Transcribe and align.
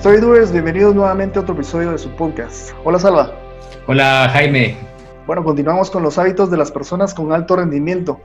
Storydoers, 0.00 0.50
bienvenidos 0.50 0.94
nuevamente 0.94 1.38
a 1.38 1.42
otro 1.42 1.54
episodio 1.54 1.92
de 1.92 1.98
su 1.98 2.08
podcast. 2.16 2.70
Hola 2.84 2.98
Salva. 2.98 3.38
Hola 3.86 4.30
Jaime. 4.32 4.74
Bueno, 5.26 5.44
continuamos 5.44 5.90
con 5.90 6.02
los 6.02 6.16
hábitos 6.16 6.50
de 6.50 6.56
las 6.56 6.72
personas 6.72 7.12
con 7.12 7.30
alto 7.34 7.56
rendimiento, 7.56 8.18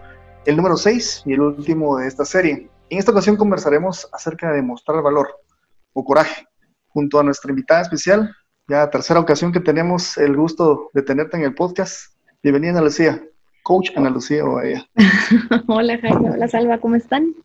el 0.46 0.56
número 0.56 0.78
6 0.78 1.24
y 1.26 1.34
el 1.34 1.42
último 1.42 1.98
de 1.98 2.08
esta 2.08 2.24
serie. 2.24 2.70
En 2.90 2.98
esta 2.98 3.12
ocasión 3.12 3.36
conversaremos 3.36 4.08
acerca 4.14 4.52
de 4.52 4.56
demostrar 4.56 5.04
valor 5.04 5.28
o 5.92 6.06
coraje, 6.06 6.46
junto 6.88 7.20
a 7.20 7.24
nuestra 7.24 7.52
invitada 7.52 7.82
especial, 7.82 8.34
ya 8.70 8.90
tercera 8.90 9.20
ocasión 9.20 9.52
que 9.52 9.60
tenemos 9.60 10.18
el 10.18 10.34
gusto 10.38 10.90
de 10.94 11.02
tenerte 11.02 11.36
en 11.36 11.44
el 11.44 11.56
podcast. 11.56 12.14
Bienvenida 12.42 12.72
Ana 12.72 12.84
Lucía, 12.84 13.22
coach 13.64 13.92
Ana 13.98 14.10
Lucía 14.10 14.46
o 14.46 14.62
ella. 14.62 14.88
hola 15.68 16.00
Jaime, 16.02 16.32
hola 16.32 16.48
Salva, 16.48 16.78
¿cómo 16.78 16.96
están? 16.96 17.36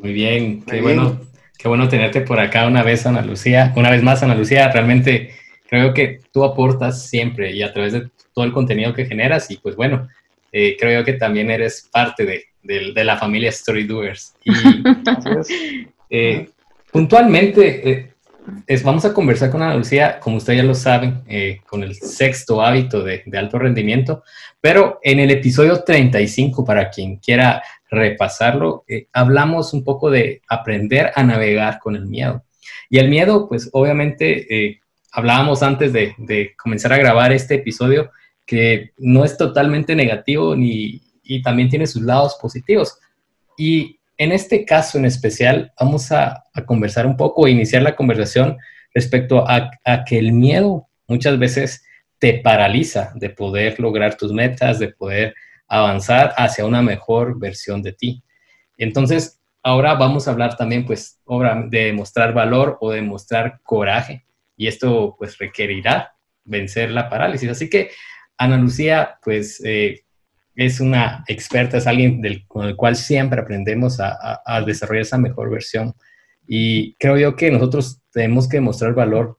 Muy 0.00 0.12
bien, 0.12 0.62
qué 0.62 0.80
bueno, 0.80 1.18
qué 1.58 1.68
bueno 1.68 1.88
tenerte 1.88 2.20
por 2.22 2.38
acá 2.38 2.66
una 2.66 2.82
vez 2.82 3.04
Ana 3.04 3.20
Lucía, 3.20 3.72
una 3.76 3.90
vez 3.90 4.02
más 4.02 4.22
Ana 4.22 4.36
Lucía, 4.36 4.70
realmente 4.70 5.34
creo 5.68 5.92
que 5.92 6.20
tú 6.32 6.44
aportas 6.44 7.08
siempre 7.08 7.52
y 7.52 7.62
a 7.62 7.72
través 7.72 7.92
de 7.92 8.08
todo 8.32 8.44
el 8.44 8.52
contenido 8.52 8.94
que 8.94 9.04
generas 9.04 9.50
y 9.50 9.56
pues 9.58 9.76
bueno, 9.76 10.08
eh, 10.52 10.76
creo 10.78 11.04
que 11.04 11.14
también 11.14 11.50
eres 11.50 11.88
parte 11.92 12.24
de, 12.24 12.44
de, 12.62 13.04
la 13.04 13.16
familia 13.16 13.50
Story 13.50 13.84
Doers. 13.84 14.34
Y 14.44 14.52
eh, 16.10 16.48
puntualmente, 16.90 17.90
eh, 17.90 18.12
es, 18.66 18.82
vamos 18.82 19.04
a 19.04 19.12
conversar 19.12 19.50
con 19.50 19.60
Ana 19.60 19.76
Lucía, 19.76 20.18
como 20.20 20.38
ustedes 20.38 20.58
ya 20.58 20.64
lo 20.64 20.74
saben, 20.74 21.22
con 21.66 21.82
el 21.82 21.94
sexto 21.96 22.62
hábito 22.62 23.02
de, 23.02 23.22
de, 23.26 23.38
alto 23.38 23.58
rendimiento, 23.58 24.22
pero 24.60 25.00
en 25.02 25.18
el 25.18 25.30
episodio 25.30 25.82
35, 25.84 26.64
para 26.64 26.88
quien 26.88 27.16
quiera 27.16 27.62
repasarlo, 27.90 28.84
hablamos 29.12 29.72
un 29.72 29.84
poco 29.84 30.10
de 30.10 30.42
aprender 30.48 31.10
a 31.14 31.22
navegar 31.22 31.78
con 31.78 31.96
el 31.96 32.06
miedo. 32.06 32.44
Y 32.90 32.98
el 32.98 33.08
miedo, 33.08 33.48
pues 33.48 33.70
obviamente, 33.72 34.80
hablábamos 35.12 35.62
antes 35.62 35.92
de, 35.92 36.14
de 36.18 36.54
comenzar 36.56 36.92
a 36.92 36.98
grabar 36.98 37.32
este 37.32 37.56
episodio, 37.56 38.10
que 38.46 38.92
no 38.96 39.24
es 39.24 39.36
totalmente 39.36 39.94
negativo 39.94 40.56
ni, 40.56 41.02
y 41.22 41.42
también 41.42 41.68
tiene 41.68 41.86
sus 41.86 42.02
lados 42.02 42.36
positivos. 42.40 42.98
Y 43.56 43.98
en 44.16 44.32
este 44.32 44.64
caso 44.64 44.98
en 44.98 45.04
especial 45.04 45.72
vamos 45.78 46.10
a, 46.10 46.44
conversar 46.66 47.06
un 47.06 47.16
poco, 47.16 47.46
iniciar 47.46 47.82
la 47.82 47.94
conversación 47.94 48.58
respecto 48.92 49.44
a, 49.46 49.70
que 50.04 50.18
el 50.18 50.32
miedo 50.32 50.88
muchas 51.06 51.38
veces 51.38 51.84
te 52.18 52.40
paraliza 52.40 53.12
de 53.14 53.30
poder 53.30 53.78
lograr 53.78 54.16
tus 54.16 54.32
metas, 54.32 54.80
de 54.80 54.88
poder 54.88 55.34
avanzar 55.68 56.34
hacia 56.36 56.64
una 56.64 56.82
mejor 56.82 57.38
versión 57.38 57.82
de 57.82 57.92
ti. 57.92 58.22
Entonces, 58.76 59.40
ahora 59.62 59.94
vamos 59.94 60.26
a 60.26 60.32
hablar 60.32 60.56
también, 60.56 60.86
pues, 60.86 61.20
de 61.66 61.84
demostrar 61.84 62.32
valor 62.32 62.78
o 62.80 62.90
demostrar 62.90 63.60
coraje. 63.62 64.24
Y 64.56 64.66
esto, 64.66 65.14
pues, 65.18 65.38
requerirá 65.38 66.14
vencer 66.44 66.90
la 66.90 67.08
parálisis. 67.08 67.50
Así 67.50 67.68
que 67.68 67.90
Ana 68.38 68.56
Lucía, 68.56 69.18
pues, 69.22 69.62
eh, 69.64 70.04
es 70.58 70.80
una 70.80 71.24
experta, 71.28 71.78
es 71.78 71.86
alguien 71.86 72.20
con 72.48 72.66
el 72.66 72.74
cual 72.74 72.96
siempre 72.96 73.40
aprendemos 73.40 74.00
a, 74.00 74.62
desarrollar 74.66 75.02
esa 75.02 75.18
mejor 75.18 75.50
versión. 75.50 75.94
Y 76.48 76.94
creo 76.94 77.16
yo 77.16 77.36
que 77.36 77.50
nosotros 77.50 78.00
tenemos 78.10 78.48
que 78.48 78.60
mostrar 78.60 78.94
valor 78.94 79.38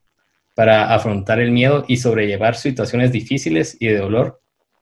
para 0.54 0.94
afrontar 0.94 1.40
el 1.40 1.50
miedo 1.50 1.84
y 1.88 1.98
sobrellevar 1.98 2.56
situaciones 2.56 3.12
difíciles 3.12 3.76
y 3.80 3.88
de 3.88 3.98
dolor 3.98 4.40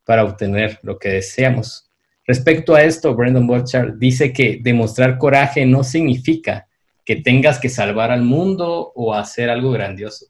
para 0.09 0.25
obtener 0.25 0.81
lo 0.83 0.99
que 0.99 1.11
deseamos. 1.11 1.91
Respecto 2.27 2.75
a 2.75 2.83
esto, 2.83 3.15
Brandon 3.15 3.47
Burchard 3.47 3.99
dice 3.99 4.33
que 4.33 4.59
demostrar 4.61 5.19
coraje 5.19 5.67
no 5.67 5.85
significa 5.85 6.67
que 7.05 7.17
tengas 7.17 7.59
que 7.59 7.69
salvar 7.69 8.11
al 8.11 8.23
mundo 8.23 8.91
o 8.95 9.15
hacer 9.15 9.51
algo 9.51 9.71
grandioso 9.71 10.27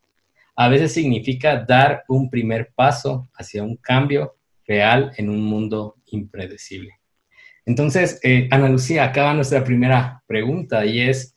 a 0.61 0.69
veces 0.69 0.93
significa 0.93 1.65
dar 1.65 2.03
un 2.09 2.29
primer 2.29 2.73
paso 2.75 3.31
hacia 3.35 3.63
un 3.63 3.77
cambio 3.77 4.35
real 4.67 5.13
en 5.17 5.31
un 5.31 5.41
mundo 5.41 5.95
impredecible. 6.07 6.99
Entonces, 7.65 8.19
eh, 8.25 8.49
Ana 8.51 8.69
Lucía, 8.69 9.05
acaba 9.05 9.35
nuestra 9.35 9.63
primera 9.63 10.21
pregunta 10.27 10.85
y 10.85 11.03
es, 11.03 11.37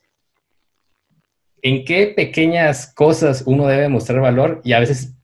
¿en 1.62 1.86
qué 1.86 2.08
pequeñas 2.08 2.92
cosas 2.96 3.44
uno 3.46 3.68
debe 3.68 3.90
mostrar 3.90 4.22
valor? 4.22 4.60
Y 4.64 4.74
a 4.74 4.80
veces 4.80 5.16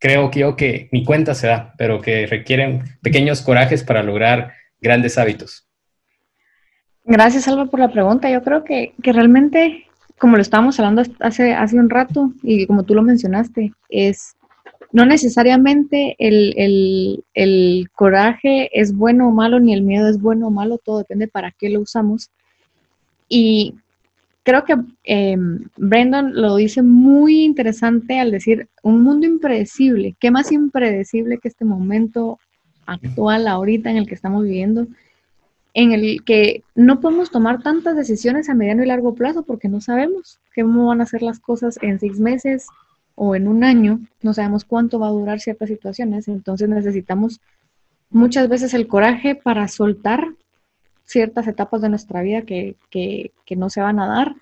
creo 0.00 0.32
que 0.32 0.40
yo 0.40 0.56
que 0.56 0.88
ni 0.90 1.04
cuenta 1.04 1.36
se 1.36 1.46
da, 1.46 1.74
pero 1.78 2.00
que 2.00 2.26
requieren 2.26 2.82
pequeños 3.02 3.42
corajes 3.42 3.84
para 3.84 4.02
lograr 4.02 4.54
grandes 4.80 5.16
hábitos. 5.16 5.68
Gracias, 7.04 7.46
Alba, 7.46 7.66
por 7.66 7.78
la 7.78 7.92
pregunta. 7.92 8.28
Yo 8.28 8.42
creo 8.42 8.64
que, 8.64 8.94
que 9.02 9.12
realmente 9.12 9.86
como 10.20 10.36
lo 10.36 10.42
estábamos 10.42 10.78
hablando 10.78 11.02
hace, 11.20 11.54
hace 11.54 11.78
un 11.78 11.88
rato 11.88 12.30
y 12.42 12.66
como 12.66 12.82
tú 12.82 12.94
lo 12.94 13.02
mencionaste, 13.02 13.72
es 13.88 14.36
no 14.92 15.06
necesariamente 15.06 16.14
el, 16.18 17.88
coraje 17.94 18.68
es 18.78 18.94
bueno 18.94 19.28
o 19.28 19.30
malo, 19.30 19.60
ni 19.60 19.72
el 19.72 19.82
miedo 19.82 20.10
es 20.10 20.20
bueno 20.20 20.48
o 20.48 20.50
malo, 20.50 20.76
todo 20.76 20.98
depende 20.98 21.26
para 21.26 21.52
qué 21.52 21.70
lo 21.70 21.80
usamos. 21.80 22.30
Y 23.30 23.76
creo 24.42 24.64
que 24.64 24.76
eh, 25.04 25.36
Brendan 25.76 26.34
lo 26.34 26.56
dice 26.56 26.82
muy 26.82 27.44
interesante 27.44 28.18
al 28.18 28.30
decir 28.30 28.68
un 28.82 29.02
mundo 29.02 29.26
impredecible. 29.26 30.16
¿Qué 30.18 30.30
más 30.30 30.52
impredecible 30.52 31.38
que 31.38 31.48
este 31.48 31.64
momento 31.64 32.38
actual, 32.86 33.46
ahorita 33.46 33.90
en 33.90 33.96
el 33.96 34.06
que 34.06 34.14
estamos 34.14 34.44
viviendo? 34.44 34.86
en 35.74 35.92
el 35.92 36.24
que 36.24 36.62
no 36.74 37.00
podemos 37.00 37.30
tomar 37.30 37.62
tantas 37.62 37.96
decisiones 37.96 38.48
a 38.48 38.54
mediano 38.54 38.82
y 38.82 38.86
largo 38.86 39.14
plazo 39.14 39.42
porque 39.44 39.68
no 39.68 39.80
sabemos 39.80 40.38
cómo 40.54 40.86
van 40.86 41.00
a 41.00 41.06
ser 41.06 41.22
las 41.22 41.38
cosas 41.38 41.78
en 41.82 42.00
seis 42.00 42.18
meses 42.18 42.66
o 43.14 43.34
en 43.36 43.46
un 43.46 43.64
año, 43.64 44.00
no 44.22 44.32
sabemos 44.32 44.64
cuánto 44.64 44.98
va 44.98 45.08
a 45.08 45.12
durar 45.12 45.40
ciertas 45.40 45.68
situaciones, 45.68 46.26
entonces 46.26 46.68
necesitamos 46.68 47.40
muchas 48.08 48.48
veces 48.48 48.74
el 48.74 48.86
coraje 48.86 49.34
para 49.34 49.68
soltar 49.68 50.28
ciertas 51.10 51.48
etapas 51.48 51.82
de 51.82 51.88
nuestra 51.88 52.22
vida 52.22 52.42
que, 52.42 52.76
que, 52.88 53.32
no 53.56 53.68
se 53.68 53.80
van 53.80 53.98
a 53.98 54.06
dar 54.06 54.36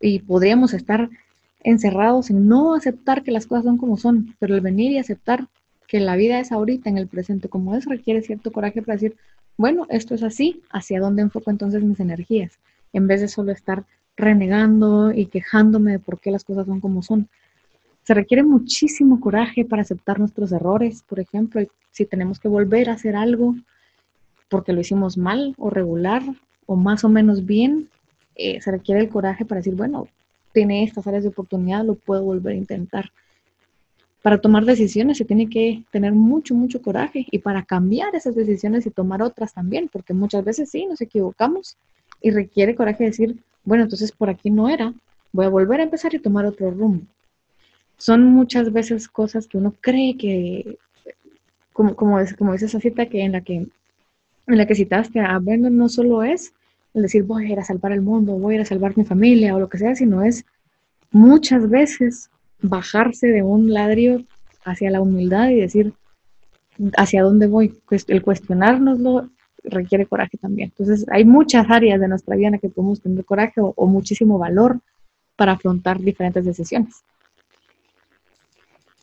y 0.00 0.18
podríamos 0.18 0.74
estar 0.74 1.08
encerrados 1.64 2.28
en 2.28 2.46
no 2.46 2.74
aceptar 2.74 3.22
que 3.22 3.30
las 3.30 3.46
cosas 3.46 3.64
son 3.64 3.78
como 3.78 3.96
son, 3.96 4.36
pero 4.38 4.54
el 4.54 4.60
venir 4.60 4.92
y 4.92 4.98
aceptar 4.98 5.48
que 5.88 5.98
la 5.98 6.16
vida 6.16 6.38
es 6.38 6.52
ahorita, 6.52 6.90
en 6.90 6.98
el 6.98 7.08
presente, 7.08 7.48
como 7.48 7.74
es, 7.74 7.86
requiere 7.86 8.20
cierto 8.20 8.52
coraje 8.52 8.82
para 8.82 8.96
decir, 8.96 9.16
bueno, 9.56 9.86
esto 9.88 10.14
es 10.14 10.22
así, 10.22 10.60
¿hacia 10.70 11.00
dónde 11.00 11.22
enfoco 11.22 11.50
entonces 11.50 11.82
mis 11.82 12.00
energías? 12.00 12.58
En 12.92 13.06
vez 13.06 13.22
de 13.22 13.28
solo 13.28 13.50
estar 13.52 13.84
renegando 14.14 15.12
y 15.12 15.24
quejándome 15.26 15.92
de 15.92 15.98
por 16.00 16.20
qué 16.20 16.30
las 16.30 16.44
cosas 16.44 16.66
son 16.66 16.80
como 16.80 17.02
son. 17.02 17.28
Se 18.02 18.12
requiere 18.12 18.42
muchísimo 18.42 19.20
coraje 19.20 19.64
para 19.64 19.82
aceptar 19.82 20.18
nuestros 20.18 20.52
errores, 20.52 21.02
por 21.08 21.18
ejemplo, 21.18 21.62
si 21.90 22.04
tenemos 22.04 22.38
que 22.38 22.48
volver 22.48 22.90
a 22.90 22.94
hacer 22.94 23.16
algo 23.16 23.56
porque 24.50 24.74
lo 24.74 24.80
hicimos 24.80 25.16
mal 25.16 25.54
o 25.56 25.70
regular 25.70 26.22
o 26.66 26.76
más 26.76 27.04
o 27.04 27.08
menos 27.08 27.46
bien, 27.46 27.88
eh, 28.36 28.60
se 28.60 28.70
requiere 28.70 29.00
el 29.00 29.08
coraje 29.08 29.46
para 29.46 29.60
decir, 29.60 29.74
bueno, 29.74 30.08
tiene 30.52 30.84
estas 30.84 31.06
áreas 31.06 31.22
de 31.22 31.30
oportunidad, 31.30 31.84
lo 31.84 31.94
puedo 31.94 32.22
volver 32.22 32.52
a 32.52 32.58
intentar 32.58 33.10
para 34.22 34.38
tomar 34.38 34.64
decisiones 34.64 35.18
se 35.18 35.24
tiene 35.24 35.48
que 35.48 35.82
tener 35.90 36.12
mucho, 36.12 36.54
mucho 36.54 36.82
coraje 36.82 37.26
y 37.30 37.38
para 37.38 37.64
cambiar 37.64 38.14
esas 38.14 38.34
decisiones 38.34 38.84
y 38.86 38.90
tomar 38.90 39.22
otras 39.22 39.54
también, 39.54 39.88
porque 39.90 40.12
muchas 40.12 40.44
veces 40.44 40.70
sí, 40.70 40.86
nos 40.86 41.00
equivocamos 41.00 41.76
y 42.20 42.30
requiere 42.30 42.74
coraje 42.74 43.04
decir, 43.04 43.38
bueno, 43.64 43.84
entonces 43.84 44.12
por 44.12 44.28
aquí 44.28 44.50
no 44.50 44.68
era, 44.68 44.92
voy 45.32 45.46
a 45.46 45.48
volver 45.48 45.80
a 45.80 45.84
empezar 45.84 46.14
y 46.14 46.18
tomar 46.18 46.44
otro 46.44 46.70
rumbo. 46.70 47.06
Son 47.96 48.24
muchas 48.24 48.72
veces 48.72 49.08
cosas 49.08 49.46
que 49.46 49.56
uno 49.56 49.74
cree 49.80 50.16
que, 50.16 50.78
como, 51.72 51.94
como, 51.96 52.18
como 52.38 52.52
dice 52.52 52.66
esa 52.66 52.80
cita 52.80 53.06
que 53.06 53.22
en 53.22 53.32
la 53.32 53.40
que, 53.40 53.66
en 54.52 54.58
la 54.58 54.66
que 54.66 54.74
citaste 54.74 55.20
a 55.20 55.38
Brandon, 55.38 55.76
no 55.76 55.88
solo 55.88 56.22
es 56.22 56.52
el 56.94 57.02
decir 57.02 57.22
voy 57.22 57.46
a 57.46 57.48
ir 57.50 57.58
a 57.58 57.64
salvar 57.64 57.92
el 57.92 58.02
mundo, 58.02 58.32
voy 58.32 58.54
a 58.54 58.56
ir 58.56 58.62
a 58.62 58.66
salvar 58.66 58.96
mi 58.96 59.04
familia 59.04 59.54
o 59.54 59.60
lo 59.60 59.68
que 59.68 59.78
sea, 59.78 59.94
sino 59.94 60.22
es 60.22 60.44
muchas 61.12 61.68
veces 61.68 62.30
bajarse 62.62 63.28
de 63.28 63.42
un 63.42 63.72
ladrillo 63.72 64.22
hacia 64.64 64.90
la 64.90 65.00
humildad 65.00 65.50
y 65.50 65.60
decir 65.60 65.94
hacia 66.96 67.22
dónde 67.22 67.46
voy. 67.46 67.78
El 68.08 68.22
cuestionárnoslo 68.22 69.30
requiere 69.64 70.06
coraje 70.06 70.38
también. 70.38 70.70
Entonces, 70.70 71.06
hay 71.10 71.24
muchas 71.24 71.68
áreas 71.70 72.00
de 72.00 72.08
nuestra 72.08 72.36
vida 72.36 72.48
en 72.48 72.52
las 72.52 72.60
que 72.60 72.68
podemos 72.68 73.00
tener 73.00 73.24
coraje 73.24 73.60
o, 73.60 73.86
muchísimo 73.86 74.38
valor 74.38 74.80
para 75.36 75.52
afrontar 75.52 76.00
diferentes 76.00 76.44
decisiones. 76.44 77.02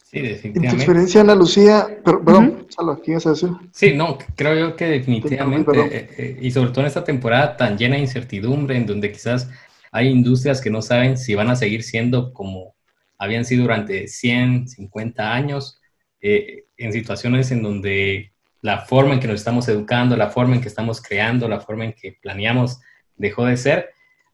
Sí, 0.09 0.21
definitivamente. 0.21 0.67
En 0.67 0.71
tu 0.71 0.75
experiencia, 0.77 1.21
Ana 1.21 1.35
Lucía, 1.35 1.99
perdón, 2.03 2.65
¿qué 3.03 3.11
ibas 3.11 3.25
a 3.25 3.31
decir? 3.31 3.49
Sí, 3.73 3.93
no, 3.93 4.17
creo 4.35 4.55
yo 4.55 4.75
que 4.75 4.85
definitivamente, 4.85 5.79
eh, 5.79 6.09
eh, 6.17 6.37
y 6.41 6.49
sobre 6.51 6.69
todo 6.69 6.81
en 6.81 6.87
esta 6.87 7.03
temporada 7.03 7.57
tan 7.57 7.77
llena 7.77 7.95
de 7.95 8.03
incertidumbre, 8.03 8.77
en 8.77 8.85
donde 8.85 9.11
quizás 9.11 9.49
hay 9.91 10.07
industrias 10.07 10.61
que 10.61 10.69
no 10.69 10.81
saben 10.81 11.17
si 11.17 11.35
van 11.35 11.49
a 11.49 11.57
seguir 11.57 11.83
siendo 11.83 12.31
como 12.31 12.75
habían 13.17 13.45
sido 13.45 13.63
durante 13.63 14.07
100, 14.07 14.69
50 14.69 15.33
años, 15.33 15.81
eh, 16.21 16.65
en 16.77 16.93
situaciones 16.93 17.51
en 17.51 17.63
donde 17.63 18.31
la 18.61 18.85
forma 18.85 19.13
en 19.13 19.19
que 19.19 19.27
nos 19.27 19.39
estamos 19.39 19.67
educando, 19.67 20.15
la 20.15 20.29
forma 20.29 20.55
en 20.55 20.61
que 20.61 20.67
estamos 20.67 21.01
creando, 21.01 21.47
la 21.47 21.59
forma 21.59 21.85
en 21.85 21.93
que 21.93 22.17
planeamos 22.21 22.79
dejó 23.15 23.45
de 23.45 23.57
ser. 23.57 23.89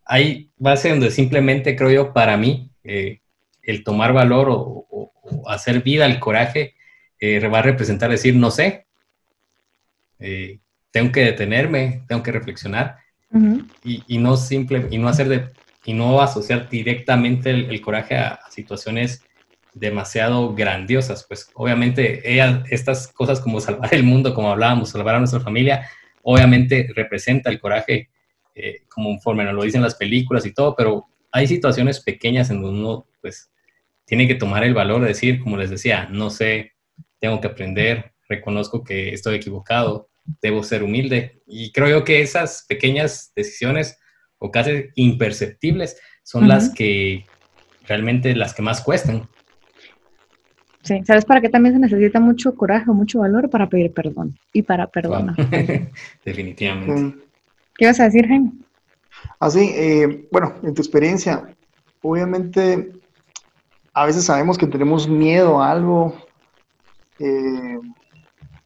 Hay 0.06 0.52
base 0.58 0.90
donde 0.90 1.12
simplemente 1.12 1.76
creo 1.76 1.92
yo, 1.92 2.14
para 2.14 2.38
mí, 2.38 2.70
eh, 2.84 3.22
el 3.62 3.84
tomar 3.84 4.14
valor 4.14 4.48
o, 4.50 4.86
hacer 5.48 5.82
vida 5.82 6.06
al 6.06 6.20
coraje 6.20 6.76
eh, 7.20 7.40
va 7.48 7.60
a 7.60 7.64
representar 7.64 8.10
decir, 8.10 8.36
no 8.36 8.52
sé, 8.52 8.86
eh, 10.20 10.60
tengo 10.92 11.12
que 11.12 11.26
detenerme, 11.26 12.04
tengo 12.08 12.24
que 12.24 12.32
reflexionar 12.32 12.98
y, 13.84 14.18
no 14.20 14.38
simple, 14.38 14.88
y 14.92 14.98
no 15.00 15.08
hacer 15.08 15.28
de, 15.28 15.50
y 15.86 15.94
no 15.94 16.22
asociar 16.22 16.70
directamente 16.70 17.50
el, 17.50 17.82
coraje 17.82 18.16
a, 18.16 18.40
situaciones 18.52 19.24
demasiado 19.74 20.54
grandiosas. 20.54 21.26
Pues 21.28 21.50
obviamente 21.56 22.22
ella, 22.32 22.64
estas 22.70 23.08
cosas 23.08 23.40
como 23.40 23.60
salvar 23.60 23.94
el 23.94 24.04
mundo, 24.04 24.36
como 24.36 24.52
hablábamos, 24.52 24.90
salvar 24.92 25.16
a 25.16 25.20
nuestra 25.20 25.40
familia, 25.40 25.90
obviamente 26.22 26.90
representa 26.96 27.50
el 27.50 27.60
coraje 27.60 28.10
eh, 28.54 28.84
como 28.88 29.10
un 29.10 29.20
forma, 29.20 29.44
nos 29.44 29.56
lo 29.56 29.64
dicen 29.64 29.82
las 29.82 29.96
películas 29.96 30.46
y 30.46 30.54
todo, 30.54 30.76
pero 30.76 31.08
hay 31.32 31.48
situaciones 31.48 32.00
pequeñas 32.02 32.52
en 32.52 32.62
donde 32.62 32.80
uno 32.80 33.08
pues 33.20 33.50
tiene 34.06 34.28
que 34.28 34.36
tomar 34.36 34.64
el 34.64 34.74
valor 34.74 35.02
de 35.02 35.08
decir, 35.08 35.42
como 35.42 35.58
les 35.58 35.70
decía, 35.70 36.08
no 36.12 36.30
sé, 36.30 36.74
tengo 37.20 37.40
que 37.40 37.48
aprender, 37.48 38.14
reconozco 38.28 38.84
que 38.84 39.14
estoy 39.14 39.36
equivocado, 39.36 40.10
debo 40.42 40.64
ser 40.64 40.84
humilde. 40.84 41.42
Y 41.48 41.72
creo 41.72 41.88
yo 41.88 42.04
que 42.04 42.22
esas 42.22 42.66
pequeñas 42.68 43.32
decisiones 43.36 43.98
o 44.38 44.52
casi 44.52 44.88
imperceptibles 44.96 45.98
son 46.24 46.48
las 46.48 46.74
que 46.74 47.26
realmente 47.88 48.36
las 48.36 48.54
que 48.54 48.62
más 48.62 48.82
cuestan. 48.82 49.28
Sí, 50.84 51.02
¿sabes 51.06 51.24
para 51.24 51.40
qué 51.40 51.48
también 51.48 51.76
se 51.76 51.80
necesita 51.80 52.20
mucho 52.20 52.56
coraje 52.56 52.90
o 52.90 52.94
mucho 52.94 53.20
valor? 53.20 53.50
Para 53.50 53.70
pedir 53.70 53.94
perdón 53.94 54.38
y 54.52 54.64
para 54.64 54.88
perdonar. 54.88 55.36
Definitivamente. 56.26 57.24
¿Qué 57.78 57.86
vas 57.86 58.00
a 58.02 58.06
decir, 58.06 58.28
Jaime? 58.28 58.52
Así, 59.40 59.60
ah, 59.60 59.76
eh, 59.76 60.28
bueno, 60.30 60.56
en 60.64 60.74
tu 60.74 60.82
experiencia, 60.82 61.56
obviamente 62.02 62.92
a 63.94 64.06
veces 64.06 64.26
sabemos 64.26 64.58
que 64.58 64.68
tenemos 64.68 65.08
miedo 65.08 65.62
a 65.62 65.72
algo, 65.72 66.16
eh, 67.20 67.80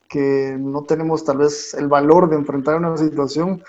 que 0.07 0.55
no 0.57 0.83
tenemos 0.83 1.25
tal 1.25 1.39
vez 1.39 1.73
el 1.73 1.87
valor 1.87 2.29
de 2.29 2.37
enfrentar 2.37 2.77
una 2.77 2.95
situación, 2.95 3.61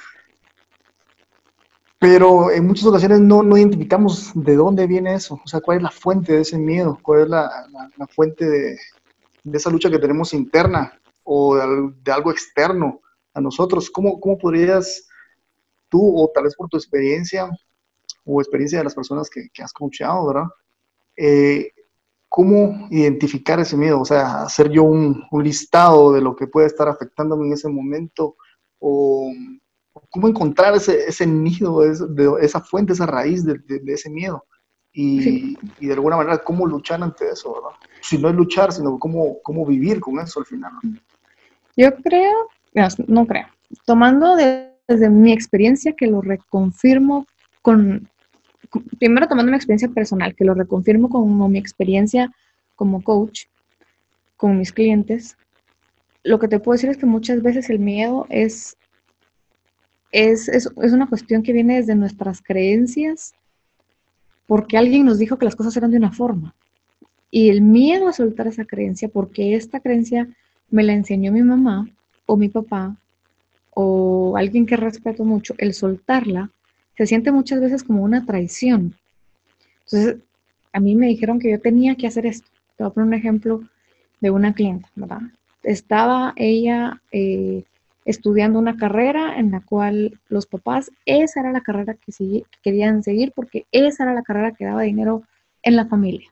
pero 1.99 2.53
en 2.53 2.65
muchas 2.65 2.87
ocasiones 2.87 3.21
no, 3.21 3.43
no, 3.43 3.57
identificamos 3.57 4.31
de 4.35 4.55
dónde 4.55 4.87
viene 4.87 5.15
eso, 5.15 5.41
o 5.45 5.49
sea, 5.49 5.61
cuál 5.61 5.79
es 5.79 5.83
la 5.83 5.91
fuente 5.91 6.33
de 6.33 6.43
ese 6.43 6.57
miedo, 6.57 6.97
cuál 7.03 7.23
es 7.23 7.29
la, 7.29 7.51
fuente 8.15 8.49
de, 8.49 8.79
esa 9.53 9.71
lucha 9.71 9.91
que 9.91 9.99
tenemos 9.99 10.33
interna 10.33 10.93
o 11.25 11.57
de, 11.57 12.13
algo 12.13 12.31
externo 12.31 13.01
a 13.35 13.41
nosotros. 13.41 13.91
¿Cómo, 13.91 14.21
¿Cómo, 14.21 14.39
podrías 14.39 15.09
tú, 15.89 16.01
o 16.17 16.31
tal 16.33 16.45
vez 16.45 16.55
por 16.55 16.69
tu 16.69 16.77
experiencia 16.77 17.51
o 18.25 18.41
experiencia 18.41 18.79
de 18.79 18.85
las 18.85 18.95
personas 18.95 19.29
que, 19.29 19.49
que 19.53 19.63
has 19.63 19.73
coachado, 19.73 20.29
¿verdad? 20.29 20.47
Eh, 21.21 21.73
¿cómo 22.29 22.87
identificar 22.91 23.59
ese 23.59 23.77
miedo? 23.77 24.01
O 24.01 24.05
sea, 24.05 24.43
hacer 24.43 24.71
yo 24.71 24.85
un, 24.85 25.25
listado 25.43 26.13
de 26.13 26.21
lo 26.21 26.37
que 26.37 26.47
puede 26.47 26.69
estar 26.69 26.89
afectándome 26.89 27.47
en 27.47 27.55
ese 27.55 27.69
momento 27.69 28.37
o 28.79 29.33
cómo 30.11 30.29
encontrar 30.29 30.77
ese, 30.77 31.09
ese 31.09 31.27
nido, 31.27 31.81
de 31.81 32.33
esa 32.41 32.61
fuente, 32.61 32.93
esa 32.93 33.07
raíz 33.07 33.45
de, 33.45 33.61
ese 33.89 34.09
miedo. 34.09 34.45
Y, 34.93 35.57
de 35.81 35.93
alguna 35.93 36.17
manera, 36.17 36.39
cómo 36.39 36.67
luchar 36.67 37.03
ante 37.03 37.29
eso, 37.31 37.55
¿verdad? 37.55 37.77
Si 38.01 38.17
no 38.17 38.29
es 38.29 38.35
luchar, 38.37 38.73
sino 38.73 38.99
cómo, 38.99 39.39
cómo 39.43 39.67
vivir 39.67 40.01
con 40.01 40.19
eso 40.21 40.41
al 40.41 40.47
final. 40.47 40.73
Yo 41.77 41.95
creo, 41.97 42.49
no, 43.07 43.27
creo, 43.27 43.47
tomando 43.85 44.37
desde 44.37 45.11
mi 45.11 45.33
experiencia 45.33 45.95
que 45.95 46.07
lo 46.07 46.21
reconfirmo 46.21 47.27
con, 47.63 48.09
primero 48.99 49.27
tomando 49.29 49.51
una 49.51 49.57
experiencia 49.57 49.89
personal, 49.89 50.35
que 50.35 50.45
lo 50.45 50.55
reconfirmo 50.55 51.09
como 51.09 51.49
mi 51.49 51.59
experiencia 51.59 52.31
como 52.77 53.03
coach 53.03 53.47
con 54.37 54.59
mis 54.59 54.73
clientes, 54.73 55.37
lo 56.23 56.39
que 56.39 56.49
te 56.49 56.61
puedo 56.61 56.75
decir 56.75 56.91
es 56.91 56.97
que 56.97 57.07
muchas 57.07 57.43
veces 57.43 57.71
el 57.71 57.79
miedo 57.79 58.27
es, 58.29 58.77
es, 60.13 60.49
es, 60.49 60.71
es 60.83 60.93
una 60.93 61.09
cuestión 61.09 61.43
que 61.43 61.53
viene 61.53 61.77
desde 61.77 61.95
nuestras 61.95 62.43
creencias, 62.43 63.35
porque 64.47 64.77
alguien 64.77 65.05
nos 65.05 65.19
dijo 65.19 65.39
que 65.39 65.45
las 65.45 65.57
cosas 65.57 65.77
eran 65.77 65.91
de 65.91 65.99
una 65.99 66.13
forma. 66.13 66.55
Y 67.31 67.51
el 67.51 67.61
miedo 67.61 68.09
a 68.09 68.13
soltar 68.13 68.47
esa 68.47 68.65
creencia, 68.65 69.09
porque 69.09 69.55
esta 69.55 69.81
creencia 69.81 70.29
me 70.71 70.83
la 70.83 70.93
enseñó 70.93 71.33
mi 71.33 71.43
mamá 71.43 71.89
o 72.27 72.37
mi 72.37 72.49
papá 72.49 72.97
o 73.71 74.37
alguien 74.37 74.67
que 74.67 74.77
respeto 74.77 75.25
mucho, 75.25 75.55
el 75.59 75.73
soltarla 75.73 76.51
se 76.99 77.07
siente 77.07 77.31
muchas 77.31 77.61
veces 77.61 77.85
como 77.85 78.03
una 78.03 78.27
traición. 78.27 78.97
Entonces, 79.85 80.17
a 80.73 80.81
mí 80.81 80.97
me 80.97 81.07
dijeron 81.07 81.39
que 81.39 81.53
yo 81.53 81.61
tenía 81.61 81.95
que 81.95 82.09
hacer 82.09 82.27
esto. 82.27 82.51
Te 82.77 82.83
voy 82.83 82.91
a 82.91 82.95
poner 82.95 83.07
un 83.07 83.15
ejemplo 83.15 83.63
de 84.21 84.31
una 84.31 84.53
clienta, 84.53 84.91
¿verdad? 84.97 85.21
Estaba 85.63 86.33
ella 86.35 87.01
eh, 87.13 87.63
estudiando 88.05 88.59
una 88.59 88.77
carrera 88.77 89.39
en 89.39 89.53
la 89.53 89.61
cual 89.61 90.19
los 90.29 90.47
papás, 90.47 90.91
esa 91.07 91.39
era 91.39 91.53
la 91.53 91.61
carrera 91.61 91.95
que, 91.95 92.43
querían 92.63 93.05
seguir 93.05 93.31
porque 93.33 93.67
esa 93.71 94.03
era 94.03 94.13
la 94.13 94.25
carrera 94.25 94.51
que 94.51 94.65
daba 94.65 94.83
dinero 94.83 95.23
en 95.63 95.77
la 95.77 95.87
familia. 95.87 96.29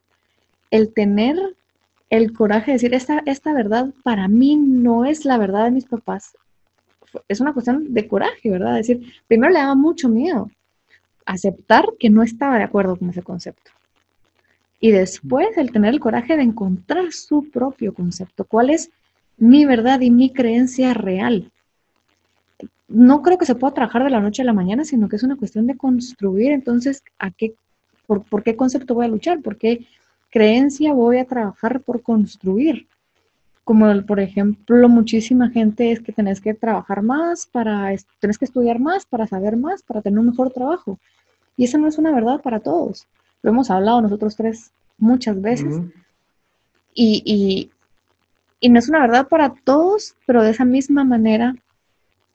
El 0.72 0.92
tener 0.92 1.36
el 2.10 2.32
coraje 2.32 2.72
de 2.72 2.72
decir, 2.72 2.92
esta, 2.92 3.22
esta 3.24 3.52
verdad 3.52 3.90
para 4.02 4.26
mí 4.26 4.56
no 4.56 5.04
es 5.04 5.24
la 5.24 5.38
verdad 5.38 5.66
de 5.66 5.70
mis 5.70 5.84
papás, 5.84 6.36
es 7.28 7.40
una 7.40 7.52
cuestión 7.52 7.92
de 7.92 8.08
coraje, 8.08 8.50
¿verdad? 8.50 8.74
decir, 8.74 9.12
primero 9.26 9.52
le 9.52 9.58
daba 9.58 9.74
mucho 9.74 10.08
miedo 10.08 10.50
aceptar 11.24 11.86
que 11.98 12.10
no 12.10 12.22
estaba 12.22 12.56
de 12.58 12.64
acuerdo 12.64 12.96
con 12.96 13.10
ese 13.10 13.22
concepto. 13.22 13.70
Y 14.78 14.90
después 14.90 15.56
el 15.56 15.72
tener 15.72 15.94
el 15.94 16.00
coraje 16.00 16.36
de 16.36 16.42
encontrar 16.42 17.12
su 17.12 17.50
propio 17.50 17.94
concepto, 17.94 18.44
cuál 18.44 18.70
es 18.70 18.90
mi 19.36 19.64
verdad 19.64 20.00
y 20.00 20.10
mi 20.10 20.32
creencia 20.32 20.94
real. 20.94 21.50
No 22.88 23.22
creo 23.22 23.38
que 23.38 23.46
se 23.46 23.54
pueda 23.54 23.74
trabajar 23.74 24.04
de 24.04 24.10
la 24.10 24.20
noche 24.20 24.42
a 24.42 24.44
la 24.44 24.52
mañana, 24.52 24.84
sino 24.84 25.08
que 25.08 25.16
es 25.16 25.22
una 25.22 25.36
cuestión 25.36 25.66
de 25.66 25.76
construir 25.76 26.52
entonces 26.52 27.02
a 27.18 27.30
qué, 27.30 27.54
por, 28.06 28.22
por 28.22 28.42
qué 28.42 28.54
concepto 28.54 28.94
voy 28.94 29.06
a 29.06 29.08
luchar, 29.08 29.40
por 29.40 29.56
qué 29.56 29.86
creencia 30.30 30.92
voy 30.92 31.18
a 31.18 31.24
trabajar 31.24 31.80
por 31.80 32.02
construir 32.02 32.86
como 33.66 34.00
por 34.06 34.20
ejemplo 34.20 34.88
muchísima 34.88 35.50
gente 35.50 35.90
es 35.90 35.98
que 35.98 36.12
tenés 36.12 36.40
que 36.40 36.54
trabajar 36.54 37.02
más 37.02 37.48
para, 37.48 37.92
tenés 38.20 38.38
que 38.38 38.44
estudiar 38.44 38.78
más 38.78 39.06
para 39.06 39.26
saber 39.26 39.56
más, 39.56 39.82
para 39.82 40.02
tener 40.02 40.20
un 40.20 40.26
mejor 40.26 40.52
trabajo. 40.52 41.00
Y 41.56 41.64
eso 41.64 41.76
no 41.76 41.88
es 41.88 41.98
una 41.98 42.14
verdad 42.14 42.40
para 42.40 42.60
todos. 42.60 43.08
Lo 43.42 43.50
hemos 43.50 43.68
hablado 43.68 44.00
nosotros 44.00 44.36
tres 44.36 44.70
muchas 44.98 45.42
veces. 45.42 45.80
y, 46.94 47.22
y, 47.24 47.70
y 48.60 48.68
no 48.68 48.78
es 48.78 48.88
una 48.88 49.00
verdad 49.00 49.26
para 49.26 49.52
todos, 49.64 50.14
pero 50.26 50.44
de 50.44 50.50
esa 50.52 50.64
misma 50.64 51.02
manera, 51.02 51.56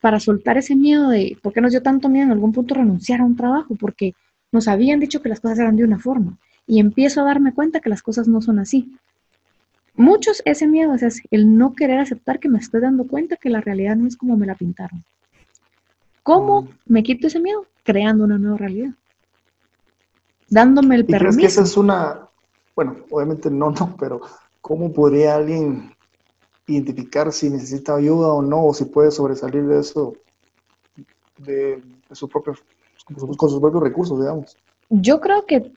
para 0.01 0.19
soltar 0.19 0.57
ese 0.57 0.75
miedo 0.75 1.07
de, 1.07 1.37
¿por 1.41 1.53
qué 1.53 1.61
nos 1.61 1.71
dio 1.71 1.81
tanto 1.81 2.09
miedo 2.09 2.25
en 2.25 2.31
algún 2.33 2.51
punto 2.51 2.75
renunciar 2.75 3.21
a 3.21 3.25
un 3.25 3.37
trabajo? 3.37 3.75
Porque 3.79 4.15
nos 4.51 4.67
habían 4.67 4.99
dicho 4.99 5.21
que 5.21 5.29
las 5.29 5.39
cosas 5.39 5.59
eran 5.59 5.77
de 5.77 5.85
una 5.85 5.97
forma. 5.97 6.37
Y 6.67 6.81
empiezo 6.81 7.21
a 7.21 7.23
darme 7.23 7.53
cuenta 7.53 7.79
que 7.79 7.89
las 7.89 8.03
cosas 8.03 8.27
no 8.27 8.41
son 8.41 8.59
así 8.59 8.97
Muchos 9.95 10.41
ese 10.45 10.67
miedo 10.67 10.93
es 10.93 11.21
el 11.31 11.57
no 11.57 11.73
querer 11.73 11.99
aceptar 11.99 12.39
que 12.39 12.49
me 12.49 12.59
estoy 12.59 12.81
dando 12.81 13.05
cuenta 13.07 13.35
que 13.35 13.49
la 13.49 13.61
realidad 13.61 13.95
no 13.95 14.07
es 14.07 14.15
como 14.15 14.37
me 14.37 14.45
la 14.45 14.55
pintaron. 14.55 15.03
¿Cómo 16.23 16.63
mm. 16.63 16.69
me 16.85 17.03
quito 17.03 17.27
ese 17.27 17.39
miedo? 17.39 17.65
Creando 17.83 18.23
una 18.23 18.37
nueva 18.37 18.57
realidad. 18.57 18.91
Dándome 20.49 20.95
el 20.95 21.05
permiso. 21.05 21.37
¿Crees 21.37 21.37
que 21.37 21.45
esa 21.45 21.63
es 21.63 21.77
una, 21.77 22.27
bueno, 22.75 22.97
obviamente 23.09 23.49
no, 23.49 23.71
no, 23.71 23.95
pero 23.99 24.21
¿cómo 24.61 24.91
podría 24.91 25.35
alguien 25.35 25.93
identificar 26.67 27.31
si 27.31 27.49
necesita 27.49 27.95
ayuda 27.95 28.27
o 28.27 28.41
no, 28.41 28.67
o 28.67 28.73
si 28.73 28.85
puede 28.85 29.11
sobresalir 29.11 29.65
de 29.65 29.79
eso, 29.79 30.13
de, 31.37 31.81
su 32.11 32.29
propio, 32.29 32.53
con 33.05 33.49
sus 33.49 33.59
propios 33.59 33.83
recursos, 33.83 34.19
digamos? 34.19 34.55
Yo 34.89 35.19
creo 35.19 35.45
que 35.45 35.71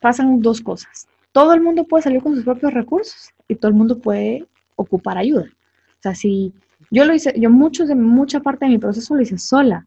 pasan 0.00 0.40
dos 0.40 0.60
cosas 0.60 1.06
todo 1.34 1.52
el 1.52 1.60
mundo 1.60 1.82
puede 1.84 2.04
salir 2.04 2.22
con 2.22 2.36
sus 2.36 2.44
propios 2.44 2.72
recursos 2.72 3.33
y 3.48 3.56
todo 3.56 3.68
el 3.68 3.76
mundo 3.76 3.98
puede 3.98 4.46
ocupar 4.76 5.18
ayuda. 5.18 5.44
O 5.44 6.02
sea, 6.02 6.14
si 6.14 6.52
yo 6.90 7.04
lo 7.04 7.14
hice, 7.14 7.32
yo 7.38 7.50
muchos 7.50 7.88
de 7.88 7.94
mucha 7.94 8.40
parte 8.40 8.66
de 8.66 8.72
mi 8.72 8.78
proceso 8.78 9.14
lo 9.14 9.22
hice 9.22 9.38
sola. 9.38 9.86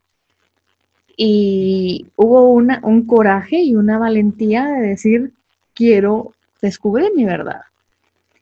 Y 1.16 2.06
hubo 2.16 2.52
una, 2.52 2.80
un 2.84 3.06
coraje 3.06 3.60
y 3.60 3.74
una 3.74 3.98
valentía 3.98 4.66
de 4.66 4.88
decir, 4.88 5.32
quiero 5.74 6.32
descubrir 6.62 7.10
mi 7.14 7.24
verdad. 7.24 7.62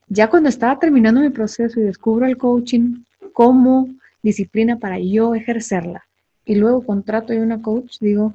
Ya 0.09 0.29
cuando 0.29 0.49
estaba 0.49 0.79
terminando 0.79 1.21
mi 1.21 1.31
proceso 1.31 1.81
y 1.81 1.85
descubro 1.85 2.27
el 2.27 2.37
coaching 2.37 3.03
como 3.33 3.89
disciplina 4.23 4.79
para 4.79 4.99
yo 4.99 5.35
ejercerla, 5.35 6.07
y 6.45 6.55
luego 6.55 6.87
contrato 6.87 7.33
a 7.33 7.37
una 7.37 7.61
coach, 7.61 7.99
digo, 8.01 8.33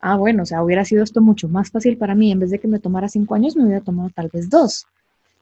ah, 0.00 0.16
bueno, 0.16 0.42
o 0.42 0.46
sea, 0.46 0.62
hubiera 0.62 0.84
sido 0.84 1.02
esto 1.02 1.20
mucho 1.20 1.48
más 1.48 1.70
fácil 1.70 1.96
para 1.96 2.14
mí, 2.14 2.30
en 2.30 2.38
vez 2.38 2.50
de 2.50 2.58
que 2.58 2.68
me 2.68 2.78
tomara 2.78 3.08
cinco 3.08 3.34
años, 3.34 3.56
me 3.56 3.64
hubiera 3.64 3.80
tomado 3.80 4.10
tal 4.14 4.28
vez 4.32 4.50
dos. 4.50 4.86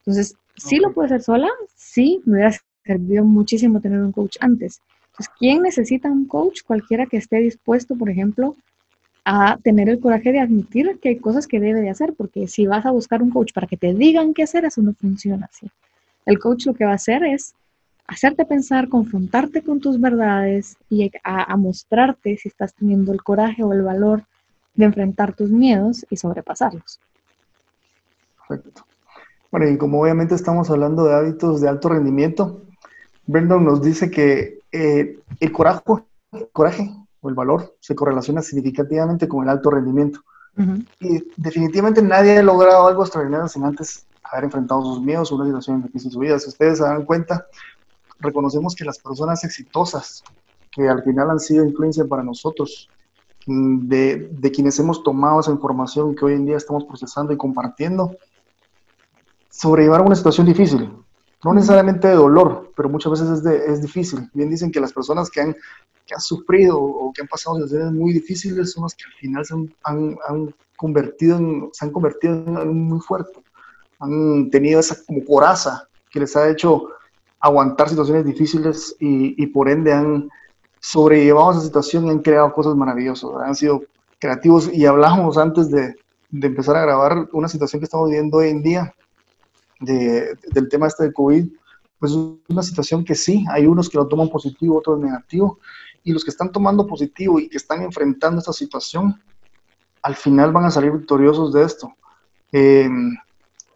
Entonces, 0.06 0.36
sí 0.56 0.76
lo 0.78 0.92
puedo 0.92 1.06
hacer 1.06 1.22
sola, 1.22 1.48
sí, 1.74 2.20
me 2.26 2.34
hubiera 2.34 2.52
servido 2.84 3.24
muchísimo 3.24 3.80
tener 3.80 4.00
un 4.00 4.12
coach 4.12 4.36
antes. 4.40 4.80
Entonces, 5.12 5.34
¿quién 5.38 5.62
necesita 5.62 6.10
un 6.10 6.26
coach? 6.26 6.62
Cualquiera 6.62 7.06
que 7.06 7.16
esté 7.16 7.38
dispuesto, 7.38 7.96
por 7.96 8.10
ejemplo, 8.10 8.56
a 9.24 9.56
tener 9.62 9.88
el 9.88 10.00
coraje 10.00 10.32
de 10.32 10.40
admitir 10.40 10.98
que 11.00 11.08
hay 11.08 11.18
cosas 11.18 11.46
que 11.46 11.60
debe 11.60 11.80
de 11.80 11.88
hacer, 11.88 12.12
porque 12.14 12.46
si 12.46 12.66
vas 12.66 12.84
a 12.84 12.90
buscar 12.90 13.22
un 13.22 13.30
coach 13.30 13.52
para 13.52 13.66
que 13.66 13.78
te 13.78 13.94
digan 13.94 14.34
qué 14.34 14.42
hacer, 14.42 14.64
eso 14.64 14.82
no 14.82 14.92
funciona 14.92 15.48
así. 15.50 15.70
El 16.26 16.38
coach 16.38 16.66
lo 16.66 16.74
que 16.74 16.84
va 16.84 16.92
a 16.92 16.96
hacer 16.96 17.24
es 17.24 17.54
hacerte 18.06 18.44
pensar, 18.44 18.88
confrontarte 18.88 19.62
con 19.62 19.80
tus 19.80 19.98
verdades 19.98 20.76
y 20.90 21.10
a, 21.22 21.56
mostrarte 21.56 22.36
si 22.36 22.48
estás 22.48 22.74
teniendo 22.74 23.12
el 23.12 23.22
coraje 23.22 23.62
o 23.62 23.72
el 23.72 23.82
valor 23.82 24.24
de 24.74 24.84
enfrentar 24.84 25.34
tus 25.34 25.50
miedos 25.50 26.04
y 26.10 26.16
sobrepasarlos. 26.16 27.00
Perfecto. 28.46 28.84
Bueno, 29.54 29.70
y 29.70 29.78
como 29.78 30.02
obviamente 30.02 30.34
estamos 30.34 30.68
hablando 30.68 31.04
de 31.04 31.14
hábitos 31.14 31.60
de 31.60 31.68
alto 31.68 31.88
rendimiento, 31.88 32.62
Brendan 33.24 33.64
nos 33.64 33.80
dice 33.82 34.10
que 34.10 34.58
eh, 34.72 35.20
el 35.38 35.52
coraje, 35.52 35.80
el 36.32 36.48
coraje 36.50 36.90
o 37.20 37.28
el 37.28 37.36
valor 37.36 37.76
se 37.78 37.94
correlaciona 37.94 38.42
significativamente 38.42 39.28
con 39.28 39.44
el 39.44 39.50
alto 39.50 39.70
rendimiento. 39.70 40.18
Y 40.98 41.22
definitivamente 41.36 42.02
nadie 42.02 42.38
ha 42.38 42.42
logrado 42.42 42.88
algo 42.88 43.04
extraordinario 43.04 43.46
sin 43.46 43.62
antes 43.62 44.04
haber 44.24 44.42
enfrentado 44.42 44.82
sus 44.82 45.00
miedos 45.00 45.30
o 45.30 45.36
una 45.36 45.44
situación 45.44 45.84
difícil 45.84 46.08
en 46.08 46.12
su 46.14 46.18
vida. 46.18 46.38
Si 46.40 46.48
ustedes 46.48 46.78
se 46.78 46.84
dan 46.84 47.04
cuenta, 47.04 47.46
reconocemos 48.18 48.74
que 48.74 48.84
las 48.84 48.98
personas 48.98 49.44
exitosas, 49.44 50.24
que 50.72 50.88
al 50.88 51.04
final 51.04 51.30
han 51.30 51.38
sido 51.38 51.64
influencia 51.64 52.04
para 52.04 52.24
nosotros, 52.24 52.90
de, 53.46 54.30
de, 54.32 54.50
quienes 54.50 54.76
hemos 54.80 55.04
tomado 55.04 55.38
esa 55.38 55.52
información 55.52 56.16
que 56.16 56.24
hoy 56.24 56.32
en 56.32 56.44
día 56.44 56.56
estamos 56.56 56.82
procesando 56.86 57.32
y 57.32 57.36
compartiendo, 57.36 58.16
sobrellevaron 59.56 60.06
una 60.06 60.16
situación 60.16 60.46
difícil. 60.46 60.90
No 61.44 61.52
necesariamente 61.52 62.08
de 62.08 62.14
dolor, 62.14 62.72
pero 62.74 62.88
muchas 62.88 63.12
veces 63.12 63.28
es, 63.30 63.44
de, 63.44 63.66
es 63.66 63.82
difícil. 63.82 64.28
Bien 64.32 64.50
dicen 64.50 64.72
que 64.72 64.80
las 64.80 64.92
personas 64.92 65.30
que 65.30 65.40
han 65.40 65.56
que 66.06 66.14
han 66.14 66.20
sufrido 66.20 66.78
o 66.78 67.12
que 67.14 67.22
han 67.22 67.28
pasado 67.28 67.56
situaciones 67.56 67.92
muy 67.92 68.12
difíciles 68.12 68.72
son 68.72 68.82
las 68.82 68.94
que 68.94 69.04
al 69.06 69.12
final 69.12 69.44
se 69.46 69.54
han, 69.54 70.16
han, 70.26 70.54
convertido, 70.76 71.38
en, 71.38 71.70
se 71.72 71.86
han 71.86 71.92
convertido 71.92 72.34
en 72.34 72.88
muy 72.88 73.00
fuerte. 73.00 73.40
Han 74.00 74.50
tenido 74.50 74.80
esa 74.80 74.96
como 75.06 75.24
coraza 75.24 75.88
que 76.10 76.20
les 76.20 76.36
ha 76.36 76.50
hecho 76.50 76.88
aguantar 77.40 77.88
situaciones 77.88 78.26
difíciles 78.26 78.94
y, 79.00 79.42
y 79.42 79.46
por 79.46 79.68
ende 79.68 79.92
han 79.92 80.28
sobrellevado 80.80 81.52
esa 81.52 81.60
situación 81.62 82.06
y 82.06 82.10
han 82.10 82.18
creado 82.18 82.52
cosas 82.52 82.74
maravillosas. 82.74 83.30
Han 83.42 83.54
sido 83.54 83.82
creativos 84.18 84.70
y 84.72 84.84
hablamos 84.84 85.38
antes 85.38 85.70
de, 85.70 85.94
de 86.30 86.46
empezar 86.46 86.76
a 86.76 86.82
grabar 86.82 87.28
una 87.32 87.48
situación 87.48 87.80
que 87.80 87.84
estamos 87.84 88.10
viviendo 88.10 88.38
hoy 88.38 88.50
en 88.50 88.62
día 88.62 88.94
de, 89.80 90.36
del 90.50 90.68
tema 90.68 90.86
este 90.86 91.04
de 91.04 91.12
COVID, 91.12 91.46
pues 91.98 92.12
es 92.12 92.18
una 92.48 92.62
situación 92.62 93.04
que 93.04 93.14
sí, 93.14 93.44
hay 93.50 93.66
unos 93.66 93.88
que 93.88 93.98
lo 93.98 94.06
toman 94.06 94.28
positivo, 94.28 94.78
otros 94.78 94.98
negativo, 94.98 95.58
y 96.02 96.12
los 96.12 96.24
que 96.24 96.30
están 96.30 96.52
tomando 96.52 96.86
positivo 96.86 97.40
y 97.40 97.48
que 97.48 97.56
están 97.56 97.82
enfrentando 97.82 98.38
esta 98.38 98.52
situación, 98.52 99.20
al 100.02 100.14
final 100.14 100.52
van 100.52 100.66
a 100.66 100.70
salir 100.70 100.92
victoriosos 100.92 101.52
de 101.52 101.62
esto. 101.64 101.94
Eh, 102.52 102.88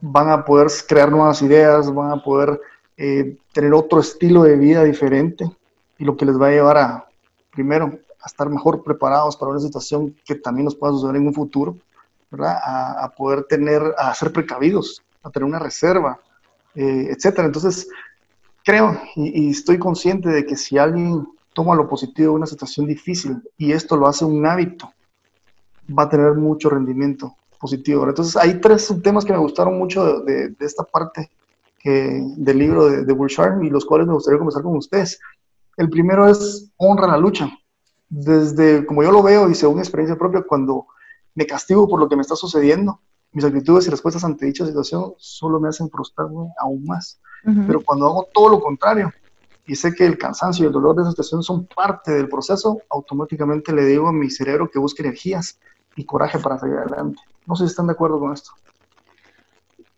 van 0.00 0.31
a 0.31 0.45
poder 0.45 0.69
crear 0.87 1.11
nuevas 1.11 1.43
ideas, 1.43 1.93
van 1.93 2.12
a 2.12 2.23
poder 2.23 2.61
eh, 2.97 3.37
tener 3.52 3.73
otro 3.73 4.00
estilo 4.00 4.43
de 4.43 4.57
vida 4.57 4.85
diferente 4.85 5.50
y 5.99 6.05
lo 6.05 6.17
que 6.17 6.26
les 6.26 6.40
va 6.40 6.49
a 6.49 6.50
llevar 6.50 6.76
a, 6.76 7.09
primero, 7.50 7.99
a 8.21 8.26
estar 8.26 8.49
mejor 8.49 8.83
preparados 8.83 9.37
para 9.37 9.50
una 9.50 9.61
situación 9.61 10.14
que 10.25 10.35
también 10.35 10.67
nos 10.67 10.76
pueda 10.76 10.93
suceder 10.93 11.17
en 11.17 11.26
un 11.26 11.35
futuro, 11.35 11.76
¿verdad? 12.31 12.57
A, 12.62 13.12
poder 13.17 13.45
tener, 13.45 13.83
a 13.97 14.14
ser 14.14 14.33
precavidos, 14.33 15.02
a 15.28 15.32
tener 15.32 15.47
una 15.47 15.58
reserva, 15.58 16.18
eh, 16.75 17.08
etcétera. 17.11 17.47
Entonces, 17.47 17.88
creo 18.64 19.00
y, 19.16 19.47
y, 19.47 19.50
estoy 19.50 19.78
consciente 19.78 20.28
de 20.28 20.44
que 20.44 20.56
si 20.56 20.78
alguien 20.78 21.26
toma 21.52 21.75
lo 21.75 21.88
positivo 21.88 22.32
de 22.32 22.37
una 22.37 22.47
situación 22.47 22.87
difícil 22.87 23.42
y 23.56 23.73
esto 23.73 23.97
lo 23.97 24.06
hace 24.06 24.25
un 24.25 24.47
hábito, 24.47 24.92
va 25.97 26.04
a 26.04 26.08
tener 26.08 26.35
mucho 26.35 26.70
rendimiento 26.70 27.35
positivo. 27.58 28.06
Entonces, 28.08 28.37
hay 28.37 28.61
tres 28.61 28.92
temas 29.02 29.25
que 29.25 29.32
me 29.32 29.38
gustaron 29.38 29.78
mucho 29.78 30.20
de, 30.20 30.54
esta 30.61 30.85
parte 30.85 31.30
del 31.85 32.58
libro 32.58 32.87
de, 32.90 33.04
de 33.04 33.12
Burchard 33.14 33.62
y 33.62 33.70
los 33.70 33.87
cuales 33.87 34.06
me 34.06 34.12
gustaría 34.12 34.38
conversar 34.38 34.62
con 34.62 34.76
ustedes. 34.76 35.18
El 35.78 35.88
primero 35.88 36.28
es 36.28 36.70
honra 36.76 37.06
la 37.06 37.16
lucha. 37.16 37.50
Desde 38.11 38.85
como 38.85 39.02
yo 39.02 39.12
lo 39.12 39.23
veo 39.23 39.49
y 39.49 39.54
según 39.54 39.78
experiencia 39.78 40.18
propia, 40.18 40.42
cuando 40.42 40.87
me 41.35 41.47
castigo 41.47 41.88
por 41.88 42.00
lo 42.00 42.08
que 42.08 42.16
me 42.16 42.23
está 42.23 42.37
sucediendo, 42.37 43.00
mis 43.32 43.44
actitudes 43.44 43.87
y 43.87 43.90
respuestas 43.90 44.25
ante 44.25 44.47
dicha 44.47 44.66
situación 44.66 45.14
solo 45.18 45.61
me 45.61 45.68
hacen 45.68 45.90
frustrarme 45.90 46.52
aún 46.58 46.85
más. 46.85 47.20
Pero 47.66 47.80
cuando 47.82 48.06
hago 48.06 48.28
todo 48.35 48.49
lo 48.49 48.61
contrario, 48.61 49.12
y 49.66 49.76
sé 49.76 49.94
que 49.94 50.04
el 50.04 50.18
cansancio 50.18 50.64
y 50.64 50.66
el 50.66 50.73
dolor 50.73 50.97
de 50.97 51.02
esa 51.02 51.11
situación 51.11 51.42
son 51.42 51.66
parte 51.66 52.12
del 52.12 52.28
proceso, 52.28 52.80
automáticamente 52.90 53.73
le 53.73 53.85
digo 53.85 54.08
a 54.08 54.12
mi 54.12 54.30
cerebro 54.30 54.70
que 54.70 54.78
busque 54.78 55.02
energías 55.02 55.58
y 55.94 56.04
coraje 56.04 56.38
para 56.38 56.58
seguir 56.58 56.76
adelante. 56.76 57.20
No 57.47 57.54
sé 57.54 57.64
si 57.64 57.70
están 57.70 57.87
de 57.87 57.92
acuerdo 57.92 58.18
con 58.18 58.32
esto. 58.32 58.50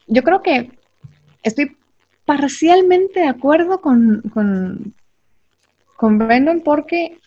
Yo 0.06 0.22
creo 0.22 0.42
que 0.42 0.78
estoy 1.42 1.76
parcialmente 2.24 3.20
de 3.20 3.28
acuerdo 3.28 3.80
con, 3.80 4.22
con, 4.34 4.94
con 5.96 6.18
Brandon 6.18 6.62
porque 6.62 7.18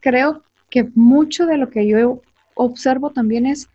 creo 0.00 0.42
que 0.70 0.90
mucho 0.94 1.46
de 1.46 1.56
lo 1.56 1.70
que 1.70 1.86
yo 1.86 2.20
observo 2.54 3.10
también 3.10 3.46
es 3.46 3.68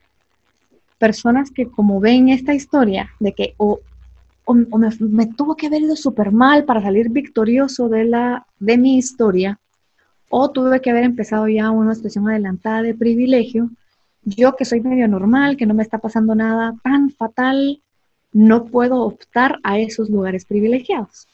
personas 0.97 1.51
que 1.51 1.69
como 1.69 1.99
ven 1.99 2.29
esta 2.29 2.53
historia 2.53 3.09
de 3.19 3.33
que 3.33 3.53
o 3.57 3.79
o, 4.47 4.55
me, 4.55 5.25
tuvo 5.25 5.57
que 5.57 5.67
haber 5.67 5.81
ido 5.81 5.97
súper 5.97 6.31
mal 6.31 6.63
para 6.63 6.81
salir 6.81 7.09
victorioso 7.09 7.89
de, 7.89 8.05
la, 8.05 8.47
de 8.59 8.77
mi 8.77 8.97
historia, 8.97 9.59
o 10.29 10.49
tuve 10.51 10.79
que 10.79 10.89
haber 10.89 11.03
empezado 11.03 11.49
ya 11.49 11.69
una 11.69 11.93
situación 11.93 12.29
adelantada 12.29 12.81
de 12.81 12.95
privilegio. 12.95 13.69
Yo 14.23 14.55
que 14.55 14.63
soy 14.63 14.79
medio 14.79 15.07
normal, 15.09 15.57
que 15.57 15.65
no 15.65 15.73
me 15.73 15.83
está 15.83 15.97
pasando 15.97 16.33
nada 16.33 16.75
tan 16.81 17.09
fatal, 17.09 17.81
no 18.31 18.65
puedo 18.65 19.01
optar 19.01 19.59
a 19.63 19.79
esos 19.79 20.09
lugares 20.09 20.45
privilegiados. 20.45 21.27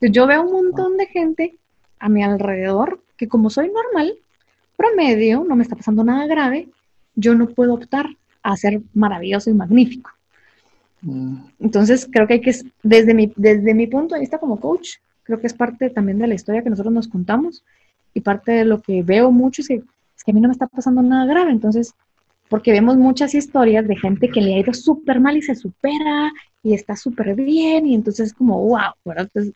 yo 0.00 0.26
veo 0.26 0.42
un 0.42 0.52
montón 0.52 0.96
de 0.96 1.06
gente 1.06 1.56
a 1.98 2.08
mi 2.08 2.22
alrededor 2.22 3.02
que 3.16 3.26
como 3.26 3.50
soy 3.50 3.68
normal, 3.68 4.14
promedio, 4.76 5.44
no 5.44 5.56
me 5.56 5.64
está 5.64 5.74
pasando 5.74 6.04
nada 6.04 6.26
grave, 6.26 6.68
yo 7.16 7.34
no 7.34 7.48
puedo 7.48 7.74
optar 7.74 8.06
a 8.44 8.56
ser 8.56 8.80
maravilloso 8.92 9.50
y 9.50 9.54
magnífico. 9.54 10.10
Entonces, 11.58 12.08
creo 12.10 12.26
que 12.26 12.34
hay 12.34 12.40
que, 12.40 12.54
desde 12.82 13.14
mi, 13.14 13.32
desde 13.36 13.74
mi 13.74 13.86
punto 13.86 14.14
de 14.14 14.20
vista 14.20 14.38
como 14.38 14.60
coach, 14.60 14.90
creo 15.22 15.40
que 15.40 15.46
es 15.46 15.54
parte 15.54 15.90
también 15.90 16.18
de 16.18 16.26
la 16.26 16.34
historia 16.34 16.62
que 16.62 16.70
nosotros 16.70 16.94
nos 16.94 17.08
contamos 17.08 17.64
y 18.12 18.20
parte 18.20 18.52
de 18.52 18.64
lo 18.64 18.80
que 18.80 19.02
veo 19.02 19.30
mucho 19.32 19.62
es 19.62 19.68
que, 19.68 19.74
es 19.74 20.24
que 20.24 20.30
a 20.30 20.34
mí 20.34 20.40
no 20.40 20.48
me 20.48 20.52
está 20.52 20.66
pasando 20.66 21.02
nada 21.02 21.26
grave. 21.26 21.50
Entonces, 21.50 21.94
porque 22.48 22.72
vemos 22.72 22.96
muchas 22.96 23.34
historias 23.34 23.88
de 23.88 23.96
gente 23.96 24.28
que 24.28 24.40
le 24.40 24.54
ha 24.54 24.60
ido 24.60 24.72
súper 24.72 25.20
mal 25.20 25.36
y 25.36 25.42
se 25.42 25.54
supera 25.54 26.32
y 26.62 26.74
está 26.74 26.96
súper 26.96 27.34
bien 27.34 27.86
y 27.86 27.94
entonces 27.94 28.28
es 28.28 28.34
como, 28.34 28.62
wow, 28.62 28.92
Entonces, 29.04 29.54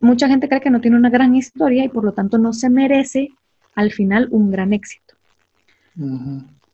mucha 0.00 0.28
gente 0.28 0.48
cree 0.48 0.60
que 0.60 0.70
no 0.70 0.80
tiene 0.80 0.96
una 0.96 1.10
gran 1.10 1.34
historia 1.34 1.84
y 1.84 1.88
por 1.88 2.04
lo 2.04 2.12
tanto 2.12 2.38
no 2.38 2.52
se 2.52 2.70
merece 2.70 3.28
al 3.74 3.90
final 3.92 4.28
un 4.30 4.50
gran 4.50 4.72
éxito. 4.72 5.14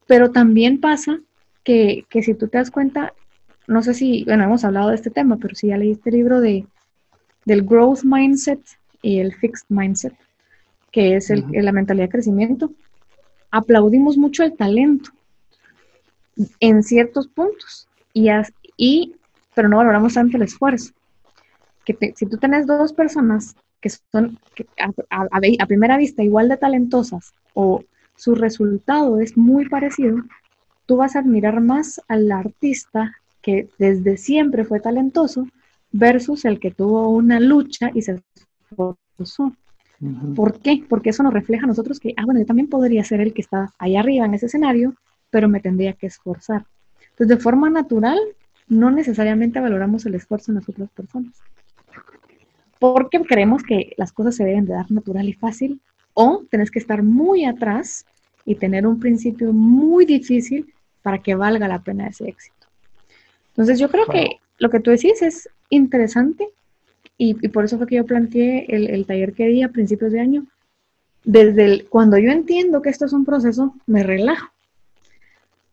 Pero 0.07 0.31
también 0.31 0.81
pasa 0.81 1.21
que, 1.69 2.07
que 2.09 2.23
si 2.23 2.33
tú 2.33 2.49
te 2.49 2.57
das 2.57 2.71
cuenta, 2.71 3.13
no 3.67 3.83
sé 3.83 3.93
si, 3.93 4.25
bueno, 4.25 4.43
hemos 4.43 4.65
hablado 4.65 4.89
de 4.89 4.95
este 4.95 5.11
tema, 5.11 5.37
pero 5.37 5.55
si 5.55 5.67
ya 5.67 5.77
leíste 5.77 6.09
el 6.09 6.17
libro 6.17 6.41
de, 6.41 6.65
del 7.45 7.63
growth 7.63 8.05
mindset 8.05 8.63
y 9.03 9.19
el 9.19 9.35
fixed 9.35 9.67
mindset, 9.69 10.15
que 10.91 11.17
es 11.17 11.29
el, 11.29 11.45
la 11.53 11.73
mentalidad 11.73 12.07
de 12.07 12.13
crecimiento, 12.13 12.73
aplaudimos 13.51 14.17
mucho 14.17 14.45
el 14.45 14.57
talento 14.57 15.11
en 16.59 16.83
ciertos 16.83 17.29
puntos, 17.29 17.87
y, 18.15 18.31
y 18.79 19.15
pero 19.55 19.69
no 19.69 19.77
valoramos 19.77 20.15
tanto 20.15 20.39
el 20.39 20.45
esfuerzo. 20.45 20.95
Que 21.85 22.15
si 22.17 22.25
tú 22.25 22.39
tienes 22.39 22.67
dos 22.67 22.95
personas 22.95 23.55
que 23.83 23.91
son 23.91 24.39
a, 25.11 25.67
primera 25.67 25.99
vista 25.99 26.23
igual 26.23 26.49
de 26.49 26.57
talentosas 26.57 27.35
o 27.53 27.85
su 28.17 28.35
resultado 28.35 29.21
es 29.21 29.37
muy 29.37 29.69
parecido, 29.69 30.23
tú 30.89 30.97
vas 30.97 31.15
a 31.15 31.19
admirar 31.19 31.61
más 31.61 32.01
al 32.09 32.33
artista 32.33 33.13
que 33.43 33.69
desde 33.79 34.17
siempre 34.17 34.65
fue 34.65 34.81
talentoso 34.81 35.47
versus 35.93 36.47
el 36.47 36.59
que 36.59 36.71
tuvo 36.71 37.11
una 37.11 37.41
lucha 37.41 37.91
y 37.93 38.01
se 38.01 38.23
esforzó. 38.71 39.53
¿Por 40.35 40.61
qué? 40.61 40.83
Porque 40.89 41.11
eso 41.11 41.23
nos 41.23 41.35
refleja 41.35 41.65
a 41.65 41.67
nosotros 41.67 42.01
que, 42.01 42.15
ah, 42.17 42.25
bueno, 42.25 42.41
yo 42.41 42.47
también 42.47 42.71
podría 42.71 43.05
ser 43.05 43.21
el 43.21 43.35
que 43.35 43.43
está 43.43 43.71
ahí 43.79 43.97
arriba 43.97 44.25
en 44.25 44.33
ese 44.33 44.47
escenario, 44.47 44.95
pero 45.29 45.47
me 45.47 45.61
tendría 45.61 45.93
que 45.93 46.07
esforzar. 46.07 46.65
Entonces, 47.11 47.37
de 47.37 47.43
forma 47.43 47.69
natural, 47.69 48.19
no 48.67 48.91
necesariamente 48.91 49.61
valoramos 49.61 50.07
el 50.07 50.15
esfuerzo 50.15 50.53
en 50.53 50.57
las 50.57 50.69
otras 50.71 50.89
personas. 50.91 51.35
Porque 52.79 53.21
creemos 53.21 53.63
que 53.63 53.93
las 53.99 54.13
cosas 54.13 54.37
se 54.37 54.45
deben 54.45 54.65
de 54.65 54.73
dar 54.73 54.91
natural 54.91 55.29
y 55.29 55.35
fácil, 55.35 55.83
o 56.15 56.45
tenés 56.51 56.71
que 56.71 56.79
estar 56.79 57.03
muy 57.03 57.45
atrás 57.45 58.07
y 58.47 58.55
tener 58.55 58.87
un 58.87 58.99
principio 58.99 59.53
muy 59.53 60.07
difícil 60.07 60.73
para 61.09 61.23
que 61.23 61.35
valga 61.35 61.67
la 61.69 61.79
pena 61.79 62.09
ese 62.09 62.29
éxito. 62.29 62.67
Entonces 63.53 63.79
yo 63.79 63.89
creo 63.89 64.05
que 64.05 64.41
lo 64.59 64.69
que 64.69 64.79
tú 64.79 64.91
decís 64.91 65.23
es 65.23 65.49
interesante 65.71 66.51
y, 67.17 67.33
por 67.49 67.65
eso 67.65 67.79
fue 67.79 67.87
que 67.87 67.97
yo 67.97 68.05
planteé 68.05 68.67
el, 68.69 69.07
taller 69.07 69.33
que 69.33 69.47
di 69.47 69.63
a 69.63 69.71
principios 69.71 70.13
de 70.13 70.21
año. 70.21 70.45
Desde 71.25 71.65
el, 71.65 71.89
cuando 71.89 72.19
yo 72.19 72.31
entiendo 72.31 72.83
que 72.83 72.91
esto 72.91 73.07
es 73.07 73.15
un 73.15 73.25
proceso, 73.25 73.75
me 73.87 74.03
relajo. 74.03 74.51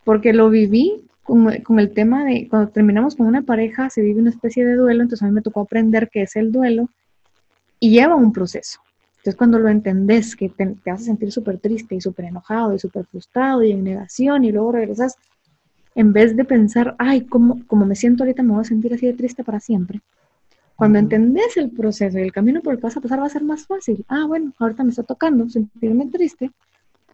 porque 0.06 0.32
lo 0.32 0.50
viví 0.50 1.04
con, 1.24 1.52
con, 1.64 1.82
el 1.82 1.92
tema 1.92 2.24
de 2.24 2.48
cuando 2.48 2.72
terminamos 2.72 3.18
con 3.18 3.28
una 3.28 3.42
pareja, 3.42 3.90
se 3.90 4.02
vive 4.02 4.22
una 4.22 4.30
especie 4.30 4.66
de 4.66 4.76
duelo, 4.76 5.02
entonces 5.02 5.22
a 5.22 5.26
mí 5.26 5.34
me 5.34 5.42
tocó 5.42 5.60
aprender 5.60 6.10
qué 6.10 6.22
es 6.22 6.38
el 6.38 6.54
duelo 6.54 6.88
y 7.82 7.90
lleva 7.90 8.16
un 8.16 8.32
proceso. 8.32 8.80
Entonces 9.26 9.40
cuando 9.40 9.58
lo 9.58 9.70
entendés, 9.70 10.36
que 10.36 10.50
te, 10.50 10.68
te 10.68 10.92
vas 10.92 11.02
a 11.02 11.06
sentir 11.06 11.32
súper 11.32 11.58
triste 11.58 11.96
y 11.96 12.00
súper 12.00 12.26
enojado 12.26 12.76
y 12.76 12.78
súper 12.78 13.08
frustrado 13.08 13.64
y 13.64 13.72
en 13.72 13.84
negación 13.84 14.44
y 14.44 14.52
luego 14.52 14.74
regresas, 14.74 15.18
en 15.96 16.14
vez 16.14 16.38
de 16.38 16.46
pensar, 16.46 16.96
ay, 17.00 17.22
como, 17.22 17.66
como 17.66 17.88
me 17.88 17.96
siento 17.96 18.22
ahorita 18.22 18.44
me 18.44 18.52
voy 18.52 18.62
a 18.62 18.66
sentir 18.66 18.94
así 18.94 19.08
de 19.08 19.14
triste 19.14 19.44
para 19.44 19.60
siempre. 19.60 20.00
Cuando 20.76 21.00
entendés 21.00 21.58
el 21.58 21.72
proceso 21.72 22.20
y 22.20 22.22
el 22.22 22.32
camino 22.32 22.62
por 22.62 22.74
el 22.74 22.78
que 22.80 22.84
vas 22.84 22.98
a 22.98 23.02
pasar 23.02 23.20
va 23.20 23.26
a 23.26 23.30
ser 23.30 23.44
más 23.44 23.66
fácil. 23.66 24.06
Ah, 24.10 24.28
bueno, 24.28 24.54
ahorita 24.60 24.84
me 24.84 24.92
está 24.92 25.02
tocando 25.02 25.50
sentirme 25.50 26.06
triste, 26.06 26.52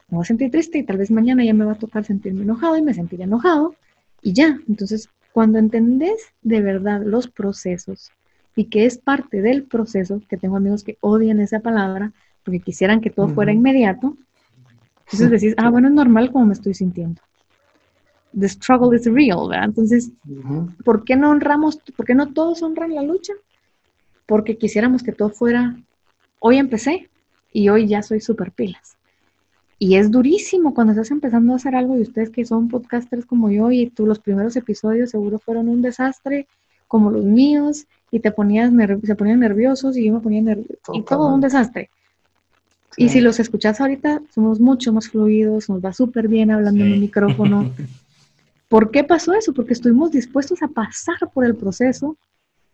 me 0.10 0.18
voy 0.18 0.24
a 0.24 0.26
sentir 0.26 0.52
triste 0.52 0.80
y 0.80 0.84
tal 0.84 0.98
vez 0.98 1.12
mañana 1.12 1.46
ya 1.46 1.54
me 1.54 1.64
va 1.64 1.72
a 1.72 1.80
tocar 1.80 2.04
sentirme 2.04 2.42
enojado 2.42 2.76
y 2.76 2.82
me 2.82 2.94
sentiré 2.94 3.24
enojado 3.24 3.74
y 4.22 4.34
ya. 4.34 4.60
Entonces, 4.68 5.08
cuando 5.32 5.60
entendés 5.60 6.34
de 6.42 6.62
verdad 6.62 7.04
los 7.06 7.30
procesos 7.30 8.12
y 8.56 8.66
que 8.66 8.86
es 8.86 8.98
parte 8.98 9.42
del 9.42 9.64
proceso, 9.64 10.22
que 10.28 10.38
tengo 10.38 10.58
amigos 10.58 10.84
que 10.84 10.98
odian 11.02 11.40
esa 11.40 11.60
palabra 11.60 12.12
porque 12.44 12.60
quisieran 12.60 13.02
que 13.02 13.10
todo 13.10 13.30
fuera 13.30 13.52
inmediato. 13.52 14.18
Entonces 15.06 15.30
decís, 15.30 15.54
ah, 15.58 15.70
bueno, 15.70 15.88
es 15.88 15.94
normal 15.94 16.32
como 16.32 16.46
me 16.46 16.54
estoy 16.54 16.74
sintiendo. 16.74 17.22
The 18.38 18.48
struggle 18.48 18.98
is 18.98 19.06
real, 19.06 19.50
¿verdad? 19.50 19.66
Entonces, 19.66 20.12
¿por 20.86 21.04
qué 21.04 21.16
no 21.16 21.30
honramos, 21.30 21.78
por 21.96 22.06
qué 22.06 22.16
no 22.16 22.32
todos 22.34 22.64
honran 22.64 22.96
la 22.96 23.04
lucha? 23.04 23.34
Porque 24.26 24.58
quisiéramos 24.58 25.04
que 25.04 25.12
todo 25.12 25.30
fuera, 25.30 25.76
hoy 26.40 26.58
empecé 26.58 27.10
y 27.52 27.70
hoy 27.70 27.88
ya 27.88 28.02
soy 28.02 28.22
super 28.22 28.52
pilas. 28.52 28.98
Y 29.78 29.96
es 29.96 30.12
durísimo 30.12 30.74
cuando 30.74 30.94
estás 30.94 31.12
empezando 31.12 31.54
a 31.54 31.56
hacer 31.58 31.76
algo 31.76 31.98
y 31.98 32.02
ustedes 32.02 32.30
que 32.30 32.46
son 32.46 32.70
podcasters 32.70 33.26
como 33.26 33.50
yo 33.50 33.72
y 33.72 33.90
tú 33.90 34.06
los 34.06 34.20
primeros 34.20 34.56
episodios 34.56 35.10
seguro 35.10 35.40
fueron 35.40 35.68
un 35.68 35.82
desastre 35.82 36.48
como 36.88 37.10
los 37.10 37.26
míos 37.26 37.88
y 38.12 38.20
te 38.20 38.32
ponías 38.32 38.72
se 39.04 39.16
ponían 39.16 39.40
nerviosos 39.40 39.96
y 39.98 40.06
yo 40.06 40.14
me 40.14 40.20
ponía 40.20 40.42
nervioso 40.42 40.94
y 40.94 41.02
todo 41.04 41.34
un 41.34 41.42
desastre. 41.42 41.90
Y 42.98 43.08
si 43.08 43.22
los 43.22 43.40
escuchas 43.40 43.80
ahorita, 43.80 44.22
somos 44.36 44.60
mucho 44.60 44.92
más 44.92 45.10
fluidos, 45.10 45.70
nos 45.70 45.84
va 45.84 45.94
súper 45.94 46.28
bien 46.28 46.52
hablando 46.52 46.84
en 46.84 46.92
el 46.92 47.00
micrófono. 47.00 47.72
¿Por 48.68 48.92
qué 48.92 49.06
pasó 49.06 49.34
eso? 49.34 49.54
Porque 49.54 49.74
estuvimos 49.74 50.12
dispuestos 50.12 50.62
a 50.62 50.68
pasar 50.68 51.18
por 51.34 51.46
el 51.46 51.56
proceso 51.56 52.18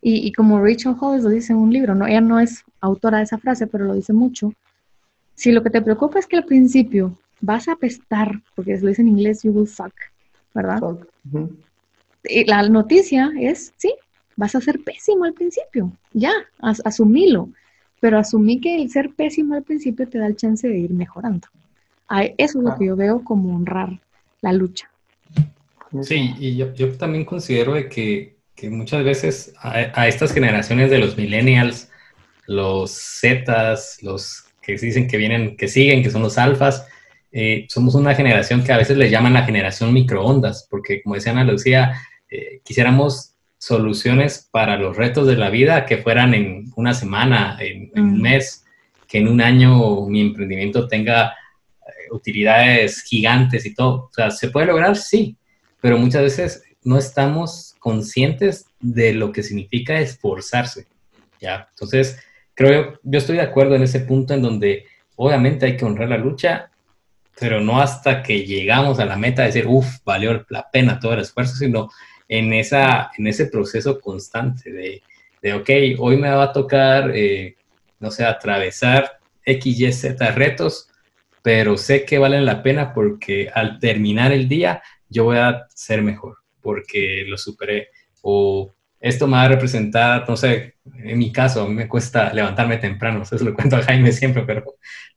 y, 0.01 0.27
y, 0.27 0.31
como 0.31 0.59
Rachel 0.59 0.95
Hollis 0.99 1.23
lo 1.23 1.29
dice 1.29 1.53
en 1.53 1.59
un 1.59 1.71
libro, 1.71 1.95
¿no? 1.95 2.05
ella 2.05 2.21
no 2.21 2.39
es 2.39 2.63
autora 2.81 3.17
de 3.17 3.23
esa 3.23 3.37
frase, 3.37 3.67
pero 3.67 3.85
lo 3.85 3.93
dice 3.93 4.13
mucho. 4.13 4.53
Si 5.33 5.51
lo 5.51 5.63
que 5.63 5.69
te 5.69 5.81
preocupa 5.81 6.19
es 6.19 6.27
que 6.27 6.37
al 6.37 6.45
principio 6.45 7.17
vas 7.41 7.67
a 7.67 7.73
apestar, 7.73 8.41
porque 8.55 8.77
lo 8.77 8.87
dice 8.87 9.01
en 9.01 9.09
inglés, 9.09 9.43
you 9.43 9.51
will 9.51 9.67
suck, 9.67 9.93
¿verdad? 10.53 10.81
Y 12.23 12.45
la 12.45 12.67
noticia 12.69 13.31
es, 13.39 13.73
sí, 13.77 13.93
vas 14.37 14.55
a 14.55 14.61
ser 14.61 14.79
pésimo 14.79 15.25
al 15.25 15.33
principio, 15.33 15.91
ya, 16.13 16.31
asumílo, 16.61 17.49
pero 17.99 18.19
asumí 18.19 18.61
que 18.61 18.75
el 18.75 18.89
ser 18.89 19.09
pésimo 19.09 19.55
al 19.55 19.63
principio 19.63 20.07
te 20.07 20.19
da 20.19 20.27
el 20.27 20.37
chance 20.37 20.67
de 20.69 20.77
ir 20.77 20.91
mejorando. 20.91 21.47
Eso 22.37 22.59
es 22.59 22.63
lo 22.63 22.77
que 22.77 22.85
yo 22.85 22.95
veo 22.95 23.23
como 23.23 23.53
honrar 23.55 23.99
la 24.41 24.53
lucha. 24.53 24.89
Sí, 26.03 26.33
y 26.39 26.55
yo, 26.55 26.97
también 26.97 27.25
considero 27.25 27.73
que, 27.89 28.37
muchas 28.69 29.03
veces 29.03 29.53
a, 29.59 30.07
estas 30.07 30.31
generaciones 30.31 30.89
de 30.91 30.99
los 30.99 31.17
millennials, 31.17 31.89
los 32.45 32.91
Zetas, 33.19 33.97
los 34.03 34.45
que 34.61 34.77
dicen 34.77 35.07
que 35.07 35.17
vienen, 35.17 35.57
que 35.57 35.67
siguen, 35.67 36.03
que 36.03 36.11
son 36.11 36.21
los 36.21 36.37
alfas, 36.37 36.87
eh, 37.31 37.65
somos 37.69 37.95
una 37.95 38.15
generación 38.15 38.63
que 38.63 38.71
a 38.71 38.77
veces 38.77 38.97
les 38.97 39.11
llaman 39.11 39.33
la 39.33 39.43
generación 39.43 39.93
microondas, 39.93 40.67
porque 40.69 41.01
como 41.01 41.15
decía 41.15 41.31
Ana 41.31 41.43
Lucía, 41.43 41.99
eh, 42.29 42.61
quisiéramos 42.63 43.36
soluciones 43.57 44.47
para 44.51 44.77
los 44.77 44.95
retos 44.95 45.27
de 45.27 45.35
la 45.35 45.49
vida 45.49 45.85
que 45.85 45.97
fueran 45.97 46.33
en 46.33 46.71
una 46.75 46.93
semana, 46.93 47.57
en, 47.59 47.91
un 47.95 48.21
mes, 48.21 48.65
que 49.07 49.19
en 49.19 49.27
un 49.27 49.41
año 49.41 50.05
mi 50.07 50.21
emprendimiento 50.21 50.87
tenga 50.87 51.29
eh, 51.29 51.91
utilidades 52.11 53.01
gigantes 53.03 53.65
y 53.65 53.73
todo. 53.73 54.05
O 54.05 54.11
sea, 54.13 54.31
¿se 54.31 54.49
puede 54.49 54.67
lograr? 54.67 54.95
Sí, 54.95 55.35
pero 55.81 55.97
muchas 55.97 56.21
veces 56.21 56.63
no 56.83 56.97
estamos 56.97 57.75
conscientes 57.79 58.67
de 58.79 59.13
lo 59.13 59.31
que 59.31 59.43
significa 59.43 59.99
esforzarse, 59.99 60.87
¿ya? 61.41 61.67
Entonces, 61.71 62.19
creo, 62.53 62.99
yo 63.03 63.17
estoy 63.17 63.37
de 63.37 63.43
acuerdo 63.43 63.75
en 63.75 63.83
ese 63.83 64.01
punto 64.01 64.33
en 64.33 64.41
donde 64.41 64.85
obviamente 65.15 65.65
hay 65.65 65.77
que 65.77 65.85
honrar 65.85 66.09
la 66.09 66.17
lucha, 66.17 66.71
pero 67.39 67.59
no 67.59 67.81
hasta 67.81 68.23
que 68.23 68.45
llegamos 68.45 68.99
a 68.99 69.05
la 69.05 69.15
meta 69.15 69.41
de 69.41 69.49
decir, 69.49 69.65
uff, 69.67 70.03
valió 70.03 70.45
la 70.49 70.69
pena 70.71 70.99
todo 70.99 71.13
el 71.13 71.19
esfuerzo, 71.19 71.55
sino 71.55 71.89
en, 72.27 72.53
esa, 72.53 73.11
en 73.17 73.27
ese 73.27 73.47
proceso 73.47 73.99
constante 73.99 74.71
de, 74.71 75.01
de 75.41 75.53
ok, 75.53 75.69
hoy 75.99 76.17
me 76.17 76.29
va 76.29 76.43
a 76.43 76.53
tocar, 76.53 77.11
eh, 77.13 77.55
no 77.99 78.11
sé, 78.11 78.25
atravesar 78.25 79.19
X, 79.43 79.79
Y, 79.79 79.91
Z 79.91 80.31
retos, 80.31 80.89
pero 81.41 81.77
sé 81.77 82.05
que 82.05 82.17
valen 82.17 82.45
la 82.45 82.61
pena 82.61 82.93
porque 82.93 83.49
al 83.53 83.79
terminar 83.79 84.31
el 84.31 84.49
día 84.49 84.81
yo 85.09 85.25
voy 85.25 85.37
a 85.37 85.65
ser 85.73 86.01
mejor 86.01 86.37
porque 86.61 87.23
lo 87.27 87.37
superé. 87.37 87.89
O 88.21 88.73
esto 88.99 89.27
me 89.27 89.37
va 89.37 89.43
a 89.43 89.47
representar, 89.47 90.27
no 90.27 90.35
sé, 90.35 90.75
en 90.97 91.17
mi 91.17 91.31
caso, 91.31 91.67
me 91.67 91.87
cuesta 91.87 92.33
levantarme 92.33 92.77
temprano, 92.77 93.23
eso 93.31 93.37
lo 93.43 93.53
cuento 93.53 93.77
a 93.77 93.83
Jaime 93.83 94.11
siempre, 94.11 94.43
pero 94.43 94.65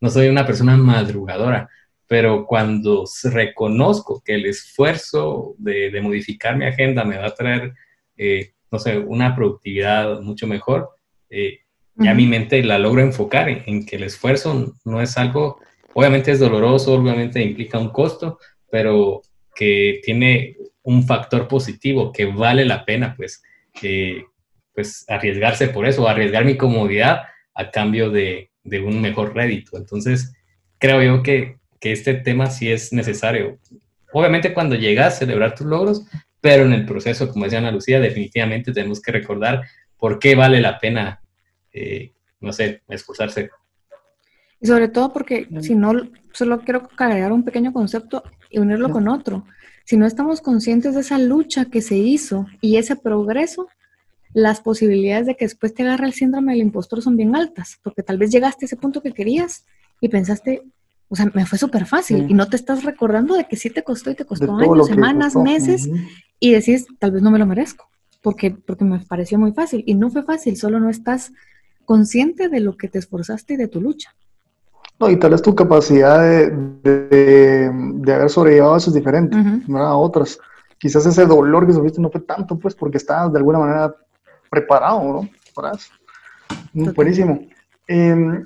no 0.00 0.10
soy 0.10 0.28
una 0.28 0.46
persona 0.46 0.76
madrugadora 0.76 1.68
pero 2.10 2.44
cuando 2.44 3.04
reconozco 3.22 4.20
que 4.24 4.34
el 4.34 4.46
esfuerzo 4.46 5.54
de, 5.58 5.96
modificar 6.02 6.56
mi 6.56 6.64
agenda 6.64 7.04
me 7.04 7.16
va 7.16 7.26
a 7.26 7.34
traer, 7.36 7.72
eh, 8.16 8.50
no 8.68 8.80
sé, 8.80 8.98
una 8.98 9.36
productividad 9.36 10.20
mucho 10.20 10.48
mejor, 10.48 10.90
eh, 11.28 11.60
ya 11.94 12.12
mi 12.12 12.26
mente 12.26 12.64
la 12.64 12.80
logro 12.80 13.00
enfocar 13.00 13.48
en, 13.48 13.86
que 13.86 13.94
el 13.94 14.02
esfuerzo 14.02 14.74
no 14.84 15.00
es 15.00 15.16
algo, 15.18 15.60
obviamente 15.94 16.32
es 16.32 16.40
doloroso, 16.40 16.94
obviamente 16.94 17.40
implica 17.42 17.78
un 17.78 17.90
costo, 17.90 18.40
pero 18.68 19.22
que 19.54 20.00
tiene 20.02 20.56
un 20.82 21.06
factor 21.06 21.46
positivo, 21.46 22.10
que 22.10 22.26
vale 22.26 22.64
la 22.64 22.84
pena, 22.84 23.14
pues, 23.16 23.40
eh, 23.82 24.24
pues 24.74 25.04
arriesgarse 25.08 25.68
por 25.68 25.86
eso, 25.86 26.08
arriesgar 26.08 26.44
mi 26.44 26.56
comodidad 26.56 27.20
a 27.54 27.70
cambio 27.70 28.10
de, 28.10 28.50
de 28.64 28.80
un 28.80 29.00
mejor 29.00 29.32
rédito. 29.32 29.76
Entonces, 29.76 30.34
creo 30.78 31.00
yo 31.04 31.22
que 31.22 31.59
que 31.80 31.92
este 31.92 32.14
tema 32.14 32.50
sí 32.50 32.70
es 32.70 32.92
necesario. 32.92 33.58
Obviamente 34.12 34.52
cuando 34.52 34.76
llegas 34.76 35.14
a 35.14 35.18
celebrar 35.18 35.54
tus 35.54 35.66
logros, 35.66 36.06
pero 36.40 36.64
en 36.64 36.72
el 36.72 36.86
proceso, 36.86 37.28
como 37.30 37.44
decía 37.44 37.58
Ana 37.58 37.72
Lucía, 37.72 38.00
definitivamente 38.00 38.72
tenemos 38.72 39.00
que 39.00 39.12
recordar 39.12 39.62
por 39.98 40.18
qué 40.18 40.34
vale 40.34 40.60
la 40.60 40.78
pena, 40.78 41.22
eh, 41.72 42.12
no 42.40 42.52
sé, 42.52 42.82
esforzarse. 42.88 43.50
Y 44.60 44.66
sobre 44.66 44.88
todo 44.88 45.12
porque 45.12 45.48
si 45.60 45.74
no, 45.74 45.92
solo 46.32 46.60
quiero 46.60 46.88
agregar 46.96 47.32
un 47.32 47.44
pequeño 47.44 47.72
concepto 47.72 48.22
y 48.50 48.58
unirlo 48.58 48.90
con 48.90 49.08
otro. 49.08 49.46
Si 49.84 49.96
no 49.96 50.06
estamos 50.06 50.40
conscientes 50.40 50.94
de 50.94 51.00
esa 51.00 51.18
lucha 51.18 51.66
que 51.66 51.80
se 51.82 51.96
hizo 51.96 52.46
y 52.60 52.76
ese 52.76 52.96
progreso, 52.96 53.68
las 54.32 54.60
posibilidades 54.60 55.26
de 55.26 55.36
que 55.36 55.46
después 55.46 55.74
te 55.74 55.82
agarre 55.82 56.06
el 56.06 56.12
síndrome 56.12 56.52
del 56.52 56.62
impostor 56.62 57.02
son 57.02 57.16
bien 57.16 57.34
altas, 57.34 57.78
porque 57.82 58.02
tal 58.02 58.18
vez 58.18 58.30
llegaste 58.30 58.64
a 58.64 58.66
ese 58.66 58.76
punto 58.76 59.02
que 59.02 59.12
querías 59.12 59.66
y 60.00 60.08
pensaste, 60.08 60.62
o 61.10 61.16
sea, 61.16 61.30
me 61.34 61.44
fue 61.44 61.58
súper 61.58 61.86
fácil 61.86 62.26
y 62.28 62.34
no 62.34 62.48
te 62.48 62.56
estás 62.56 62.84
recordando 62.84 63.34
de 63.34 63.46
que 63.46 63.56
sí 63.56 63.68
te 63.68 63.82
costó 63.82 64.10
y 64.10 64.14
te 64.14 64.24
costó 64.24 64.56
años, 64.56 64.86
semanas, 64.86 65.34
meses 65.34 65.90
y 66.38 66.52
decís, 66.52 66.86
tal 66.98 67.10
vez 67.10 67.20
no 67.20 67.32
me 67.32 67.38
lo 67.38 67.46
merezco 67.46 67.90
porque, 68.22 68.50
porque 68.52 68.84
me 68.84 69.00
pareció 69.00 69.38
muy 69.38 69.52
fácil 69.52 69.82
y 69.86 69.94
no 69.94 70.10
fue 70.10 70.22
fácil, 70.22 70.56
solo 70.56 70.78
no 70.78 70.88
estás 70.88 71.32
consciente 71.84 72.48
de 72.48 72.60
lo 72.60 72.76
que 72.76 72.88
te 72.88 72.98
esforzaste 72.98 73.54
y 73.54 73.56
de 73.56 73.68
tu 73.68 73.80
lucha. 73.80 74.14
No, 75.00 75.10
y 75.10 75.18
tal 75.18 75.32
vez 75.32 75.42
tu 75.42 75.54
capacidad 75.54 76.20
de, 76.20 76.50
de, 77.72 78.12
haber 78.14 78.28
sobrellevado 78.28 78.76
eso 78.76 78.90
es 78.90 78.94
diferente 78.94 79.36
a 79.74 79.96
otras. 79.96 80.38
Quizás 80.78 81.06
ese 81.06 81.26
dolor 81.26 81.66
que 81.66 81.72
sufriste 81.72 82.00
no 82.00 82.10
fue 82.10 82.20
tanto, 82.20 82.58
pues, 82.58 82.74
porque 82.74 82.98
estabas 82.98 83.32
de 83.32 83.38
alguna 83.38 83.58
manera 83.58 83.94
preparado, 84.50 85.02
¿no? 85.02 85.28
Para 85.54 85.72
eso. 85.72 85.90
Buenísimo. 86.94 87.46
Eh, 87.88 88.44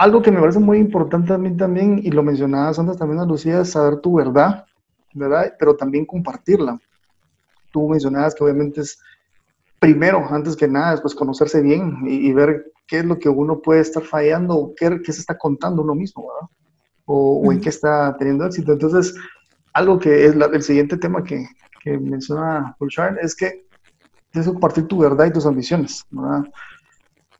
algo 0.00 0.22
que 0.22 0.30
me 0.30 0.40
parece 0.40 0.58
muy 0.58 0.78
importante 0.78 1.34
a 1.34 1.36
mí 1.36 1.54
también, 1.54 2.00
y 2.02 2.10
lo 2.10 2.22
mencionabas 2.22 2.78
antes 2.78 2.96
también 2.96 3.20
a 3.20 3.26
Lucía, 3.26 3.60
es 3.60 3.72
saber 3.72 4.00
tu 4.00 4.14
verdad, 4.14 4.64
¿verdad? 5.12 5.52
Pero 5.58 5.76
también 5.76 6.06
compartirla. 6.06 6.80
Tú 7.70 7.86
mencionabas 7.86 8.34
que 8.34 8.42
obviamente 8.42 8.80
es 8.80 8.98
primero, 9.78 10.26
antes 10.30 10.56
que 10.56 10.66
nada, 10.66 10.92
después 10.92 11.14
conocerse 11.14 11.60
bien 11.60 11.98
y, 12.06 12.32
ver 12.32 12.72
qué 12.86 13.00
es 13.00 13.04
lo 13.04 13.18
que 13.18 13.28
uno 13.28 13.60
puede 13.60 13.82
estar 13.82 14.02
fallando 14.02 14.56
o 14.56 14.74
qué, 14.74 15.02
qué 15.04 15.12
se 15.12 15.20
está 15.20 15.36
contando 15.36 15.82
uno 15.82 15.94
mismo, 15.94 16.28
¿verdad? 16.28 16.48
O, 17.04 17.52
en 17.52 17.60
qué 17.60 17.68
está 17.68 18.16
teniendo 18.16 18.46
éxito. 18.46 18.72
Entonces, 18.72 19.14
algo 19.74 19.98
que 19.98 20.24
es 20.24 20.34
el 20.34 20.62
siguiente 20.62 20.96
tema 20.96 21.22
que, 21.22 21.46
que 21.84 21.98
menciona 21.98 22.74
Charles 22.88 23.22
es 23.22 23.36
que 23.36 23.66
tienes 24.30 24.48
que 24.48 24.54
compartir 24.54 24.88
tu 24.88 24.96
verdad 24.96 25.26
y 25.26 25.32
tus 25.32 25.44
ambiciones, 25.44 26.06
¿verdad? 26.10 26.50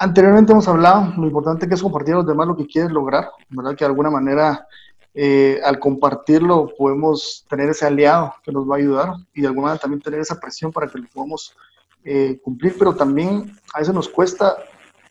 Anteriormente 0.03 0.53
hemos 0.53 0.67
hablado 0.67 1.13
lo 1.19 1.27
importante 1.27 1.69
que 1.69 1.75
es 1.75 1.83
compartir 1.83 2.15
a 2.15 2.19
los 2.19 2.27
demás 2.27 2.47
lo 2.47 2.57
que 2.57 2.67
quieres 2.67 2.91
lograr, 2.91 3.33
¿verdad? 3.51 3.73
Que 3.73 3.85
de 3.85 3.91
alguna 3.91 4.09
manera 4.09 4.67
eh, 5.13 5.61
al 5.63 5.79
compartirlo 5.79 6.73
podemos 6.79 7.45
tener 7.51 7.69
ese 7.69 7.85
aliado 7.85 8.35
que 8.43 8.51
nos 8.51 8.67
va 8.67 8.77
a 8.77 8.79
ayudar 8.79 9.13
y 9.35 9.43
de 9.43 9.49
alguna 9.49 9.67
manera 9.67 9.83
también 9.83 10.01
tener 10.01 10.21
esa 10.21 10.41
presión 10.41 10.73
para 10.73 10.87
que 10.87 11.01
lo 11.01 11.07
podamos 11.13 11.55
eh, 12.03 12.41
cumplir, 12.43 12.77
pero 12.79 12.97
también 12.97 13.53
a 13.75 13.81
veces 13.81 13.93
nos 13.93 14.09
cuesta 14.09 14.57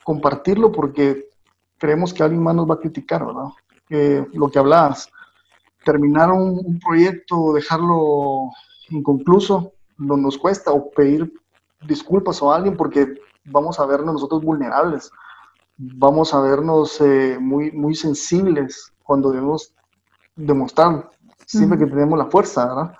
compartirlo 0.04 0.72
porque 0.72 1.28
creemos 1.78 2.12
que 2.12 2.24
alguien 2.24 2.42
más 2.42 2.56
nos 2.56 2.68
va 2.68 2.74
a 2.74 2.80
criticar, 2.80 3.24
¿verdad? 3.24 3.50
lo 4.34 4.50
que 4.50 4.60
hablabas, 4.60 5.08
terminar 5.86 6.32
un, 6.32 6.80
proyecto, 6.80 7.54
dejarlo 7.54 8.50
inconcluso, 8.90 9.72
no 10.00 10.18
nos 10.18 10.36
cuesta, 10.38 10.72
o 10.72 10.90
pedir 10.90 11.32
disculpas 11.88 12.42
a 12.42 12.56
alguien 12.56 12.76
porque 12.76 13.20
vamos 13.50 13.80
a 13.80 13.86
vernos 13.86 14.14
nosotros 14.14 14.44
vulnerables, 14.44 15.12
vamos 15.78 16.34
a 16.34 16.42
vernos 16.42 17.00
eh, 17.02 17.38
muy, 17.40 17.72
muy 17.72 17.96
sensibles 17.96 18.92
cuando 19.04 19.32
debemos 19.32 19.74
demostrar 20.36 21.10
siempre 21.46 21.80
que 21.80 21.86
tenemos 21.88 22.18
la 22.18 22.26
fuerza, 22.28 22.66
¿verdad? 22.68 22.94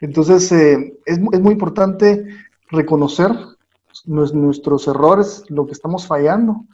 Entonces, 0.00 0.52
eh, 0.52 0.98
es, 1.06 1.18
es, 1.18 1.40
muy 1.40 1.52
importante 1.52 2.26
reconocer 2.68 3.32
nuestros 4.04 4.86
errores, 4.88 5.44
lo 5.48 5.66
que 5.66 5.72
estamos 5.72 6.06
fallando, 6.06 6.64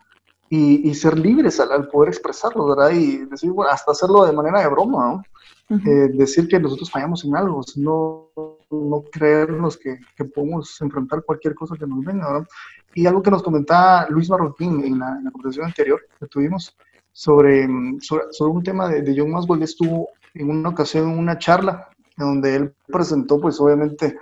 y, 0.54 0.94
ser 0.94 1.18
libres 1.18 1.58
al, 1.61 1.88
poder 1.88 2.11
expresarlo, 2.11 2.66
¿verdad? 2.66 2.90
Y 2.90 3.24
decir, 3.24 3.50
bueno, 3.50 3.70
hasta 3.72 3.92
hacerlo 3.92 4.26
de 4.26 4.32
manera 4.32 4.61
de 4.61 4.68
broma, 4.68 5.22
¿no? 5.70 5.78
Eh, 5.87 6.11
decir 6.12 6.46
que 6.46 6.61
nosotros 6.61 6.90
fallamos 6.90 7.24
en 7.24 7.35
algo, 7.35 7.62
no, 7.76 8.28
no 8.72 9.02
creernos 9.11 9.76
que, 9.76 9.98
que, 10.16 10.24
podemos 10.24 10.80
enfrentar 10.80 11.22
cualquier 11.24 11.54
cosa 11.54 11.76
que 11.76 11.87
nos 11.87 12.04
venga. 12.04 12.46
Y 12.94 13.06
algo 13.06 13.22
que 13.22 13.30
nos 13.30 13.42
comentaba 13.42 14.06
Luis 14.08 14.28
Marroquín 14.28 14.85
en 14.85 14.98
la, 14.98 15.16
en 15.18 15.24
la 15.24 15.30
conversación 15.30 15.66
anterior 15.66 16.00
que 16.18 16.26
tuvimos 16.26 16.76
sobre, 17.12 17.68
sobre, 18.00 18.50
un 18.50 18.62
tema 18.62 18.88
de, 18.88 19.02
de 19.02 19.14
John 19.16 19.30
Maswell, 19.30 19.62
estuvo 19.62 20.08
en 20.35 20.50
una 20.50 20.70
ocasión 20.70 21.11
en 21.11 21.18
una 21.18 21.38
charla 21.38 21.88
en 22.16 22.26
donde 22.26 22.56
él 22.56 22.74
presentó, 22.87 23.40
pues 23.40 23.61
obviamente, 23.61 24.16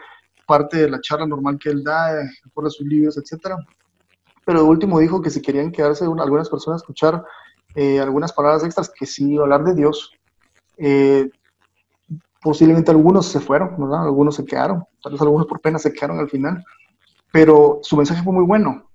parte 0.47 0.79
de 0.79 0.91
la 0.91 1.01
charla 1.01 1.27
normal 1.27 1.59
que 1.59 1.71
él 1.71 1.85
da, 1.85 2.21
eh, 2.21 2.31
por 2.53 2.69
sus 2.71 2.87
libros, 2.87 3.17
etcétera, 3.17 3.57
pero 4.45 4.63
de 4.63 4.69
último 4.69 4.99
dijo 4.99 5.23
que 5.23 5.31
si 5.31 5.41
querían 5.41 5.71
quedarse 5.71 6.05
algunas 6.05 6.49
personas 6.49 6.81
a 6.81 6.83
escuchar 6.83 7.25
eh, 7.75 8.01
algunas 8.01 8.33
palabras 8.33 8.65
extras, 8.65 8.91
que 8.91 9.07
sí, 9.07 9.39
hablar 9.39 9.65
de 9.65 9.75
Dios. 9.75 10.13
Eh, 10.77 11.31
posiblemente 12.41 12.91
algunos 12.91 13.27
se 13.27 13.41
fueron, 13.41 13.77
¿verdad? 13.79 14.05
Algunos 14.05 14.37
se 14.37 14.45
quedaron, 14.45 14.85
tal 15.03 15.13
vez 15.13 15.21
algunos 15.21 15.47
por 15.47 15.61
pena 15.61 15.79
se 15.79 15.93
quedaron 15.93 16.19
al 16.19 16.31
final, 16.31 16.65
pero 17.33 17.81
su 17.83 17.97
mensaje 17.97 18.23
fue 18.23 18.33
muy 18.33 18.45
bueno. 18.45 18.87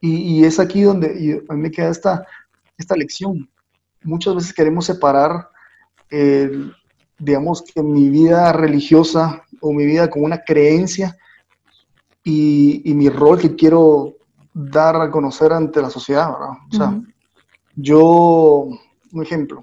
Y, 0.00 0.44
es 0.44 0.60
aquí 0.60 0.82
donde 0.82 1.42
a 1.48 1.54
mí 1.54 1.62
me 1.62 1.70
queda 1.70 1.88
esta, 1.88 2.24
esta 2.76 2.94
lección. 2.94 3.48
Muchas 4.04 4.36
veces 4.36 4.52
queremos 4.52 4.84
separar, 4.84 5.48
digamos, 7.18 7.62
que 7.62 7.82
mi 7.82 8.08
vida 8.08 8.52
religiosa 8.52 9.42
o 9.60 9.72
mi 9.72 9.84
vida 9.84 10.08
como 10.08 10.26
una 10.26 10.44
creencia 10.44 11.16
y, 12.22 12.82
y 12.88 12.94
mi 12.94 13.08
rol 13.08 13.40
que 13.40 13.56
quiero 13.56 14.16
dar 14.58 14.96
a 14.96 15.10
conocer 15.10 15.52
ante 15.52 15.82
la 15.82 15.90
sociedad, 15.90 16.32
¿verdad? 16.32 16.54
O 16.70 16.76
sea, 16.76 17.00
yo, 17.74 18.68
un 19.12 19.22
ejemplo, 19.22 19.60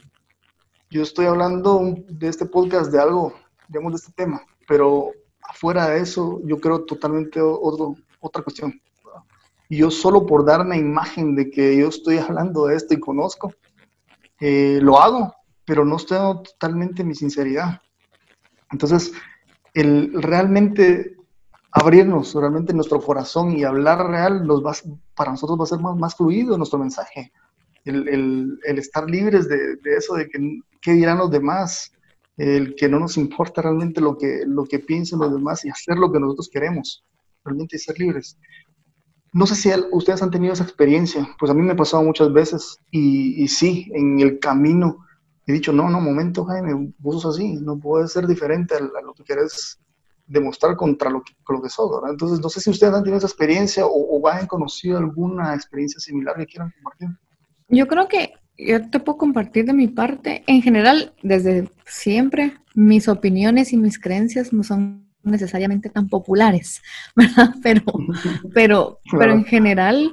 yo 0.93 1.01
estoy 1.01 1.25
hablando 1.25 1.95
de 2.07 2.27
este 2.27 2.45
podcast 2.45 2.91
de 2.91 3.01
algo, 3.01 3.33
digamos, 3.67 3.93
de 3.93 3.95
este 3.95 4.11
tema, 4.11 4.43
pero 4.67 5.09
afuera 5.41 5.89
de 5.89 6.01
eso, 6.01 6.39
yo 6.45 6.59
creo 6.59 6.85
totalmente 6.85 7.41
otro, 7.41 7.95
otra 8.19 8.43
cuestión. 8.43 8.79
Y 9.69 9.77
yo 9.77 9.89
solo 9.89 10.27
por 10.27 10.45
dar 10.45 10.61
una 10.61 10.77
imagen 10.77 11.35
de 11.35 11.49
que 11.49 11.75
yo 11.75 11.87
estoy 11.87 12.19
hablando 12.19 12.67
de 12.67 12.75
esto 12.75 12.93
y 12.93 12.99
conozco, 12.99 13.51
eh, 14.39 14.77
lo 14.83 14.99
hago, 14.99 15.33
pero 15.65 15.83
no 15.83 15.95
estoy 15.95 16.19
dando 16.19 16.43
totalmente 16.43 17.03
mi 17.03 17.15
sinceridad. 17.15 17.81
Entonces, 18.71 19.13
el 19.73 20.13
realmente 20.21 21.17
abrirnos 21.71 22.35
realmente 22.35 22.71
nuestro 22.71 23.01
corazón 23.01 23.57
y 23.57 23.63
hablar 23.63 24.11
real, 24.11 24.45
nos 24.45 24.63
va, 24.63 24.73
para 25.15 25.31
nosotros 25.31 25.59
va 25.59 25.63
a 25.63 25.67
ser 25.67 25.79
más, 25.79 25.97
más 25.97 26.15
fluido 26.15 26.55
nuestro 26.55 26.77
mensaje. 26.77 27.31
El, 27.83 28.07
el, 28.07 28.59
el 28.63 28.77
estar 28.77 29.09
libres 29.09 29.49
de, 29.49 29.75
de, 29.77 29.95
eso, 29.97 30.13
de 30.13 30.29
que 30.29 30.61
qué 30.83 30.91
dirán 30.91 31.17
los 31.17 31.31
demás, 31.31 31.91
el 32.37 32.75
que 32.75 32.89
no 32.89 32.99
nos 32.99 33.17
importa 33.17 33.61
realmente 33.61 34.01
lo 34.01 34.17
que, 34.17 34.43
lo 34.45 34.65
que 34.65 34.79
piensen 34.79 35.19
los 35.19 35.33
demás 35.33 35.65
y 35.65 35.69
hacer 35.69 35.97
lo 35.97 36.11
que 36.11 36.19
nosotros 36.19 36.49
queremos, 36.51 37.03
realmente 37.43 37.79
ser 37.79 37.97
libres. 37.97 38.37
No 39.31 39.47
sé 39.47 39.55
si 39.55 39.71
ustedes 39.91 40.21
han 40.21 40.29
tenido 40.29 40.53
esa 40.53 40.63
experiencia, 40.63 41.27
pues 41.39 41.49
a 41.49 41.55
mí 41.55 41.61
me 41.61 41.71
ha 41.71 41.75
pasado 41.75 42.03
muchas 42.03 42.31
veces 42.31 42.77
y, 42.91 43.43
y 43.43 43.47
sí, 43.47 43.89
en 43.95 44.19
el 44.19 44.39
camino 44.39 45.05
he 45.47 45.53
dicho, 45.53 45.73
no, 45.73 45.89
no, 45.89 45.99
momento 45.99 46.45
Jaime, 46.45 46.93
vos 46.99 47.21
sos 47.21 47.35
así, 47.35 47.55
no 47.55 47.79
puedes 47.79 48.11
ser 48.11 48.27
diferente 48.27 48.75
a, 48.75 48.77
a 48.77 49.01
lo 49.01 49.13
que 49.13 49.23
quieres 49.23 49.79
demostrar 50.25 50.75
contra 50.75 51.09
lo 51.09 51.21
que, 51.21 51.33
lo 51.49 51.61
que 51.61 51.69
sos, 51.69 51.89
¿verdad? 51.91 52.11
Entonces, 52.11 52.39
no 52.39 52.49
sé 52.49 52.61
si 52.61 52.69
ustedes 52.69 52.93
han 52.93 53.03
tenido 53.03 53.17
esa 53.17 53.27
experiencia 53.27 53.85
o, 53.85 53.91
o 53.91 54.27
han 54.27 54.47
conocido 54.47 54.97
alguna 54.97 55.53
experiencia 55.53 55.99
similar 55.99 56.35
que 56.37 56.45
quieran 56.45 56.71
compartir. 56.75 57.09
Yo 57.67 57.87
creo 57.87 58.07
que 58.07 58.33
yo 58.57 58.89
te 58.89 58.99
puedo 58.99 59.17
compartir 59.17 59.65
de 59.65 59.73
mi 59.73 59.87
parte. 59.87 60.43
En 60.47 60.61
general, 60.61 61.13
desde 61.21 61.69
siempre, 61.85 62.57
mis 62.75 63.07
opiniones 63.07 63.73
y 63.73 63.77
mis 63.77 63.99
creencias 63.99 64.53
no 64.53 64.63
son 64.63 65.07
necesariamente 65.23 65.89
tan 65.89 66.09
populares, 66.09 66.81
¿verdad? 67.15 67.55
Pero, 67.61 67.81
pero, 68.53 68.99
pero 69.17 69.33
en 69.33 69.45
general, 69.45 70.11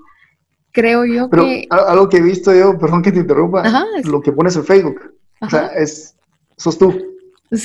creo 0.73 1.05
yo 1.05 1.29
pero 1.29 1.45
que... 1.45 1.67
Algo 1.71 2.09
que 2.09 2.19
he 2.19 2.23
visto 2.23 2.55
yo, 2.55 2.79
perdón 2.79 3.03
que 3.03 3.13
te 3.13 3.21
interrumpa, 3.21 3.65
lo 4.05 4.21
que 4.21 4.33
pones 4.33 4.57
en 4.57 4.65
Facebook, 4.65 5.15
o 5.41 5.51
sea, 5.51 5.67
es, 5.69 6.17
sos 6.57 6.79
tú. 6.79 7.07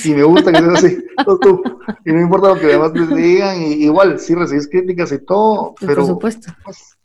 Y 0.04 0.14
me 0.14 0.24
gusta 0.24 0.50
que 0.50 0.58
seas 0.58 0.84
así, 0.84 0.98
tú. 1.42 1.62
Y 2.04 2.12
no 2.12 2.20
importa 2.20 2.48
lo 2.48 2.60
que 2.60 2.66
demás 2.66 2.92
te 2.92 3.06
digan, 3.06 3.62
y 3.62 3.84
igual, 3.84 4.18
sí 4.18 4.34
recibes 4.34 4.66
críticas 4.66 5.12
y 5.12 5.24
todo, 5.24 5.76
pero. 5.78 6.02
Por 6.02 6.06
supuesto. 6.06 6.52
Pues, 6.64 6.95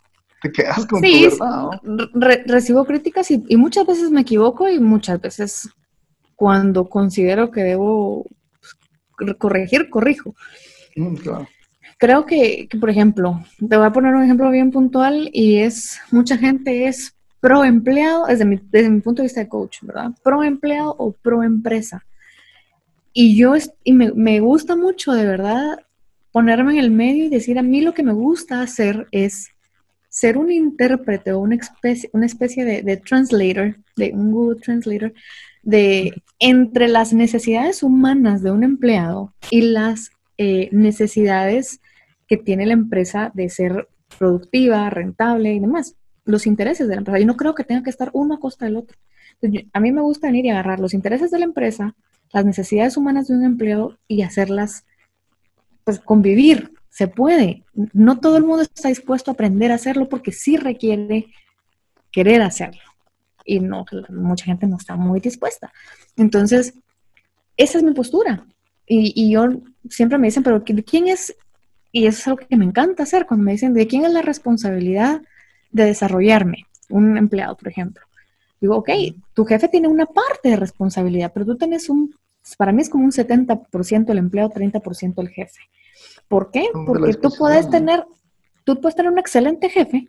te 0.42 0.52
quedas 0.52 0.86
con 0.86 1.00
tu 1.00 1.08
verdad. 2.20 2.42
recibo 2.46 2.84
críticas 2.84 3.30
y, 3.30 3.44
y, 3.48 3.56
muchas 3.56 3.86
veces 3.86 4.10
me 4.10 4.22
equivoco, 4.22 4.68
y 4.68 4.78
muchas 4.78 5.20
veces 5.20 5.70
cuando 6.36 6.88
considero 6.88 7.50
que 7.50 7.62
debo 7.62 8.26
pues, 9.16 9.34
corregir, 9.36 9.88
corrijo. 9.88 10.34
Mm, 10.96 11.14
claro. 11.16 11.48
Creo 11.98 12.26
que, 12.26 12.66
que, 12.68 12.78
por 12.78 12.90
ejemplo, 12.90 13.44
te 13.58 13.76
voy 13.76 13.86
a 13.86 13.92
poner 13.92 14.14
un 14.14 14.24
ejemplo 14.24 14.50
bien 14.50 14.72
puntual 14.72 15.30
y 15.32 15.58
es, 15.58 16.00
mucha 16.10 16.36
gente 16.36 16.86
es 16.86 17.14
pro 17.40 17.64
empleado, 17.64 18.26
desde 18.26 18.44
mi, 18.44 18.60
desde 18.70 18.90
mi 18.90 19.00
punto 19.00 19.22
de 19.22 19.26
vista 19.26 19.40
de 19.40 19.48
coach, 19.48 19.78
¿verdad? 19.82 20.10
Pro 20.22 20.42
empleado 20.42 20.94
o 20.98 21.12
pro 21.12 21.42
empresa 21.42 22.04
y 23.12 23.36
yo, 23.36 23.54
y 23.84 23.92
me, 23.92 24.12
me, 24.12 24.40
gusta 24.40 24.74
mucho 24.74 25.12
de 25.12 25.26
verdad 25.26 25.78
ponerme 26.30 26.72
en 26.72 26.78
el 26.78 26.90
medio 26.90 27.26
y 27.26 27.28
decir, 27.28 27.58
a 27.58 27.62
mí 27.62 27.82
lo 27.82 27.92
que 27.92 28.02
me 28.02 28.12
gusta 28.12 28.62
hacer 28.62 29.06
es 29.10 29.50
ser 30.12 30.36
un 30.36 30.52
intérprete 30.52 31.32
o 31.32 31.38
una 31.38 31.54
especie, 31.54 32.10
una 32.12 32.26
especie 32.26 32.66
de, 32.66 32.82
de 32.82 32.98
translator, 32.98 33.76
de 33.96 34.12
un 34.12 34.30
Google 34.30 34.60
Translator, 34.60 35.14
de 35.62 36.22
entre 36.38 36.86
las 36.86 37.14
necesidades 37.14 37.82
humanas 37.82 38.42
de 38.42 38.50
un 38.50 38.62
empleado 38.62 39.32
y 39.50 39.62
las 39.62 40.10
eh, 40.36 40.68
necesidades 40.70 41.80
que 42.28 42.36
tiene 42.36 42.66
la 42.66 42.74
empresa 42.74 43.32
de 43.32 43.48
ser 43.48 43.88
productiva, 44.18 44.90
rentable 44.90 45.54
y 45.54 45.60
demás. 45.60 45.94
Los 46.26 46.46
intereses 46.46 46.88
de 46.88 46.94
la 46.94 47.00
empresa. 47.00 47.18
Yo 47.18 47.26
no 47.26 47.36
creo 47.36 47.54
que 47.54 47.64
tenga 47.64 47.82
que 47.82 47.90
estar 47.90 48.10
uno 48.12 48.34
a 48.34 48.40
costa 48.40 48.66
del 48.66 48.76
otro. 48.76 48.98
a 49.72 49.80
mí 49.80 49.92
me 49.92 50.02
gusta 50.02 50.26
venir 50.26 50.44
y 50.44 50.50
agarrar 50.50 50.78
los 50.78 50.92
intereses 50.92 51.30
de 51.30 51.38
la 51.38 51.46
empresa, 51.46 51.94
las 52.34 52.44
necesidades 52.44 52.98
humanas 52.98 53.28
de 53.28 53.34
un 53.34 53.44
empleo 53.44 53.96
y 54.08 54.20
hacerlas, 54.20 54.84
pues 55.84 56.00
convivir. 56.00 56.70
Se 56.92 57.08
puede. 57.08 57.64
No 57.94 58.20
todo 58.20 58.36
el 58.36 58.44
mundo 58.44 58.62
está 58.62 58.88
dispuesto 58.88 59.30
a 59.30 59.34
aprender 59.34 59.72
a 59.72 59.76
hacerlo 59.76 60.10
porque 60.10 60.30
sí 60.30 60.58
requiere 60.58 61.28
querer 62.10 62.42
hacerlo. 62.42 62.82
Y 63.46 63.60
no, 63.60 63.86
mucha 64.10 64.44
gente 64.44 64.66
no 64.66 64.76
está 64.76 64.94
muy 64.94 65.18
dispuesta. 65.18 65.72
Entonces, 66.16 66.74
esa 67.56 67.78
es 67.78 67.82
mi 67.82 67.94
postura. 67.94 68.46
Y, 68.86 69.12
y 69.16 69.32
yo 69.32 69.48
siempre 69.88 70.18
me 70.18 70.26
dicen, 70.26 70.42
pero 70.42 70.62
¿quién 70.62 71.08
es? 71.08 71.34
Y 71.92 72.06
eso 72.06 72.18
es 72.18 72.26
algo 72.28 72.46
que 72.46 72.56
me 72.56 72.66
encanta 72.66 73.04
hacer 73.04 73.26
cuando 73.26 73.44
me 73.44 73.52
dicen, 73.52 73.72
¿de 73.72 73.86
quién 73.86 74.04
es 74.04 74.12
la 74.12 74.22
responsabilidad 74.22 75.22
de 75.70 75.86
desarrollarme? 75.86 76.66
Un 76.90 77.16
empleado, 77.16 77.56
por 77.56 77.68
ejemplo. 77.68 78.04
Digo, 78.60 78.76
ok, 78.76 78.90
tu 79.32 79.46
jefe 79.46 79.68
tiene 79.68 79.88
una 79.88 80.04
parte 80.04 80.50
de 80.50 80.56
responsabilidad, 80.56 81.32
pero 81.32 81.46
tú 81.46 81.56
tienes 81.56 81.88
un 81.88 82.14
para 82.56 82.72
mí 82.72 82.82
es 82.82 82.90
como 82.90 83.04
un 83.04 83.12
70% 83.12 84.10
el 84.10 84.18
empleado, 84.18 84.50
30% 84.50 85.22
el 85.22 85.28
jefe. 85.28 85.60
¿Por 86.32 86.50
qué? 86.50 86.64
Porque 86.86 87.12
tú 87.12 87.28
puedes 87.36 87.68
tener, 87.68 88.06
tú 88.64 88.80
puedes 88.80 88.96
tener 88.96 89.12
un 89.12 89.18
excelente 89.18 89.68
jefe 89.68 90.06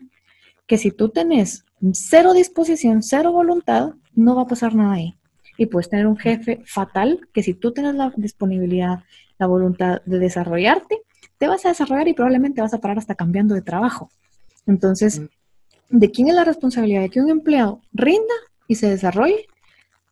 que 0.65 0.77
si 0.77 0.89
tú 0.89 1.09
tenés 1.09 1.65
cero 1.91 2.31
disposición, 2.31 3.03
cero 3.03 3.33
voluntad, 3.33 3.95
no 4.15 4.33
va 4.37 4.43
a 4.43 4.47
pasar 4.47 4.73
nada 4.73 4.93
ahí. 4.93 5.17
Y 5.57 5.65
puedes 5.65 5.89
tener 5.89 6.07
un 6.07 6.15
jefe 6.15 6.61
fatal 6.65 7.27
que 7.33 7.43
si 7.43 7.53
tú 7.53 7.73
tienes 7.73 7.95
la 7.95 8.13
disponibilidad, 8.15 9.03
la 9.37 9.47
voluntad 9.47 10.01
de 10.05 10.19
desarrollarte, 10.19 11.01
te 11.37 11.47
vas 11.49 11.65
a 11.65 11.69
desarrollar 11.69 12.07
y 12.07 12.13
probablemente 12.13 12.61
vas 12.61 12.73
a 12.73 12.79
parar 12.79 12.99
hasta 12.99 13.15
cambiando 13.15 13.53
de 13.53 13.61
trabajo. 13.61 14.09
Entonces. 14.65 15.21
¿de 15.89 16.09
quién 16.09 16.29
es 16.29 16.35
la 16.35 16.45
responsabilidad 16.45 17.01
de 17.01 17.09
que 17.09 17.21
un 17.21 17.29
empleado 17.29 17.81
rinda 17.91 18.33
y 18.67 18.75
se 18.75 18.89
desarrolle? 18.89 19.45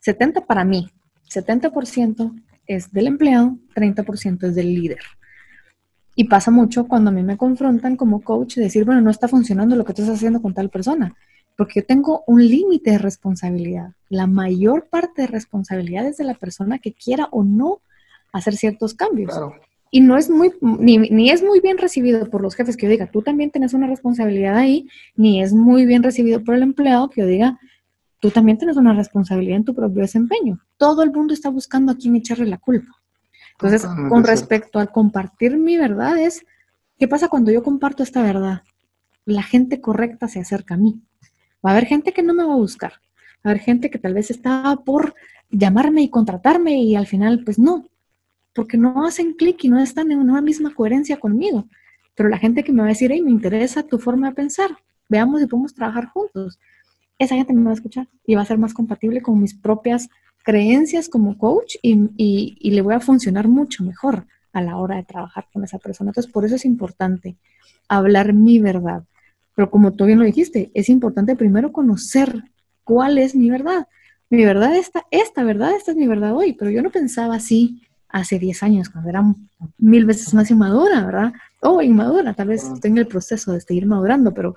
70 0.01 0.45
para 0.45 0.65
mí, 0.65 0.89
70% 1.33 2.43
es 2.67 2.91
del 2.91 3.07
empleado, 3.07 3.57
30% 3.75 4.43
es 4.43 4.55
del 4.55 4.75
líder. 4.75 4.99
Y 6.15 6.25
pasa 6.25 6.51
mucho 6.51 6.87
cuando 6.87 7.09
a 7.09 7.13
mí 7.13 7.23
me 7.23 7.37
confrontan 7.37 7.95
como 7.95 8.21
coach 8.21 8.57
y 8.57 8.61
decir, 8.61 8.85
bueno, 8.85 9.01
no 9.01 9.09
está 9.09 9.27
funcionando 9.27 9.75
lo 9.75 9.85
que 9.85 9.93
tú 9.93 10.01
estás 10.01 10.17
haciendo 10.17 10.41
con 10.41 10.53
tal 10.53 10.69
persona, 10.69 11.15
porque 11.57 11.81
yo 11.81 11.85
tengo 11.85 12.23
un 12.27 12.45
límite 12.45 12.91
de 12.91 12.97
responsabilidad. 12.97 13.93
La 14.09 14.27
mayor 14.27 14.87
parte 14.89 15.23
de 15.23 15.27
responsabilidad 15.27 16.05
es 16.05 16.17
de 16.17 16.25
la 16.25 16.33
persona 16.33 16.79
que 16.79 16.93
quiera 16.93 17.29
o 17.31 17.43
no 17.43 17.81
hacer 18.33 18.55
ciertos 18.55 18.93
cambios. 18.93 19.33
Y 19.89 19.99
no 20.01 20.17
es 20.17 20.29
muy, 20.29 20.53
ni, 20.61 20.97
ni, 20.97 21.29
es 21.31 21.43
muy 21.43 21.59
bien 21.59 21.77
recibido 21.77 22.29
por 22.29 22.41
los 22.41 22.55
jefes 22.55 22.77
que 22.77 22.85
yo 22.85 22.91
diga, 22.91 23.11
tú 23.11 23.21
también 23.21 23.51
tienes 23.51 23.73
una 23.73 23.87
responsabilidad 23.87 24.55
ahí, 24.55 24.87
ni 25.15 25.41
es 25.41 25.53
muy 25.53 25.85
bien 25.85 26.01
recibido 26.01 26.43
por 26.43 26.55
el 26.55 26.63
empleado 26.63 27.09
que 27.09 27.21
yo 27.21 27.27
diga, 27.27 27.59
tú 28.21 28.31
también 28.31 28.57
tienes 28.57 28.77
una 28.77 28.93
responsabilidad 28.93 29.57
en 29.57 29.65
tu 29.65 29.75
propio 29.75 30.01
desempeño. 30.01 30.59
Todo 30.77 31.03
el 31.03 31.11
mundo 31.11 31.33
está 31.33 31.49
buscando 31.49 31.91
a 31.91 31.95
quién 31.97 32.15
echarle 32.15 32.45
la 32.45 32.57
culpa. 32.57 33.00
Entonces, 33.53 33.85
con 34.09 34.23
respecto 34.23 34.79
al 34.79 34.91
compartir 34.91 35.57
mi 35.57 35.77
verdad 35.77 36.17
es, 36.17 36.45
¿qué 36.97 37.07
pasa 37.07 37.27
cuando 37.27 37.51
yo 37.51 37.63
comparto 37.63 38.03
esta 38.03 38.21
verdad? 38.21 38.63
La 39.25 39.43
gente 39.43 39.81
correcta 39.81 40.27
se 40.27 40.39
acerca 40.39 40.73
a 40.73 40.77
mí. 40.77 41.01
Va 41.65 41.71
a 41.71 41.73
haber 41.73 41.85
gente 41.85 42.11
que 42.11 42.23
no 42.23 42.33
me 42.33 42.43
va 42.43 42.53
a 42.53 42.57
buscar. 42.57 42.93
Va 43.45 43.49
a 43.49 43.49
haber 43.49 43.61
gente 43.61 43.89
que 43.89 43.99
tal 43.99 44.13
vez 44.13 44.31
está 44.31 44.75
por 44.83 45.13
llamarme 45.49 46.01
y 46.01 46.09
contratarme 46.09 46.81
y 46.81 46.95
al 46.95 47.07
final, 47.07 47.43
pues 47.43 47.59
no, 47.59 47.85
porque 48.53 48.77
no 48.77 49.05
hacen 49.05 49.33
clic 49.33 49.63
y 49.63 49.69
no 49.69 49.79
están 49.79 50.11
en 50.11 50.19
una 50.19 50.41
misma 50.41 50.73
coherencia 50.73 51.19
conmigo. 51.19 51.65
Pero 52.15 52.29
la 52.29 52.37
gente 52.37 52.63
que 52.63 52.71
me 52.71 52.79
va 52.79 52.85
a 52.85 52.89
decir, 52.89 53.11
hey, 53.11 53.21
me 53.21 53.31
interesa 53.31 53.83
tu 53.83 53.99
forma 53.99 54.29
de 54.29 54.35
pensar, 54.35 54.71
veamos 55.07 55.41
si 55.41 55.47
podemos 55.47 55.73
trabajar 55.73 56.07
juntos, 56.07 56.59
esa 57.17 57.35
gente 57.35 57.53
me 57.53 57.63
va 57.63 57.71
a 57.71 57.75
escuchar 57.75 58.07
y 58.25 58.35
va 58.35 58.41
a 58.41 58.45
ser 58.45 58.57
más 58.57 58.73
compatible 58.73 59.21
con 59.21 59.39
mis 59.39 59.53
propias 59.53 60.09
creencias 60.43 61.09
como 61.09 61.37
coach 61.37 61.75
y, 61.81 62.09
y, 62.17 62.71
le 62.71 62.81
voy 62.81 62.93
a 62.93 62.99
funcionar 62.99 63.47
mucho 63.47 63.83
mejor 63.83 64.25
a 64.53 64.61
la 64.61 64.77
hora 64.77 64.97
de 64.97 65.03
trabajar 65.03 65.47
con 65.53 65.63
esa 65.63 65.79
persona. 65.79 66.09
Entonces, 66.09 66.31
por 66.31 66.45
eso 66.45 66.55
es 66.55 66.65
importante 66.65 67.35
hablar 67.87 68.33
mi 68.33 68.59
verdad. 68.59 69.03
Pero 69.55 69.69
como 69.69 69.93
tú 69.93 70.05
bien 70.05 70.19
lo 70.19 70.25
dijiste, 70.25 70.71
es 70.73 70.89
importante 70.89 71.35
primero 71.35 71.71
conocer 71.71 72.43
cuál 72.83 73.17
es 73.17 73.35
mi 73.35 73.49
verdad. 73.49 73.87
Mi 74.29 74.45
verdad 74.45 74.75
esta, 74.75 75.05
esta 75.11 75.43
verdad, 75.43 75.75
esta 75.75 75.91
es 75.91 75.97
mi 75.97 76.07
verdad 76.07 76.35
hoy, 76.35 76.53
pero 76.53 76.71
yo 76.71 76.81
no 76.81 76.89
pensaba 76.89 77.35
así 77.35 77.81
hace 78.07 78.39
10 78.39 78.63
años, 78.63 78.89
cuando 78.89 79.09
era 79.09 79.23
mil 79.77 80.05
veces 80.05 80.33
más 80.33 80.51
inmadura, 80.51 81.05
¿verdad? 81.05 81.33
O 81.61 81.81
inmadura, 81.81 82.33
tal 82.33 82.49
vez 82.49 82.63
estoy 82.63 82.91
en 82.91 82.97
el 82.97 83.07
proceso 83.07 83.53
de 83.53 83.61
seguir 83.61 83.85
madurando, 83.85 84.33
pero 84.33 84.55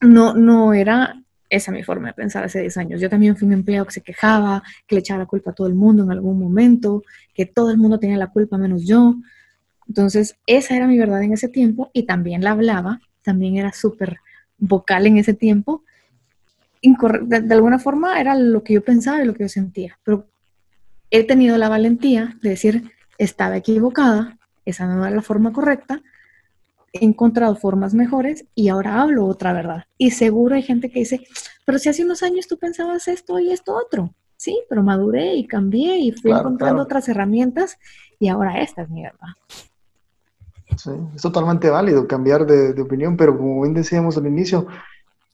no, 0.00 0.34
no 0.34 0.72
era 0.72 1.22
esa 1.48 1.72
mi 1.72 1.82
forma 1.82 2.08
de 2.08 2.14
pensar 2.14 2.44
hace 2.44 2.60
10 2.60 2.76
años. 2.76 3.00
Yo 3.00 3.08
también 3.08 3.36
fui 3.36 3.46
un 3.46 3.52
empleado 3.52 3.86
que 3.86 3.92
se 3.92 4.00
quejaba, 4.02 4.62
que 4.86 4.96
le 4.96 5.00
echaba 5.00 5.20
la 5.20 5.26
culpa 5.26 5.50
a 5.50 5.54
todo 5.54 5.66
el 5.66 5.74
mundo 5.74 6.02
en 6.02 6.10
algún 6.10 6.38
momento, 6.38 7.02
que 7.34 7.46
todo 7.46 7.70
el 7.70 7.78
mundo 7.78 7.98
tenía 7.98 8.16
la 8.16 8.28
culpa 8.28 8.58
menos 8.58 8.84
yo. 8.84 9.16
Entonces, 9.88 10.36
esa 10.46 10.76
era 10.76 10.86
mi 10.86 10.98
verdad 10.98 11.22
en 11.22 11.32
ese 11.32 11.48
tiempo 11.48 11.90
y 11.92 12.04
también 12.04 12.42
la 12.42 12.52
hablaba, 12.52 13.00
también 13.22 13.56
era 13.56 13.72
súper 13.72 14.18
vocal 14.58 15.06
en 15.06 15.18
ese 15.18 15.34
tiempo. 15.34 15.84
De, 16.82 17.40
de, 17.40 17.54
alguna 17.54 17.78
forma 17.78 18.20
era 18.20 18.34
lo 18.36 18.62
que 18.62 18.74
yo 18.74 18.84
pensaba 18.84 19.22
y 19.22 19.26
lo 19.26 19.34
que 19.34 19.44
yo 19.44 19.48
sentía, 19.48 19.98
pero 20.04 20.28
he 21.10 21.24
tenido 21.24 21.58
la 21.58 21.68
valentía 21.68 22.36
de 22.42 22.50
decir, 22.50 22.92
estaba 23.18 23.56
equivocada, 23.56 24.38
esa 24.64 24.86
no 24.86 25.04
era 25.04 25.16
la 25.16 25.22
forma 25.22 25.52
correcta, 25.52 26.02
he 27.00 27.04
encontrado 27.04 27.56
formas 27.56 27.94
mejores 27.94 28.44
y 28.54 28.68
ahora 28.68 29.00
hablo 29.00 29.26
otra 29.26 29.52
verdad. 29.52 29.84
Y 29.98 30.10
seguro 30.10 30.54
hay 30.54 30.62
gente 30.62 30.90
que 30.90 31.00
dice, 31.00 31.26
pero 31.64 31.78
si 31.78 31.88
hace 31.88 32.04
unos 32.04 32.22
años 32.22 32.46
tú 32.46 32.58
pensabas 32.58 33.08
esto 33.08 33.38
y 33.38 33.52
esto 33.52 33.74
otro. 33.74 34.14
Sí, 34.36 34.62
pero 34.68 34.82
maduré 34.82 35.34
y 35.34 35.46
cambié 35.46 35.98
y 35.98 36.12
fui 36.12 36.30
encontrando 36.30 36.82
otras 36.82 37.08
herramientas 37.08 37.78
y 38.18 38.28
ahora 38.28 38.60
esta 38.60 38.82
es 38.82 38.90
mi 38.90 39.02
verdad. 39.02 39.28
Sí, 40.76 40.90
es 41.14 41.22
totalmente 41.22 41.70
válido 41.70 42.06
cambiar 42.06 42.44
de, 42.44 42.80
opinión, 42.80 43.16
pero 43.16 43.36
como 43.36 43.62
bien 43.62 43.72
decíamos 43.72 44.16
al 44.18 44.26
inicio, 44.26 44.66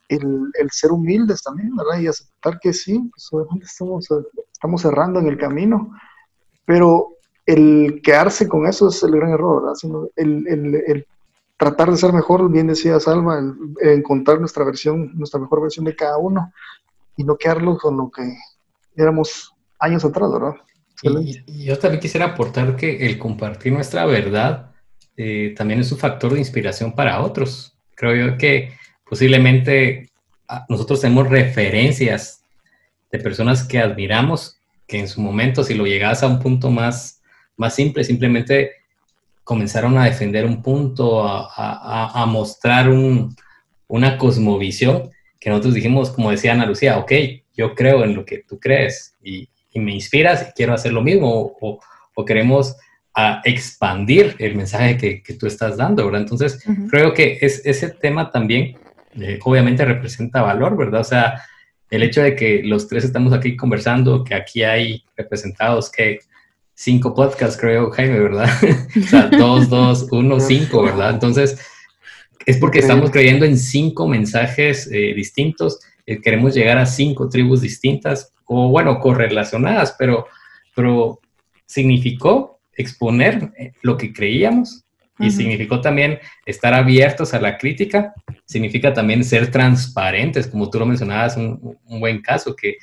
el, 0.09 0.53
ser 0.71 0.93
humildes 0.93 1.43
también, 1.43 1.75
¿verdad? 1.75 1.99
Y 2.01 2.07
aceptar 2.07 2.61
que 2.61 2.73
sí, 2.73 3.11
pues 3.11 3.47
estamos, 3.63 4.09
estamos 4.53 4.83
cerrando 4.83 5.19
en 5.19 5.27
el 5.27 5.39
camino, 5.39 5.91
pero 6.65 7.17
el 7.45 8.01
quedarse 8.03 8.47
con 8.47 8.67
eso 8.67 8.89
es 8.89 9.03
el 9.03 9.13
gran 9.13 9.31
error, 9.31 9.63
¿verdad? 9.63 10.11
El, 10.17 10.47
el, 10.47 10.75
el 10.87 11.07
tratar 11.63 11.93
de 11.93 11.97
ser 11.97 12.13
mejor, 12.13 12.51
bien 12.51 12.67
decía 12.67 12.99
Salva, 12.99 13.41
encontrar 13.81 14.41
nuestra 14.41 14.65
versión, 14.65 15.13
nuestra 15.15 15.39
mejor 15.39 15.63
versión 15.63 15.85
de 15.85 15.95
cada 15.95 16.19
uno 16.19 16.53
y 17.17 17.23
no 17.23 17.37
quedarlo 17.37 17.79
con 17.79 17.97
lo 17.97 18.11
que 18.11 18.23
éramos 18.97 19.55
años 19.79 20.05
atrás, 20.05 20.33
¿verdad? 20.33 20.55
Y, 21.03 21.65
yo 21.65 21.79
también 21.79 22.01
quisiera 22.01 22.27
aportar 22.27 22.75
que 22.75 23.07
el 23.07 23.17
compartir 23.17 23.73
nuestra 23.73 24.07
verdad 24.07 24.73
eh, 25.17 25.55
también 25.57 25.79
es 25.79 25.93
un 25.93 25.99
factor 25.99 26.33
de 26.33 26.41
inspiración 26.41 26.97
para 26.97 27.21
otros. 27.23 27.77
Creo 27.95 28.15
yo 28.15 28.39
que 28.39 28.73
posiblemente 29.09 30.11
ah, 30.49 30.67
nosotros 30.69 31.01
tenemos 31.01 31.29
referencias 31.29 32.43
de 33.13 33.19
personas 33.21 33.63
que 33.63 33.79
admiramos, 33.79 34.59
que 34.89 34.99
en 34.99 35.07
su 35.07 35.21
momento, 35.21 35.63
si 35.63 35.75
lo 35.75 35.87
llegas 35.87 36.25
a 36.25 36.27
un 36.27 36.41
punto 36.41 36.71
más, 36.71 37.23
más 37.57 37.75
simple, 37.77 38.03
simplemente 38.03 38.82
comenzaron 39.45 39.99
a 39.99 40.05
defender 40.05 40.45
un 40.45 40.63
punto, 40.63 41.25
a, 41.27 42.25
mostrar 42.29 42.89
una 43.89 44.19
cosmovisión 44.19 45.11
que 45.41 45.51
nosotros 45.51 45.75
dijimos, 45.75 46.11
como 46.11 46.31
decía 46.31 46.53
Ana 46.53 46.67
Lucía, 46.67 46.99
ok, 46.99 47.13
yo 47.55 47.75
creo 47.75 48.05
en 48.05 48.15
lo 48.15 48.25
que 48.25 48.39
tú 48.39 48.59
crees 48.59 49.17
y, 49.23 49.49
me 49.75 49.95
inspiras 49.95 50.47
y 50.49 50.53
quiero 50.53 50.75
hacer 50.75 50.93
lo 50.93 51.01
mismo 51.01 51.57
o, 51.61 51.81
queremos 52.27 52.77
expandir 53.45 54.37
el 54.39 54.55
mensaje 54.55 54.97
que, 54.97 55.35
tú 55.35 55.47
estás 55.47 55.77
dando, 55.77 56.05
¿verdad? 56.05 56.21
Entonces, 56.23 56.63
creo 56.91 57.13
que 57.15 57.39
es, 57.41 57.65
ese 57.65 57.89
tema 57.89 58.31
también 58.31 58.77
eh, 59.21 59.39
obviamente 59.45 59.85
representa 59.85 60.43
valor, 60.43 60.77
¿verdad? 60.77 61.01
O 61.01 61.05
sea, 61.05 61.43
el 61.91 62.03
hecho 62.03 62.23
de 62.23 62.35
que 62.35 62.63
los 62.63 62.89
tres 62.89 63.05
estamos 63.05 63.33
aquí 63.33 63.57
conversando, 63.57 64.25
que 64.25 64.35
aquí 64.35 64.63
hay 64.63 65.05
representados 65.17 65.91
que 65.91 66.21
cinco 66.83 67.15
podcasts, 67.15 67.57
creo, 67.57 67.93
Jaime, 67.93 68.19
¿verdad? 68.19 68.51
o 68.97 69.07
sea, 69.07 69.29
dos, 69.29 69.69
dos, 69.69 70.09
uno, 70.11 70.41
cinco, 70.41 70.83
¿verdad? 70.83 71.11
Entonces, 71.11 71.57
es 72.45 72.59
porque 72.59 72.81
estamos 72.81 73.13
creyendo 73.13 73.45
en 73.45 73.57
cinco 73.57 74.09
mensajes 74.09 74.91
eh, 74.91 75.15
distintos, 75.15 75.79
eh, 76.07 76.21
queremos 76.21 76.55
llegar 76.55 76.79
a 76.79 76.87
cinco 76.87 77.29
tribus 77.29 77.61
distintas, 77.61 78.33
o 78.47 78.69
bueno, 78.69 78.99
correlacionadas, 78.99 79.95
pero, 79.97 80.27
pero 80.75 81.21
significó 81.67 82.59
exponer 82.73 83.53
eh, 83.57 83.73
lo 83.83 83.97
que 83.97 84.13
creíamos 84.13 84.85
y 85.21 85.31
significó 85.31 85.81
también 85.81 86.19
estar 86.47 86.75
abiertos 86.75 87.33
a 87.33 87.41
la 87.41 87.59
crítica, 87.59 88.13
significa 88.45 88.93
también 88.93 89.23
ser 89.23 89.53
transparentes, 89.53 90.49
como 90.49 90.69
tú 90.69 90.81
lo 90.81 90.87
mencionabas, 90.87 91.37
un, 91.37 91.79
un 91.85 92.01
buen 92.01 92.21
caso, 92.21 92.57
que 92.57 92.79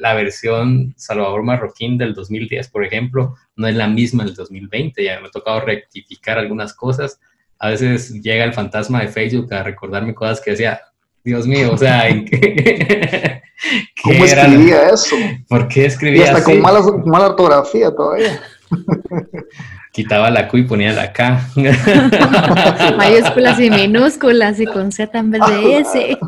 la 0.00 0.14
versión 0.14 0.94
Salvador 0.96 1.42
Marroquín 1.42 1.98
del 1.98 2.14
2010, 2.14 2.68
por 2.68 2.84
ejemplo, 2.84 3.36
no 3.56 3.68
es 3.68 3.76
la 3.76 3.86
misma 3.86 4.24
del 4.24 4.34
2020. 4.34 5.04
Ya 5.04 5.20
me 5.20 5.28
ha 5.28 5.30
tocado 5.30 5.60
rectificar 5.60 6.38
algunas 6.38 6.74
cosas. 6.74 7.20
A 7.58 7.68
veces 7.68 8.12
llega 8.22 8.44
el 8.44 8.54
fantasma 8.54 9.02
de 9.02 9.08
Facebook 9.08 9.52
a 9.52 9.62
recordarme 9.62 10.14
cosas 10.14 10.40
que 10.40 10.52
decía, 10.52 10.80
Dios 11.22 11.46
mío, 11.46 11.72
o 11.72 11.76
sea, 11.76 12.08
¿en 12.08 12.24
qué? 12.24 13.42
¿Cómo 14.02 14.24
escribía 14.24 14.88
eso? 14.88 15.16
¿Por 15.46 15.68
qué 15.68 15.84
escribía 15.84 16.24
y 16.24 16.28
hasta 16.28 16.44
con 16.44 16.60
mala, 16.60 16.80
mala 17.04 17.28
ortografía 17.28 17.90
todavía. 17.90 18.40
Quitaba 19.92 20.30
la 20.30 20.46
Q 20.48 20.58
y 20.58 20.62
ponía 20.62 20.92
la 20.92 21.12
K. 21.12 21.48
Mayúsculas 22.96 23.60
y 23.60 23.70
minúsculas 23.70 24.60
y 24.60 24.66
con 24.66 24.92
Z 24.92 25.18
en 25.18 25.30
vez 25.32 25.42
de 25.46 25.78
S. 25.78 26.18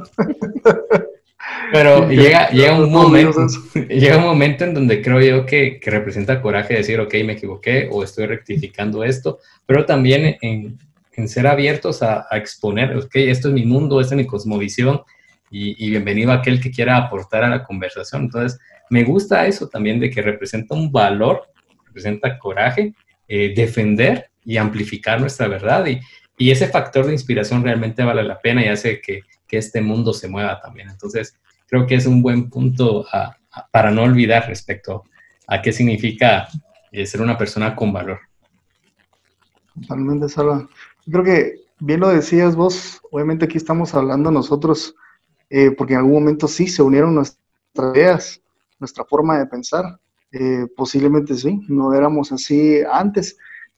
Pero 1.70 2.08
llega, 2.10 2.50
llega, 2.50 2.78
un 2.78 2.90
momento, 2.90 3.46
llega 3.88 4.18
un 4.18 4.24
momento 4.24 4.64
en 4.64 4.74
donde 4.74 5.02
creo 5.02 5.20
yo 5.20 5.46
que, 5.46 5.78
que, 5.80 5.90
representa 5.90 6.40
coraje 6.40 6.74
decir, 6.74 6.98
ok, 7.00 7.14
me 7.24 7.34
equivoqué 7.34 7.88
o 7.90 8.02
estoy 8.02 8.26
rectificando 8.26 9.04
esto, 9.04 9.38
pero 9.66 9.84
también 9.84 10.38
en, 10.40 10.78
en 11.12 11.28
ser 11.28 11.46
abiertos 11.46 12.02
a, 12.02 12.26
a, 12.30 12.36
exponer, 12.36 12.96
ok, 12.96 13.14
esto 13.16 13.48
es 13.48 13.54
mi 13.54 13.64
mundo, 13.64 14.00
esta 14.00 14.14
es 14.14 14.18
mi 14.18 14.26
cosmovisión 14.26 15.02
y, 15.50 15.84
y, 15.84 15.90
bienvenido 15.90 16.32
a 16.32 16.36
aquel 16.36 16.60
que 16.60 16.70
quiera 16.70 16.96
aportar 16.96 17.44
a 17.44 17.48
la 17.48 17.64
conversación. 17.64 18.22
Entonces, 18.22 18.58
me 18.88 19.04
gusta 19.04 19.46
eso 19.46 19.68
también 19.68 20.00
de 20.00 20.10
que 20.10 20.22
representa 20.22 20.74
un 20.74 20.90
valor, 20.90 21.42
representa 21.86 22.38
coraje, 22.38 22.94
eh, 23.28 23.52
defender 23.54 24.30
y 24.44 24.56
amplificar 24.56 25.20
nuestra 25.20 25.48
verdad 25.48 25.86
y, 25.86 26.00
y 26.36 26.50
ese 26.50 26.66
factor 26.66 27.06
de 27.06 27.12
inspiración 27.12 27.62
realmente 27.62 28.02
vale 28.02 28.22
la 28.22 28.40
pena 28.40 28.64
y 28.64 28.68
hace 28.68 29.00
que, 29.00 29.20
que 29.46 29.58
este 29.58 29.80
mundo 29.80 30.12
se 30.12 30.28
mueva 30.28 30.60
también. 30.60 30.88
Entonces, 30.88 31.38
creo 31.72 31.86
que 31.86 31.94
es 31.94 32.04
un 32.04 32.20
buen 32.20 32.50
punto 32.50 33.06
para 33.70 33.90
no 33.90 34.02
olvidar 34.02 34.46
respecto 34.46 35.04
a 35.46 35.62
qué 35.62 35.72
significa 35.72 36.46
eh, 36.90 37.06
ser 37.06 37.22
una 37.22 37.38
persona 37.38 37.74
con 37.74 37.94
valor. 37.94 38.20
Totalmente, 39.80 40.28
Salva. 40.28 40.68
Creo 41.10 41.24
que 41.24 41.54
bien 41.78 42.00
lo 42.00 42.10
decías 42.10 42.54
vos, 42.56 43.00
obviamente 43.10 43.46
aquí 43.46 43.56
estamos 43.56 43.94
hablando 43.94 44.30
nosotros, 44.30 44.94
eh, 45.48 45.70
porque 45.70 45.94
en 45.94 46.00
algún 46.00 46.12
momento 46.12 46.46
sí 46.46 46.68
se 46.68 46.82
unieron 46.82 47.14
nuestras 47.14 47.96
ideas, 47.96 48.42
nuestra 48.78 49.06
forma 49.06 49.38
de 49.38 49.46
pensar, 49.46 49.98
Eh, 50.34 50.66
posiblemente 50.76 51.34
sí, 51.34 51.60
no 51.68 51.92
éramos 51.92 52.32
así 52.32 52.80
antes, 52.90 53.36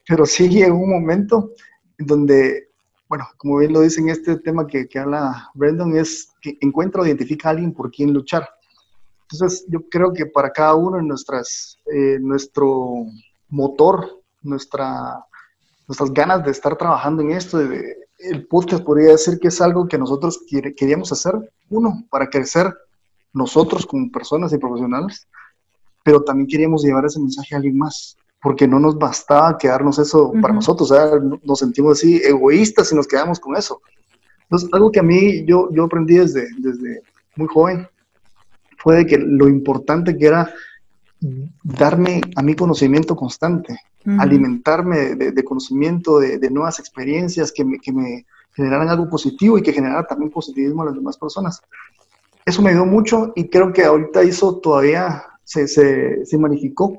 pero 0.08 0.24
sí 0.24 0.48
llegó 0.48 0.78
un 0.78 0.90
momento 0.90 1.50
en 1.98 2.06
donde, 2.06 2.68
bueno, 3.14 3.28
como 3.36 3.58
bien 3.58 3.72
lo 3.72 3.80
dicen, 3.80 4.08
este 4.08 4.36
tema 4.38 4.66
que, 4.66 4.88
que 4.88 4.98
habla 4.98 5.48
Brandon 5.54 5.96
es 5.96 6.32
que 6.40 6.58
encuentra 6.60 7.00
o 7.00 7.06
identifica 7.06 7.46
a 7.46 7.52
alguien 7.52 7.72
por 7.72 7.92
quien 7.92 8.12
luchar. 8.12 8.48
Entonces, 9.22 9.64
yo 9.68 9.88
creo 9.88 10.12
que 10.12 10.26
para 10.26 10.50
cada 10.50 10.74
uno 10.74 11.00
nuestras, 11.00 11.78
eh, 11.94 12.18
nuestro 12.20 13.06
motor, 13.50 14.20
nuestra, 14.42 15.24
nuestras 15.86 16.12
ganas 16.12 16.44
de 16.44 16.50
estar 16.50 16.76
trabajando 16.76 17.22
en 17.22 17.30
esto, 17.30 17.58
de, 17.58 17.98
el 18.18 18.48
podcast 18.48 18.82
podría 18.82 19.12
decir 19.12 19.38
que 19.38 19.46
es 19.46 19.60
algo 19.60 19.86
que 19.86 19.96
nosotros 19.96 20.40
queríamos 20.76 21.12
hacer, 21.12 21.34
uno, 21.70 22.04
para 22.10 22.28
crecer 22.28 22.74
nosotros 23.32 23.86
como 23.86 24.10
personas 24.10 24.52
y 24.52 24.58
profesionales, 24.58 25.28
pero 26.02 26.20
también 26.24 26.48
queríamos 26.48 26.82
llevar 26.82 27.04
ese 27.04 27.20
mensaje 27.20 27.54
a 27.54 27.58
alguien 27.58 27.78
más, 27.78 28.16
porque 28.44 28.68
no 28.68 28.78
nos 28.78 28.98
bastaba 28.98 29.56
quedarnos 29.56 29.98
eso 29.98 30.30
para 30.42 30.52
nosotros, 30.52 30.90
o 30.90 30.94
sea, 30.94 31.18
nos 31.42 31.60
sentimos 31.60 31.96
así 31.96 32.20
egoístas 32.22 32.92
y 32.92 32.94
nos 32.94 33.08
quedamos 33.08 33.40
con 33.40 33.56
eso. 33.56 33.80
Entonces, 34.42 34.68
algo 34.70 34.92
que 34.92 35.00
a 35.00 35.02
mí 35.02 35.46
yo, 35.46 35.70
yo 35.72 35.84
aprendí 35.84 36.16
desde, 36.16 36.48
desde 36.58 37.00
muy 37.36 37.48
joven 37.48 37.88
fue 38.76 38.96
de 38.96 39.06
que 39.06 39.16
lo 39.16 39.48
importante 39.48 40.14
que 40.18 40.26
era 40.26 40.52
darme 41.62 42.20
a 42.36 42.42
mi 42.42 42.54
conocimiento 42.54 43.16
constante, 43.16 43.80
alimentarme 44.18 45.14
de, 45.14 45.42
conocimiento, 45.42 46.18
de, 46.18 46.50
nuevas 46.50 46.78
experiencias 46.78 47.50
que 47.50 47.64
me, 47.64 47.78
que 47.78 47.94
me, 47.94 48.26
generaran 48.52 48.90
algo 48.90 49.08
positivo 49.08 49.56
y 49.56 49.62
que 49.62 49.72
generara 49.72 50.06
también 50.06 50.30
positivismo 50.30 50.82
a 50.82 50.86
las 50.86 50.94
demás 50.94 51.16
personas. 51.16 51.62
Eso 52.44 52.60
me 52.60 52.72
ayudó 52.72 52.84
mucho 52.84 53.32
y 53.36 53.48
creo 53.48 53.72
que 53.72 53.84
ahorita 53.84 54.20
eso 54.20 54.58
todavía 54.58 55.24
se, 55.44 55.66
se, 55.66 56.26
se 56.26 56.36
magnificó 56.36 56.98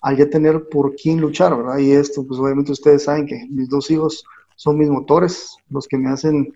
al 0.00 0.16
ya 0.16 0.28
tener 0.28 0.68
por 0.68 0.94
quién 0.94 1.20
luchar, 1.20 1.56
¿verdad? 1.56 1.78
Y 1.78 1.92
esto, 1.92 2.26
pues 2.26 2.38
obviamente 2.40 2.72
ustedes 2.72 3.04
saben 3.04 3.26
que 3.26 3.46
mis 3.50 3.68
dos 3.68 3.90
hijos 3.90 4.24
son 4.56 4.78
mis 4.78 4.88
motores, 4.88 5.56
los 5.68 5.86
que 5.86 5.98
me 5.98 6.10
hacen 6.10 6.52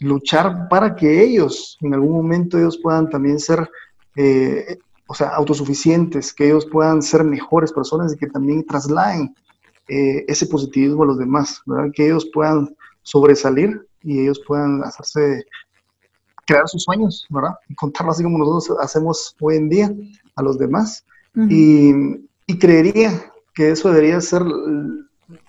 luchar 0.00 0.68
para 0.68 0.94
que 0.96 1.22
ellos, 1.22 1.78
en 1.80 1.94
algún 1.94 2.12
momento, 2.12 2.58
ellos 2.58 2.78
puedan 2.78 3.08
también 3.08 3.38
ser 3.38 3.68
eh, 4.16 4.78
o 5.06 5.14
sea, 5.14 5.28
autosuficientes, 5.28 6.32
que 6.32 6.46
ellos 6.46 6.66
puedan 6.66 7.02
ser 7.02 7.24
mejores 7.24 7.72
personas 7.72 8.12
y 8.12 8.16
que 8.16 8.26
también 8.26 8.64
trasladen 8.64 9.34
eh, 9.88 10.24
ese 10.28 10.46
positivismo 10.46 11.02
a 11.02 11.06
los 11.06 11.18
demás, 11.18 11.60
¿verdad? 11.66 11.92
que 11.94 12.06
ellos 12.06 12.28
puedan 12.32 12.74
sobresalir 13.02 13.86
y 14.02 14.20
ellos 14.20 14.40
puedan 14.46 14.82
hacerse, 14.82 15.44
crear 16.46 16.66
sus 16.68 16.84
sueños, 16.84 17.26
¿verdad? 17.28 17.54
Y 17.68 17.74
contarlo 17.74 18.12
así 18.12 18.22
como 18.22 18.38
nosotros 18.38 18.78
hacemos 18.80 19.36
hoy 19.40 19.56
en 19.56 19.68
día 19.68 19.94
a 20.36 20.42
los 20.42 20.58
demás. 20.58 21.04
y, 21.36 21.92
y, 22.46 22.58
creería 22.58 23.32
que 23.54 23.70
eso 23.70 23.90
debería 23.90 24.20
ser 24.20 24.42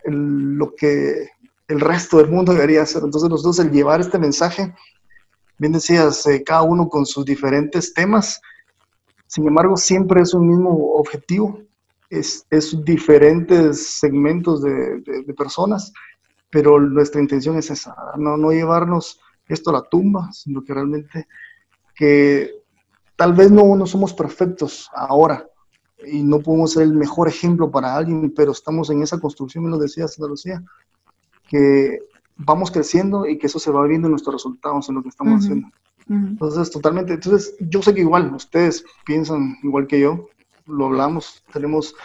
lo 0.03 0.75
que 0.75 1.29
el 1.67 1.79
resto 1.79 2.17
del 2.17 2.29
mundo 2.29 2.53
debería 2.53 2.83
hacer. 2.83 3.03
Entonces 3.03 3.29
nosotros 3.29 3.59
el 3.59 3.71
llevar 3.71 4.01
este 4.01 4.19
mensaje, 4.19 4.73
bien 5.57 5.73
decías, 5.73 6.25
eh, 6.27 6.43
cada 6.43 6.61
uno 6.61 6.87
con 6.87 7.05
sus 7.05 7.25
diferentes 7.25 7.93
temas, 7.93 8.41
sin 9.27 9.47
embargo, 9.47 9.75
siempre 9.75 10.21
es 10.21 10.33
un 10.33 10.47
mismo 10.47 10.93
objetivo, 10.93 11.59
es, 12.09 12.45
es 12.49 12.83
diferentes 12.85 13.99
segmentos 13.99 14.61
de, 14.61 15.01
de, 15.01 15.33
personas, 15.33 15.91
pero 16.49 16.79
nuestra 16.79 17.19
intención 17.19 17.57
es 17.57 17.71
esa, 17.71 17.95
no, 18.17 18.37
no 18.37 18.51
llevarnos 18.51 19.19
esto 19.47 19.71
a 19.71 19.73
la 19.73 19.81
tumba, 19.81 20.31
sino 20.31 20.63
que 20.63 20.73
realmente 20.73 21.27
que 21.95 22.51
tal 23.15 23.33
vez 23.33 23.51
no, 23.51 23.75
no 23.75 23.87
somos 23.87 24.13
perfectos 24.13 24.89
ahora 24.93 25.45
y 26.05 26.23
no 26.23 26.39
podemos 26.39 26.73
ser 26.73 26.83
el 26.83 26.93
mejor 26.93 27.27
ejemplo 27.27 27.71
para 27.71 27.95
alguien, 27.95 28.33
pero 28.35 28.51
estamos 28.51 28.89
en 28.89 29.01
esa 29.01 29.19
construcción, 29.19 29.63
me 29.63 29.69
lo 29.69 29.77
decía 29.77 30.07
Santa 30.07 30.29
Lucía, 30.29 30.63
que 31.47 31.99
vamos 32.37 32.71
creciendo 32.71 33.25
y 33.27 33.37
que 33.37 33.47
eso 33.47 33.59
se 33.59 33.71
va 33.71 33.85
viendo 33.87 34.07
en 34.07 34.11
nuestros 34.11 34.35
resultados, 34.35 34.89
en 34.89 34.95
lo 34.95 35.03
que 35.03 35.09
estamos 35.09 35.43
haciendo. 35.43 35.69
Entonces, 36.07 36.69
totalmente. 36.69 37.13
Entonces, 37.13 37.55
yo 37.59 37.81
sé 37.81 37.93
que 37.93 38.01
igual 38.01 38.33
ustedes 38.35 38.85
piensan 39.05 39.57
igual 39.63 39.87
que 39.87 39.99
yo, 39.99 40.27
lo 40.67 40.85
hablamos, 40.85 41.43
tenemos 41.51 41.95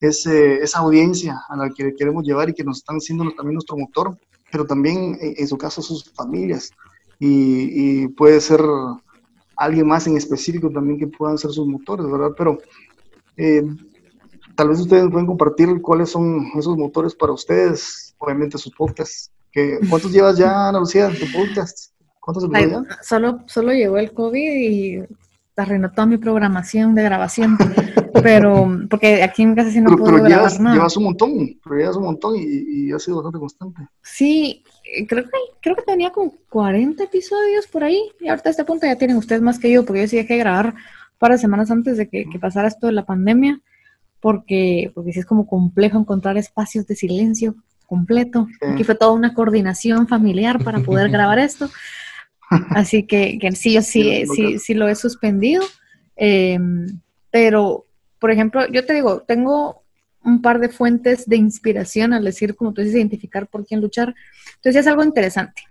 ese, 0.00 0.62
esa 0.62 0.80
audiencia 0.80 1.40
a 1.48 1.56
la 1.56 1.70
que 1.70 1.94
queremos 1.94 2.24
llevar 2.24 2.48
y 2.48 2.54
que 2.54 2.64
nos 2.64 2.78
están 2.78 3.00
siendo 3.00 3.24
también 3.32 3.54
nuestro 3.54 3.76
motor, 3.76 4.16
pero 4.50 4.66
también 4.66 5.18
en, 5.20 5.48
su 5.48 5.58
caso 5.58 5.82
sus 5.82 6.10
familias. 6.12 6.70
Y, 7.18 8.08
puede 8.08 8.40
ser 8.40 8.60
alguien 9.56 9.86
más 9.86 10.06
en 10.06 10.16
específico 10.16 10.70
también 10.70 10.98
que 10.98 11.06
puedan 11.06 11.38
ser 11.38 11.50
sus 11.50 11.66
motores, 11.66 12.10
¿verdad? 12.10 12.32
Pero 12.36 12.58
eh, 13.36 13.62
tal 14.54 14.68
vez 14.68 14.80
ustedes 14.80 15.10
pueden 15.10 15.26
compartir 15.26 15.80
cuáles 15.80 16.10
son 16.10 16.46
esos 16.56 16.76
motores 16.76 17.14
para 17.14 17.32
ustedes, 17.32 18.14
obviamente 18.18 18.58
sus 18.58 18.74
podcasts. 18.74 19.30
Que, 19.52 19.78
¿Cuántos 19.88 20.12
llevas 20.12 20.36
ya, 20.36 20.68
Ana 20.68 20.80
Lucía, 20.80 21.06
en 21.06 21.18
tu 21.18 21.26
podcast? 21.32 21.92
¿Cuántos 22.20 22.48
solo, 23.02 23.40
solo 23.46 23.72
llegó 23.72 23.98
el 23.98 24.12
COVID 24.12 24.52
y 24.54 25.02
arruinó 25.56 25.90
toda 25.90 26.06
mi 26.06 26.16
programación 26.16 26.94
de 26.94 27.02
grabación. 27.02 27.56
pero, 28.22 28.66
porque 28.88 29.22
aquí 29.22 29.42
en 29.42 29.54
casa 29.54 29.70
sí 29.70 29.80
no 29.80 29.90
puedo 29.90 30.14
grabar 30.14 30.30
llevas, 30.30 30.60
nada. 30.60 30.76
Llevas 30.76 30.96
un 30.96 31.04
montón, 31.04 31.60
pero 31.62 31.76
llevas 31.76 31.96
un 31.96 32.04
montón 32.04 32.36
y, 32.36 32.42
y 32.88 32.92
ha 32.92 32.98
sido 32.98 33.16
bastante 33.16 33.38
constante. 33.38 33.82
Sí, 34.02 34.64
creo 35.08 35.24
que, 35.24 35.30
creo 35.60 35.76
que 35.76 35.82
tenía 35.82 36.10
como 36.10 36.34
40 36.50 37.04
episodios 37.04 37.66
por 37.66 37.84
ahí. 37.84 38.00
Y 38.20 38.28
ahorita 38.28 38.48
a 38.48 38.52
este 38.52 38.64
punto 38.64 38.86
ya 38.86 38.96
tienen 38.96 39.16
ustedes 39.16 39.42
más 39.42 39.58
que 39.58 39.70
yo, 39.70 39.84
porque 39.84 40.02
yo 40.02 40.08
sí 40.08 40.16
dejé 40.16 40.34
de 40.34 40.40
grabar 40.40 40.74
par 41.18 41.32
de 41.32 41.38
semanas 41.38 41.70
antes 41.70 41.96
de 41.96 42.08
que, 42.08 42.26
pasara 42.40 42.68
esto 42.68 42.86
de 42.86 42.92
la 42.92 43.06
pandemia. 43.06 43.60
Porque, 44.20 44.90
porque 44.94 45.12
sí 45.12 45.18
es 45.18 45.26
como 45.26 45.46
complejo 45.46 45.98
encontrar 45.98 46.38
espacios 46.38 46.86
de 46.86 46.96
silencio 46.96 47.56
completo. 47.86 48.48
Aquí 48.72 48.82
fue 48.82 48.94
toda 48.94 49.12
una 49.12 49.34
coordinación 49.34 50.08
familiar 50.08 50.64
para 50.64 50.80
poder 50.80 51.10
grabar 51.10 51.38
esto. 51.38 51.68
Así 52.70 53.04
que, 53.06 53.38
sí, 53.54 53.74
yo 53.74 53.82
sí, 53.82 54.24
sí, 54.34 54.58
sí, 54.58 54.74
lo 54.74 54.88
he 54.88 54.94
suspendido. 54.94 55.62
Em, 56.16 56.86
pero, 57.30 57.86
por 58.18 58.30
ejemplo, 58.30 58.66
yo 58.68 58.86
te 58.86 58.94
digo, 58.94 59.22
tengo 59.22 59.82
un 60.24 60.40
par 60.40 60.58
de 60.58 60.68
fuentes 60.68 61.26
de 61.26 61.36
inspiración 61.36 62.12
al 62.12 62.24
decir, 62.24 62.54
como 62.54 62.72
tú 62.72 62.80
dices, 62.80 62.96
identificar 62.96 63.46
por 63.46 63.66
quién 63.66 63.80
luchar. 63.80 64.14
Entonces 64.56 64.80
es 64.80 64.86
algo 64.86 65.04
interesante. 65.04 65.62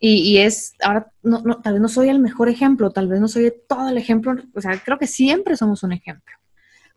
Y, 0.00 0.38
es, 0.38 0.74
ahora, 0.82 1.10
no, 1.22 1.40
no, 1.42 1.62
tal 1.62 1.74
vez 1.74 1.82
no 1.82 1.88
soy 1.88 2.10
el 2.10 2.18
mejor 2.18 2.50
ejemplo, 2.50 2.90
tal 2.90 3.08
vez 3.08 3.20
no 3.20 3.28
soy 3.28 3.50
todo 3.66 3.88
el 3.88 3.96
ejemplo, 3.96 4.34
o 4.54 4.60
sea, 4.60 4.78
creo 4.84 4.98
que 4.98 5.06
siempre 5.06 5.56
somos 5.56 5.82
un 5.82 5.92
ejemplo. 5.92 6.34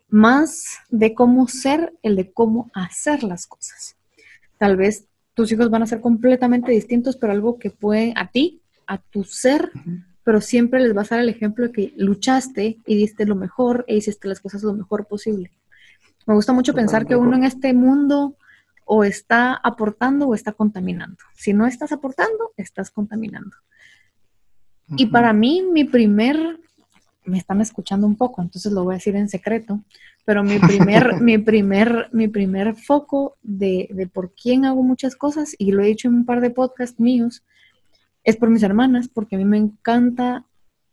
Más 0.10 0.80
de 0.90 1.14
cómo 1.14 1.48
ser, 1.48 1.94
el 2.02 2.18
de 2.18 2.34
cómo 2.34 2.70
hacer 2.74 3.24
las 3.24 3.48
cosas. 3.48 3.96
Tal 4.58 4.76
vez 4.76 5.08
tus 5.34 5.52
hijos 5.52 5.70
van 5.70 5.84
a 5.84 5.88
ser 5.88 6.02
completamente 6.02 6.72
distintos, 6.72 7.16
pero 7.16 7.32
algo 7.32 7.60
que 7.60 7.70
puede 7.70 8.14
a 8.18 8.30
ti 8.30 8.62
a 8.88 8.98
tu 8.98 9.24
ser, 9.24 9.72
pero 10.24 10.42
siempre 10.42 10.82
les 10.82 10.94
vas 10.94 11.12
a 11.12 11.16
dar 11.16 11.24
el 11.24 11.30
ejemplo 11.30 11.66
de 11.66 11.72
que 11.72 11.94
luchaste 11.96 12.80
y 12.86 12.96
diste 12.96 13.26
lo 13.26 13.36
mejor 13.36 13.86
e 13.88 13.96
hiciste 13.96 14.28
las 14.28 14.40
cosas 14.40 14.64
lo 14.64 14.74
mejor 14.74 15.08
posible. 15.08 15.52
Me 16.26 16.34
gusta 16.34 16.52
mucho 16.54 16.74
pensar 16.74 17.06
que 17.06 17.16
uno 17.16 17.36
en 17.36 17.44
este 17.44 17.74
mundo 17.74 18.36
o 18.88 19.04
está 19.04 19.54
aportando 19.54 20.28
o 20.28 20.34
está 20.34 20.54
contaminando. 20.54 21.18
Si 21.36 21.54
no 21.54 21.68
estás 21.68 21.92
aportando, 21.92 22.54
estás 22.56 22.90
contaminando. 22.90 23.56
Y 24.96 25.08
para 25.08 25.34
mí, 25.34 25.62
mi 25.62 25.84
primer, 25.84 26.38
me 27.26 27.38
están 27.38 27.60
escuchando 27.60 28.08
un 28.08 28.16
poco, 28.16 28.42
entonces 28.42 28.72
lo 28.72 28.86
voy 28.86 28.94
a 28.94 28.98
decir 28.98 29.18
en 29.18 29.28
secreto, 29.28 29.84
pero 30.24 30.44
mi 30.44 30.60
primer, 30.60 31.20
mi 31.22 31.38
primer, 31.38 32.10
mi 32.14 32.30
primer 32.30 32.76
foco 32.76 33.36
de, 33.44 33.90
de 33.92 34.08
por 34.08 34.34
quién 34.34 34.64
hago 34.64 34.82
muchas 34.82 35.18
cosas, 35.18 35.54
y 35.58 35.74
lo 35.74 35.84
he 35.84 35.88
dicho 35.88 36.08
en 36.08 36.16
un 36.16 36.26
par 36.26 36.40
de 36.40 36.50
podcasts 36.50 37.00
míos, 37.00 37.44
es 38.24 38.38
por 38.38 38.50
mis 38.50 38.64
hermanas, 38.64 39.10
porque 39.10 39.36
a 39.36 39.40
mí 39.40 39.46
me 39.46 39.58
encanta 39.58 40.46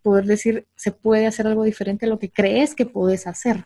poder 0.03 0.27
decir, 0.27 0.67
se 0.75 0.91
puede 0.91 1.27
hacer 1.27 1.47
algo 1.47 1.63
diferente 1.63 2.07
a 2.07 2.09
lo 2.09 2.19
que 2.19 2.31
crees 2.31 2.75
que 2.75 2.87
puedes 2.87 3.29
hacer. 3.29 3.65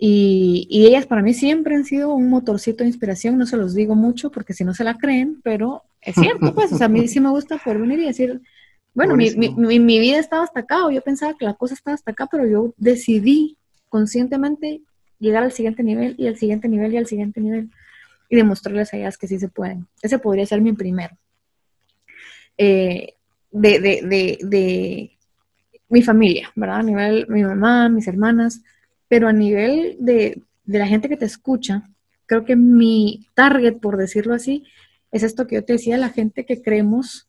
Y, 0.00 0.68
ellas 0.70 1.06
para 1.06 1.22
mí 1.22 1.34
siempre 1.34 1.74
han 1.74 1.84
sido 1.84 2.14
un 2.14 2.30
motorcito 2.30 2.84
de 2.84 2.88
inspiración, 2.88 3.36
no 3.36 3.46
se 3.46 3.56
los 3.56 3.74
digo 3.74 3.96
mucho 3.96 4.30
porque 4.30 4.54
si 4.54 4.64
no 4.64 4.72
se 4.72 4.84
la 4.84 4.96
creen, 4.96 5.40
pero 5.42 5.82
es 6.00 6.14
cierto, 6.14 6.54
pues, 6.54 6.72
o 6.72 6.78
sea, 6.78 6.86
a 6.86 6.88
mí 6.88 7.08
sí 7.08 7.18
me 7.18 7.30
gusta 7.30 7.58
poder 7.58 7.80
venir 7.80 7.98
y 7.98 8.06
decir, 8.06 8.40
bueno, 8.94 9.16
mi, 9.16 9.30
mi, 9.30 9.98
vida 9.98 10.18
estaba 10.18 10.44
hasta 10.44 10.60
acá, 10.60 10.86
o 10.86 10.90
yo 10.90 11.00
pensaba 11.02 11.36
que 11.36 11.44
la 11.44 11.54
cosa 11.54 11.74
estaba 11.74 11.96
hasta 11.96 12.12
acá, 12.12 12.28
pero 12.30 12.46
yo 12.46 12.74
decidí 12.76 13.56
conscientemente 13.88 14.82
llegar 15.18 15.42
al 15.42 15.52
siguiente 15.52 15.82
nivel 15.82 16.14
y 16.16 16.28
al 16.28 16.36
siguiente 16.36 16.68
nivel 16.68 16.94
y 16.94 16.96
al 16.96 17.06
siguiente 17.06 17.40
nivel 17.40 17.70
y 18.28 18.36
demostrarles 18.36 18.92
a 18.92 18.98
ellas 18.98 19.18
que 19.18 19.26
sí 19.26 19.38
se 19.38 19.48
pueden. 19.48 19.86
Ese 20.02 20.18
podría 20.18 20.46
ser 20.46 20.60
mi 20.60 20.72
primero. 20.72 21.16
Eh, 22.56 23.14
de, 23.50 23.80
de, 23.80 24.38
de, 24.42 25.10
mi 25.88 26.02
familia, 26.02 26.52
¿verdad? 26.54 26.80
A 26.80 26.82
nivel 26.82 27.26
mi 27.28 27.42
mamá, 27.42 27.88
mis 27.88 28.06
hermanas, 28.06 28.62
pero 29.08 29.28
a 29.28 29.32
nivel 29.32 29.96
de, 29.98 30.42
la 30.66 30.86
gente 30.86 31.08
que 31.08 31.16
te 31.16 31.24
escucha, 31.24 31.88
creo 32.26 32.44
que 32.44 32.56
mi 32.56 33.26
target, 33.34 33.78
por 33.78 33.96
decirlo 33.96 34.34
así, 34.34 34.64
es 35.10 35.22
esto 35.22 35.46
que 35.46 35.56
yo 35.56 35.64
te 35.64 35.74
decía, 35.74 35.96
la 35.96 36.10
gente 36.10 36.44
que 36.44 36.62
creemos 36.62 37.28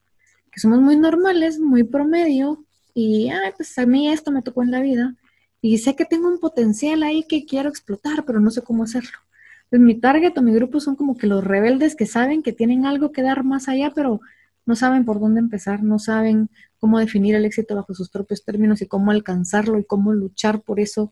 que 0.51 0.59
somos 0.59 0.79
muy 0.81 0.97
normales, 0.97 1.59
muy 1.59 1.83
promedio, 1.83 2.65
y, 2.93 3.29
ay, 3.29 3.53
pues 3.55 3.77
a 3.77 3.85
mí 3.85 4.09
esto 4.09 4.31
me 4.31 4.41
tocó 4.41 4.63
en 4.63 4.71
la 4.71 4.81
vida, 4.81 5.15
y 5.61 5.77
sé 5.77 5.95
que 5.95 6.05
tengo 6.05 6.27
un 6.27 6.39
potencial 6.39 7.03
ahí 7.03 7.23
que 7.23 7.45
quiero 7.45 7.69
explotar, 7.69 8.25
pero 8.25 8.39
no 8.39 8.49
sé 8.49 8.61
cómo 8.61 8.83
hacerlo. 8.83 9.17
Entonces, 9.65 9.85
mi 9.85 9.99
target 9.99 10.37
o 10.37 10.41
mi 10.41 10.53
grupo 10.53 10.79
son 10.79 10.95
como 10.95 11.15
que 11.17 11.27
los 11.27 11.43
rebeldes 11.43 11.95
que 11.95 12.05
saben 12.05 12.41
que 12.41 12.53
tienen 12.53 12.85
algo 12.85 13.11
que 13.11 13.21
dar 13.21 13.43
más 13.43 13.67
allá, 13.69 13.91
pero 13.93 14.19
no 14.65 14.75
saben 14.75 15.05
por 15.05 15.19
dónde 15.19 15.39
empezar, 15.39 15.83
no 15.83 15.99
saben 15.99 16.49
cómo 16.79 16.99
definir 16.99 17.35
el 17.35 17.45
éxito 17.45 17.75
bajo 17.75 17.93
sus 17.93 18.09
propios 18.09 18.43
términos 18.43 18.81
y 18.81 18.87
cómo 18.87 19.11
alcanzarlo 19.11 19.79
y 19.79 19.83
cómo 19.83 20.13
luchar 20.13 20.61
por 20.61 20.79
eso, 20.79 21.11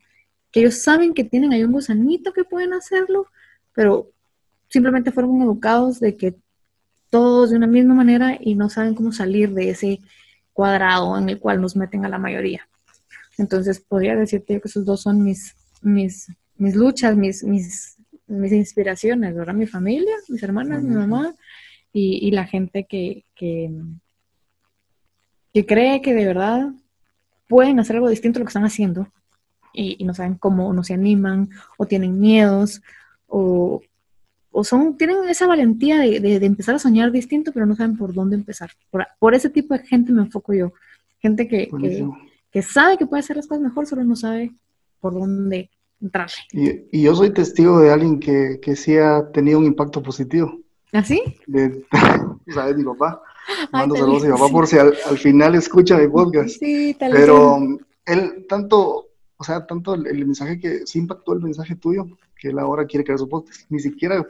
ellos 0.58 0.76
saben 0.76 1.14
que 1.14 1.24
tienen 1.24 1.52
ahí 1.52 1.64
un 1.64 1.72
gusanito 1.72 2.32
que 2.32 2.44
pueden 2.44 2.72
hacerlo, 2.72 3.26
pero 3.74 4.10
simplemente 4.68 5.12
fueron 5.12 5.40
educados 5.42 6.00
de 6.00 6.16
que 6.16 6.36
todos 7.10 7.50
de 7.50 7.56
una 7.56 7.66
misma 7.66 7.94
manera 7.94 8.36
y 8.38 8.54
no 8.54 8.68
saben 8.68 8.94
cómo 8.94 9.12
salir 9.12 9.52
de 9.52 9.70
ese 9.70 10.00
cuadrado 10.52 11.16
en 11.16 11.28
el 11.28 11.38
cual 11.38 11.60
nos 11.60 11.76
meten 11.76 12.04
a 12.04 12.08
la 12.08 12.18
mayoría. 12.18 12.68
Entonces, 13.38 13.80
podría 13.80 14.16
decirte 14.16 14.60
que 14.60 14.68
esos 14.68 14.84
dos 14.84 15.02
son 15.02 15.22
mis, 15.22 15.54
mis, 15.80 16.26
mis 16.56 16.74
luchas, 16.74 17.16
mis, 17.16 17.44
mis, 17.44 17.96
mis 18.26 18.52
inspiraciones, 18.52 19.34
¿verdad? 19.34 19.54
Mi 19.54 19.66
familia, 19.66 20.14
mis 20.28 20.42
hermanas, 20.42 20.82
mi 20.82 20.94
mamá 20.94 21.34
y, 21.92 22.30
la 22.30 22.44
gente 22.44 22.86
que, 22.88 23.24
que, 23.34 23.70
que, 25.52 25.66
cree 25.66 26.02
que 26.02 26.14
de 26.14 26.24
verdad 26.24 26.68
pueden 27.48 27.80
hacer 27.80 27.96
algo 27.96 28.08
distinto 28.08 28.38
a 28.38 28.40
lo 28.40 28.44
que 28.46 28.50
están 28.50 28.64
haciendo 28.64 29.10
y, 29.72 30.04
no 30.04 30.14
saben 30.14 30.34
cómo, 30.34 30.72
no 30.72 30.82
se 30.82 30.94
animan 30.94 31.50
o 31.76 31.86
tienen 31.86 32.18
miedos 32.18 32.82
o, 33.26 33.80
o 34.50 34.64
son, 34.64 34.96
tienen 34.96 35.28
esa 35.28 35.46
valentía 35.46 35.98
de, 35.98 36.20
de, 36.20 36.46
empezar 36.46 36.74
a 36.74 36.78
soñar 36.78 37.12
distinto, 37.12 37.52
pero 37.52 37.66
no 37.66 37.76
saben 37.76 37.96
por 37.96 38.12
dónde 38.12 38.36
empezar. 38.36 38.70
Por, 38.90 39.06
por 39.18 39.34
ese 39.34 39.50
tipo 39.50 39.74
de 39.74 39.80
gente 39.80 40.12
me 40.12 40.22
enfoco 40.22 40.54
yo. 40.54 40.72
Gente 41.20 41.48
que, 41.48 41.68
que, 42.50 42.62
sabe 42.62 42.96
que 42.96 43.06
puede 43.06 43.20
hacer 43.20 43.36
las 43.36 43.46
cosas 43.46 43.62
mejor, 43.62 43.86
solo 43.86 44.04
no 44.04 44.16
sabe 44.16 44.52
por 45.00 45.14
dónde 45.14 45.70
entrar. 46.00 46.30
Y, 46.52 46.98
y 46.98 47.02
yo 47.02 47.14
soy 47.14 47.32
testigo 47.32 47.80
de 47.80 47.90
alguien 47.90 48.20
que, 48.20 48.58
que 48.62 48.76
sí 48.76 48.96
ha 48.96 49.30
tenido 49.32 49.58
un 49.58 49.66
impacto 49.66 50.02
positivo. 50.02 50.60
¿Así? 50.92 51.22
¿Ah, 51.92 52.36
¿Sabes? 52.48 52.76
Mi 52.78 52.84
papá. 52.84 53.22
Mando 53.72 53.96
saludos 53.96 54.24
a 54.24 54.26
mi 54.26 54.32
papá 54.32 54.48
por 54.48 54.66
si 54.66 54.78
al, 54.78 54.94
al, 55.06 55.16
final 55.16 55.54
escucha 55.54 55.96
mi 55.96 56.06
podcast. 56.08 56.58
Sí, 56.58 56.94
tal 56.98 57.12
Pero 57.12 57.58
él, 58.04 58.46
tanto, 58.46 59.07
o 59.38 59.44
sea, 59.44 59.66
tanto 59.66 59.94
el, 59.94 60.06
el, 60.06 60.26
mensaje 60.26 60.58
que 60.58 60.86
sí 60.86 60.98
impactó 60.98 61.32
el 61.32 61.40
mensaje 61.40 61.76
tuyo, 61.76 62.06
que 62.36 62.48
él 62.48 62.58
ahora 62.58 62.86
quiere 62.86 63.04
crear 63.04 63.18
su 63.18 63.28
podcast. 63.28 63.62
Ni 63.70 63.80
siquiera 63.80 64.26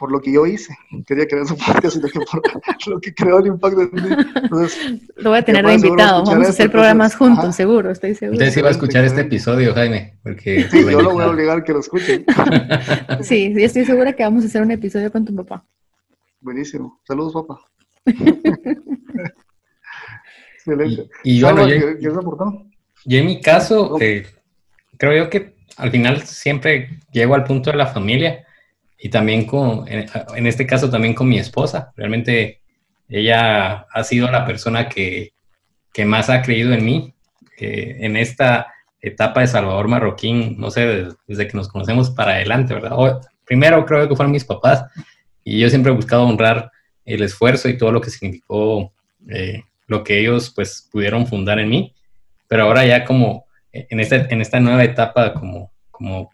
por 0.00 0.10
lo 0.10 0.20
que 0.22 0.32
yo 0.32 0.46
hice, 0.46 0.74
quería 1.06 1.28
crear 1.28 1.46
su 1.46 1.56
podcast, 1.66 1.96
sino 1.96 2.08
que 2.08 2.20
por 2.20 2.40
lo 2.88 3.00
que 3.00 3.14
creó 3.14 3.38
el 3.38 3.48
impacto 3.48 3.82
en 3.82 3.90
mí. 3.92 4.16
Entonces, 4.34 5.02
lo 5.16 5.28
voy 5.28 5.38
a 5.38 5.42
tener 5.42 5.66
de 5.66 5.74
invitado, 5.74 6.24
vamos 6.24 6.46
a 6.46 6.50
hacer 6.50 6.70
programas 6.70 7.14
juntos, 7.14 7.54
seguro, 7.54 7.90
estoy 7.90 8.14
seguro. 8.14 8.36
Entonces 8.36 8.56
iba 8.56 8.68
a 8.68 8.72
escuchar 8.72 9.04
este 9.04 9.20
episodio, 9.20 9.74
Jaime, 9.74 10.18
porque... 10.22 10.66
Sí, 10.70 10.82
yo 10.90 11.02
lo 11.02 11.12
voy 11.12 11.24
a 11.24 11.28
obligar 11.28 11.58
a 11.58 11.64
que 11.64 11.72
lo 11.72 11.80
escuchen. 11.80 12.24
sí, 13.20 13.52
yo 13.52 13.60
estoy 13.60 13.84
segura 13.84 14.14
que 14.14 14.22
vamos 14.22 14.42
a 14.44 14.46
hacer 14.46 14.62
un 14.62 14.70
episodio 14.70 15.12
con 15.12 15.26
tu 15.26 15.36
papá. 15.36 15.66
Buenísimo. 16.40 16.98
Saludos, 17.06 17.34
papá. 17.34 17.60
Excelente. 20.54 21.10
Y, 21.24 21.38
y 21.38 21.42
bueno, 21.42 21.68
yo, 21.68 21.98
yo, 21.98 23.18
en 23.18 23.26
mi 23.26 23.40
caso, 23.42 23.98
eh, 24.00 24.26
creo 25.00 25.24
yo 25.24 25.30
que 25.30 25.54
al 25.78 25.90
final 25.90 26.22
siempre 26.22 26.90
llego 27.10 27.34
al 27.34 27.44
punto 27.44 27.70
de 27.70 27.78
la 27.78 27.86
familia 27.86 28.46
y 28.98 29.08
también 29.08 29.46
con, 29.46 29.88
en, 29.88 30.46
este 30.46 30.66
caso 30.66 30.90
también 30.90 31.14
con 31.14 31.26
mi 31.26 31.38
esposa. 31.38 31.90
Realmente 31.96 32.60
ella 33.08 33.86
ha 33.90 34.04
sido 34.04 34.30
la 34.30 34.44
persona 34.44 34.90
que, 34.90 35.32
que 35.90 36.04
más 36.04 36.28
ha 36.28 36.42
creído 36.42 36.74
en 36.74 36.84
mí 36.84 37.14
eh, 37.58 37.96
en 38.00 38.16
esta 38.16 38.66
etapa 39.00 39.40
de 39.40 39.46
Salvador 39.46 39.88
Marroquín, 39.88 40.56
no 40.58 40.70
sé, 40.70 41.14
desde, 41.26 41.48
que 41.48 41.56
nos 41.56 41.68
conocemos 41.68 42.10
para 42.10 42.32
adelante, 42.32 42.74
¿verdad? 42.74 43.20
primero 43.46 43.86
creo 43.86 44.06
que 44.06 44.14
fueron 44.14 44.32
mis 44.32 44.44
papás 44.44 44.84
y 45.42 45.58
yo 45.58 45.70
siempre 45.70 45.90
he 45.90 45.94
buscado 45.94 46.24
honrar 46.24 46.70
el 47.06 47.22
esfuerzo 47.22 47.70
y 47.70 47.78
todo 47.78 47.90
lo 47.90 48.02
que 48.02 48.10
significó 48.10 48.92
eh, 49.30 49.62
lo 49.86 50.04
que 50.04 50.20
ellos 50.20 50.52
pues 50.54 50.88
pudieron 50.92 51.26
fundar 51.26 51.58
en 51.58 51.70
mí, 51.70 51.94
pero 52.46 52.64
ahora 52.64 52.84
ya 52.84 53.06
como 53.06 53.46
en 53.72 54.00
esta, 54.00 54.16
en 54.16 54.40
esta 54.40 54.60
nueva 54.60 54.84
etapa 54.84 55.34
como, 55.34 55.72
como 55.90 56.30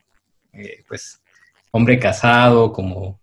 eh, 0.52 0.84
pues 0.88 1.22
hombre 1.70 1.98
casado, 1.98 2.72
como 2.72 3.20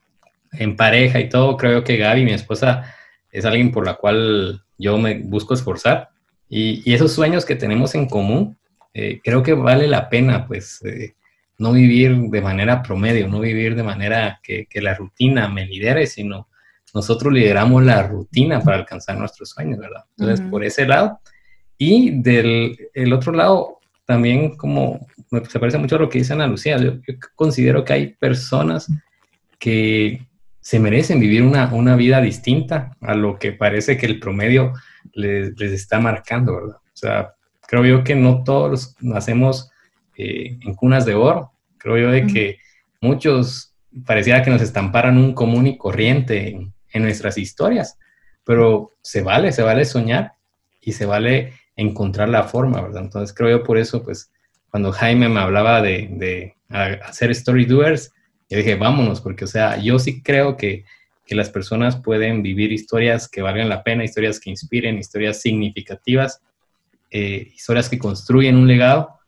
en 0.52 0.76
pareja 0.76 1.20
y 1.20 1.30
todo, 1.30 1.58
creo 1.58 1.84
que 1.84 1.98
Gaby, 1.98 2.24
mi 2.24 2.34
esposa, 2.34 2.94
es 3.32 3.46
alguien 3.46 3.72
por 3.72 3.86
la 3.86 3.96
cual 3.96 4.62
yo 4.78 4.98
me 4.98 5.20
busco 5.20 5.54
esforzar 5.54 6.10
y, 6.48 6.88
y 6.90 6.94
esos 6.94 7.14
sueños 7.14 7.46
que 7.46 7.56
tenemos 7.56 7.96
en 7.96 8.08
común, 8.08 8.58
eh, 8.94 9.20
creo 9.24 9.42
que 9.42 9.54
vale 9.54 9.88
la 9.88 10.10
pena 10.10 10.46
pues 10.46 10.82
no 11.58 11.72
vivir 11.72 12.16
de 12.30 12.42
manera 12.42 12.82
promedio, 12.82 13.28
no 13.28 13.40
vivir 13.40 13.76
de 13.76 13.84
manera 13.84 14.40
que, 14.44 14.68
la 14.76 14.94
rutina 14.96 15.48
me 15.48 15.66
lidere, 15.66 16.08
sino 16.08 16.50
nosotros 16.94 17.34
lideramos 17.34 17.84
la 17.84 18.04
rutina 18.04 18.60
para 18.60 18.78
alcanzar 18.78 19.18
nuestros 19.18 19.50
sueños, 19.50 19.80
¿verdad? 19.80 20.04
Entonces, 20.18 20.46
por 20.50 20.64
ese 20.64 20.86
lado. 20.86 21.20
Y 21.78 22.22
del 22.22 22.78
el 22.94 23.14
otro 23.14 23.32
lado, 23.32 23.80
también 24.06 24.56
como 24.58 25.08
se 25.50 25.60
parece 25.60 25.78
mucho 25.78 25.96
a 25.96 26.00
lo 26.00 26.10
que 26.10 26.20
dice 26.20 26.34
Ana 26.34 26.48
Lucía, 26.48 26.78
yo, 26.78 26.94
considero 27.36 27.84
que 27.84 27.94
hay 27.94 28.08
personas 28.14 28.92
que 29.60 30.28
se 30.60 30.80
merecen 30.80 31.20
vivir 31.20 31.44
una, 31.44 31.74
una, 31.74 31.96
vida 31.96 32.22
distinta 32.22 32.96
a 33.02 33.16
lo 33.16 33.38
que 33.38 33.52
parece 33.52 33.98
que 33.98 34.06
el 34.06 34.20
promedio 34.20 34.74
les, 35.14 35.58
les, 35.60 35.72
está 35.72 36.00
marcando, 36.00 36.56
¿verdad? 36.56 36.78
O 36.78 36.96
sea, 36.96 37.34
creo 37.68 37.86
yo 37.86 38.04
que 38.04 38.16
no 38.16 38.44
todos 38.44 38.96
nacemos 39.02 39.72
eh, 40.18 40.60
en 40.62 40.76
cunas 40.76 41.06
de 41.06 41.16
oro. 41.16 41.52
Creo 41.78 41.98
yo 41.98 42.12
de 42.12 42.28
que 42.28 42.60
muchos 43.02 43.74
pareciera 44.06 44.44
que 44.44 44.52
nos 44.52 44.62
estamparan 44.62 45.18
un 45.18 45.34
común 45.34 45.68
y 45.68 45.78
corriente 45.78 46.50
en, 46.50 46.74
nuestras 47.02 47.40
historias, 47.40 47.98
pero 48.44 48.92
se 49.02 49.24
vale, 49.24 49.52
se 49.52 49.64
vale 49.64 49.86
soñar 49.86 50.34
y 50.80 50.92
se 50.92 51.08
vale 51.08 51.54
encontrar 51.76 52.30
la 52.30 52.44
forma, 52.44 52.82
¿verdad? 52.82 53.04
Entonces 53.04 53.36
creo 53.36 53.58
yo 53.58 53.64
por 53.64 53.78
eso, 53.78 54.04
pues, 54.04 54.32
cuando 54.70 54.92
Jaime 54.92 55.30
me 55.30 55.40
hablaba 55.40 55.82
de, 55.82 56.10
de 56.12 56.56
hacer 56.70 57.32
story 57.32 57.66
doers, 57.66 58.12
yo 58.50 58.58
dije, 58.58 58.76
vámonos, 58.76 59.22
porque, 59.22 59.46
o 59.46 59.48
sea, 59.48 59.78
yo 59.78 60.00
sí 60.00 60.22
creo 60.22 60.58
que, 60.58 60.86
que, 61.26 61.36
las 61.36 61.50
personas 61.50 61.96
pueden 61.96 62.44
vivir 62.44 62.72
historias 62.72 63.28
que 63.28 63.42
valgan 63.42 63.70
la 63.70 63.84
pena, 63.84 64.04
historias 64.04 64.40
que 64.40 64.50
inspiren, 64.50 64.98
historias 64.98 65.42
significativas, 65.42 66.42
eh, 67.10 67.52
historias 67.56 67.90
que 67.90 68.00
construyen 68.00 68.56
un 68.56 68.68
legado, 68.68 69.20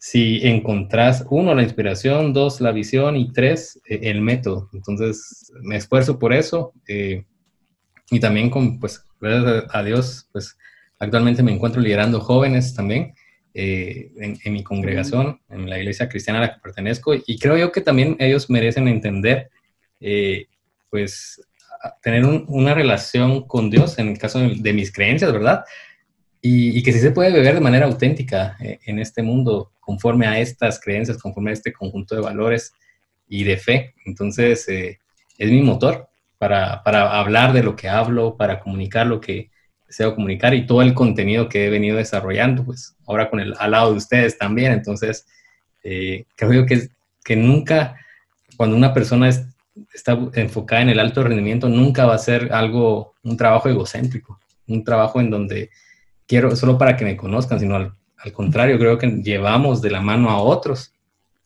si 0.00 0.46
encontrás, 0.46 1.24
uno, 1.30 1.54
la 1.54 1.62
inspiración, 1.62 2.32
dos, 2.32 2.60
la 2.60 2.72
visión 2.72 3.16
y 3.16 3.32
tres, 3.32 3.80
eh, 3.88 4.00
el 4.02 4.20
método. 4.20 4.68
Entonces, 4.72 5.52
me 5.62 5.76
esfuerzo 5.76 6.18
por 6.18 6.32
eso 6.32 6.72
eh, 6.86 7.24
y 8.10 8.20
también 8.20 8.50
con, 8.50 8.78
pues, 8.78 9.04
gracias 9.20 9.64
a 9.70 9.82
Dios, 9.82 10.28
pues, 10.32 10.56
actualmente 10.98 11.42
me 11.42 11.52
encuentro 11.52 11.80
liderando 11.80 12.20
jóvenes 12.20 12.74
también 12.74 13.14
eh, 13.54 14.10
en, 14.16 14.52
mi 14.52 14.62
congregación, 14.62 15.40
en 15.48 15.68
la 15.68 15.78
iglesia 15.78 16.08
cristiana 16.08 16.38
a 16.38 16.42
la 16.42 16.54
que 16.54 16.60
pertenezco 16.60 17.14
y 17.14 17.38
creo 17.38 17.56
yo 17.56 17.72
que 17.72 17.80
también 17.80 18.16
ellos 18.18 18.50
merecen 18.50 18.88
entender, 18.88 19.50
pues, 20.90 21.40
tener 22.02 22.24
una 22.24 22.74
relación 22.74 23.46
con 23.46 23.70
Dios 23.70 23.98
en 23.98 24.08
el 24.08 24.18
caso 24.18 24.40
de 24.40 24.72
mis 24.72 24.92
creencias, 24.92 25.32
¿verdad? 25.32 25.64
y, 26.40 26.82
que 26.82 26.92
sí 26.92 27.00
se 27.00 27.10
puede 27.10 27.32
beber 27.32 27.54
de 27.54 27.60
manera 27.60 27.86
auténtica 27.86 28.56
eh, 28.60 28.78
en 28.86 28.98
este 28.98 29.22
mundo, 29.22 29.72
conforme 29.80 30.26
a 30.26 30.38
estas 30.38 30.80
creencias, 30.80 31.18
conforme 31.18 31.50
a 31.50 31.54
este 31.54 31.72
conjunto 31.72 32.14
de 32.14 32.20
valores 32.20 32.72
y 33.28 33.44
de 33.44 33.56
fe. 33.56 33.94
Entonces, 34.04 34.68
eh, 34.68 34.98
es 35.36 35.50
mi 35.50 35.62
motor 35.62 36.08
para, 36.38 36.82
para, 36.82 37.18
hablar 37.18 37.52
de 37.52 37.62
lo 37.62 37.74
que 37.74 37.88
hablo, 37.88 38.36
para 38.36 38.60
comunicar 38.60 39.06
lo 39.06 39.20
que 39.20 39.50
deseo 39.88 40.14
comunicar 40.14 40.54
y 40.54 40.66
todo 40.66 40.82
el 40.82 40.94
contenido 40.94 41.48
que 41.48 41.66
he 41.66 41.70
venido 41.70 41.96
desarrollando, 41.96 42.64
pues 42.64 42.94
ahora 43.06 43.28
con 43.28 43.40
el 43.40 43.54
al 43.58 43.70
lado 43.72 43.90
de 43.92 43.96
ustedes 43.96 44.38
también. 44.38 44.72
Entonces, 44.72 45.26
eh, 45.82 46.26
creo 46.36 46.66
que, 46.66 46.90
que 47.24 47.34
nunca, 47.34 47.96
cuando 48.56 48.76
una 48.76 48.92
persona 48.92 49.28
está 49.28 50.18
enfocada 50.34 50.82
en 50.82 50.90
el 50.90 51.00
alto 51.00 51.22
rendimiento, 51.22 51.68
nunca 51.68 52.06
va 52.06 52.14
a 52.14 52.18
ser 52.18 52.52
algo, 52.52 53.14
un 53.22 53.36
trabajo 53.36 53.68
egocéntrico, 53.68 54.38
un 54.66 54.84
trabajo 54.84 55.20
en 55.20 55.30
donde 55.30 55.70
quiero 56.26 56.54
solo 56.54 56.76
para 56.76 56.96
que 56.96 57.04
me 57.04 57.16
conozcan, 57.16 57.58
sino 57.58 57.76
al, 57.76 57.94
contrario, 58.32 58.78
creo 58.78 58.98
que 58.98 59.06
llevamos 59.22 59.80
de 59.80 59.90
la 59.90 60.02
mano 60.02 60.28
a 60.28 60.42
otros 60.42 60.92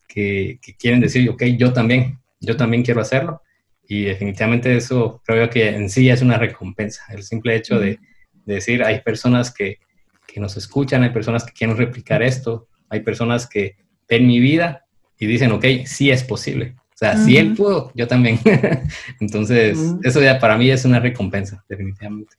que, 0.07 0.59
quieren 0.77 0.99
decir, 0.99 1.29
ok, 1.29 1.43
yo 1.57 1.71
también, 1.71 2.19
yo 2.41 2.57
también 2.57 2.83
quiero 2.83 2.99
hacerlo. 2.99 3.41
Y 3.87 4.03
definitivamente 4.03 4.75
eso 4.75 5.21
creo 5.25 5.49
que 5.49 5.69
en 5.69 5.89
sí 5.89 6.09
es 6.09 6.21
una 6.21 6.37
recompensa. 6.37 7.03
El 7.09 7.23
simple 7.23 7.55
hecho 7.55 7.79
de, 7.79 7.99
decir, 8.45 8.83
hay 8.83 9.01
personas 9.01 9.53
que, 9.53 9.79
que, 10.27 10.39
nos 10.39 10.57
escuchan, 10.57 11.03
hay 11.03 11.11
personas 11.11 11.43
que 11.43 11.53
quieren 11.53 11.77
replicar 11.77 12.21
esto, 12.21 12.67
hay 12.89 13.01
personas 13.01 13.47
que 13.47 13.77
ven 14.09 14.27
mi 14.27 14.39
vida 14.39 14.85
y 15.17 15.25
dicen, 15.25 15.51
ok, 15.51 15.65
sí 15.85 16.11
es 16.11 16.23
posible. 16.23 16.75
O 16.77 16.97
sea, 16.97 17.17
si 17.17 17.37
él 17.37 17.55
pudo, 17.55 17.91
yo 17.95 18.07
también. 18.07 18.39
Entonces, 19.19 19.95
eso 20.03 20.21
ya 20.21 20.39
para 20.39 20.57
mí 20.57 20.69
es 20.69 20.85
una 20.85 20.99
recompensa, 20.99 21.63
definitivamente. 21.67 22.35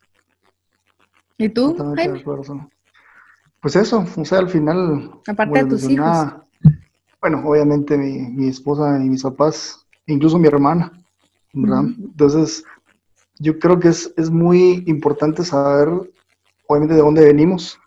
¿Y 1.39 1.49
tú? 1.49 1.77
pues 3.61 3.77
eso, 3.77 4.07
o 4.17 4.25
sea, 4.25 4.39
al 4.39 4.49
final... 4.49 5.11
Aparte 5.27 5.65
de 5.65 5.71
tus 5.71 5.91
hijos. 5.91 6.35
Bueno, 7.21 7.43
obviamente 7.47 7.97
mi, 7.97 8.19
mi, 8.19 8.49
esposa 8.49 9.03
y 9.03 9.09
mis 9.09 9.23
papás, 9.23 9.87
incluso 10.07 10.39
mi 10.39 10.47
hermana, 10.47 10.93
¿verdad? 11.55 11.85
Entonces, 11.99 12.63
yo 13.39 13.59
creo 13.59 13.79
que 13.79 13.89
es, 13.89 14.13
es, 14.17 14.31
muy 14.31 14.85
importante 14.87 15.45
saber, 15.45 15.89
obviamente, 16.67 16.95
de 16.95 17.01
dónde 17.01 17.25
venimos. 17.25 17.79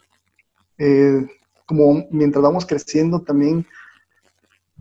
Eh, 0.78 1.26
como 1.66 2.06
mientras 2.12 2.42
vamos 2.44 2.66
creciendo, 2.66 3.22
también 3.22 3.66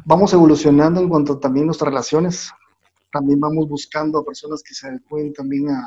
vamos 0.05 0.33
evolucionando 0.33 1.01
en 1.01 1.09
cuanto 1.09 1.35
a 1.35 1.41
también 1.41 1.67
nuestras 1.67 1.89
relaciones. 1.89 2.51
También 3.13 3.41
vamos 3.41 3.69
buscando 3.69 4.19
a 4.19 4.25
personas 4.25 4.63
que 4.63 4.75
se 4.75 4.89
adecuen 4.89 5.33
también 5.33 5.71
a, 5.71 5.85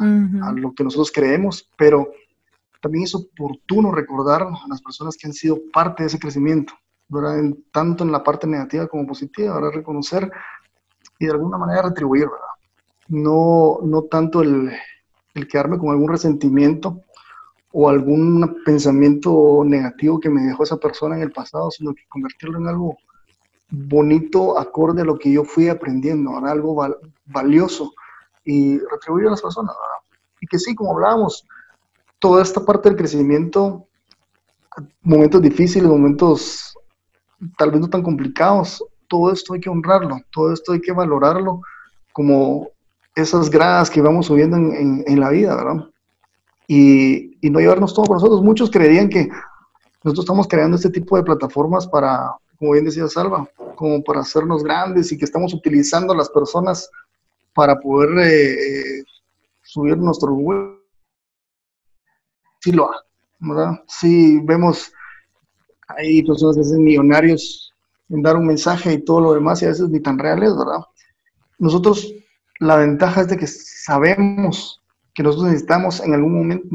a 0.48 0.52
lo 0.54 0.74
que 0.74 0.84
nosotros 0.84 1.12
creemos, 1.12 1.70
pero 1.78 2.10
también 2.82 3.04
es 3.04 3.16
oportuno 3.16 3.92
recordar 3.92 4.44
a 4.44 4.68
las 4.68 4.82
personas 4.82 5.18
que 5.18 5.28
han 5.28 5.34
sido 5.34 5.60
parte 5.72 6.04
de 6.04 6.08
ese 6.08 6.20
crecimiento, 6.20 6.74
¿verdad? 7.08 7.38
tanto 7.72 8.04
en 8.04 8.12
la 8.12 8.24
parte 8.24 8.48
negativa 8.48 8.88
como 8.88 9.06
positiva, 9.06 9.56
¿verdad? 9.56 9.72
reconocer 9.74 10.32
y 11.20 11.26
de 11.26 11.32
alguna 11.32 11.58
manera 11.58 11.82
retribuir, 11.84 12.26
¿verdad? 12.26 12.59
No, 13.10 13.80
no 13.84 14.03
tanto 14.03 14.41
el, 14.41 14.72
quedarme 15.49 15.78
con 15.78 15.89
algún 15.89 16.10
resentimiento 16.10 17.01
o 17.72 17.89
algún 17.89 18.62
pensamiento 18.66 19.64
negativo 19.66 20.20
que 20.20 20.30
me 20.30 20.41
dejó 20.41 20.64
esa 20.64 20.78
persona 20.78 21.16
en 21.16 21.24
el 21.24 21.32
pasado, 21.32 21.70
sino 21.72 21.93
que 21.93 22.03
convertirlo 22.07 22.57
en 22.57 22.68
algo 22.68 22.97
bonito, 23.70 24.57
acorde 24.57 25.01
a 25.01 25.05
lo 25.05 25.18
que 25.18 25.32
yo 25.32 25.43
fui 25.43 25.70
aprendiendo, 25.70 26.38
algo 26.38 26.88
valioso 27.26 27.93
y 28.43 28.80
retribuir 28.80 29.28
a 29.28 29.32
las 29.32 29.41
personas. 29.41 29.76
Y 30.41 30.47
que 30.47 30.57
sí, 30.57 30.74
como 30.74 30.93
hablábamos, 30.93 31.45
toda 32.18 32.41
esta 32.41 32.66
parte 32.66 32.89
del 32.89 32.97
crecimiento, 32.97 33.88
momentos 35.01 35.41
difíciles, 35.41 35.88
momentos 35.88 36.76
tal 37.57 37.72
vez 37.72 37.82
no 37.82 37.89
tan 37.89 38.03
complicados, 38.03 38.84
todo 39.07 39.32
esto 39.32 39.53
hay 39.53 39.60
que 39.60 39.70
honrarlo, 39.70 40.20
todo 40.32 40.53
esto 40.53 40.74
hay 40.74 40.82
que 40.82 40.91
valorarlo 40.91 41.62
como 42.12 42.70
esas 43.22 43.49
gradas 43.49 43.89
que 43.89 44.01
vamos 44.01 44.28
subiendo 44.28 44.57
en, 44.57 45.20
la 45.20 45.30
vida, 45.30 45.55
¿verdad? 45.55 45.89
Y, 46.67 47.38
y, 47.41 47.49
no 47.49 47.59
llevarnos 47.59 47.93
todo 47.93 48.05
por 48.05 48.17
nosotros. 48.17 48.41
Muchos 48.41 48.70
creerían 48.70 49.09
que 49.09 49.28
nosotros 50.03 50.26
estamos 50.26 50.47
creando 50.47 50.76
este 50.76 50.89
tipo 50.89 51.17
de 51.17 51.24
plataformas 51.24 51.88
para, 51.88 52.32
como 52.57 52.74
bien 52.74 52.86
decía 52.86 53.07
Salva, 53.07 53.49
como 53.76 54.03
para 54.03 54.22
hacernos 54.22 54.63
grandes 54.63 55.11
y 55.11 55.17
que 55.17 55.26
estamos 55.26 55.53
utilizando 55.53 56.13
a 56.13 56.17
las 56.17 56.30
personas 56.30 56.89
para 57.53 57.80
poder 57.80 58.28
eh, 58.28 59.03
subir 59.63 59.97
nuestro 59.97 60.34
web 60.34 60.80
sí 62.59 62.72
lo 62.72 62.91
ha, 62.91 63.03
¿verdad? 63.39 63.84
Sí 63.88 64.39
vemos 64.43 64.91
ahí 65.88 66.24
personas 66.24 66.55
que 66.55 66.61
hacen 66.61 66.84
millonarios 66.84 67.74
en 68.09 68.22
dar 68.22 68.38
un 68.38 68.47
mensaje 68.47 68.93
y 68.93 69.03
todo 69.03 69.22
lo 69.22 69.34
demás 69.34 69.61
y 69.61 69.65
a 69.65 69.70
veces 69.70 69.89
ni 69.89 69.99
tan 69.99 70.17
reales, 70.17 70.55
¿verdad? 70.57 70.84
Nosotros, 71.57 72.13
la 72.60 72.76
ventaja 72.76 73.22
es 73.22 73.28
de 73.28 73.38
que 73.38 73.47
sabemos 73.47 74.82
que 75.14 75.24
nosotros 75.24 75.47
necesitamos 75.47 76.01
en 76.01 76.14
algún 76.14 76.38
momento, 76.38 76.68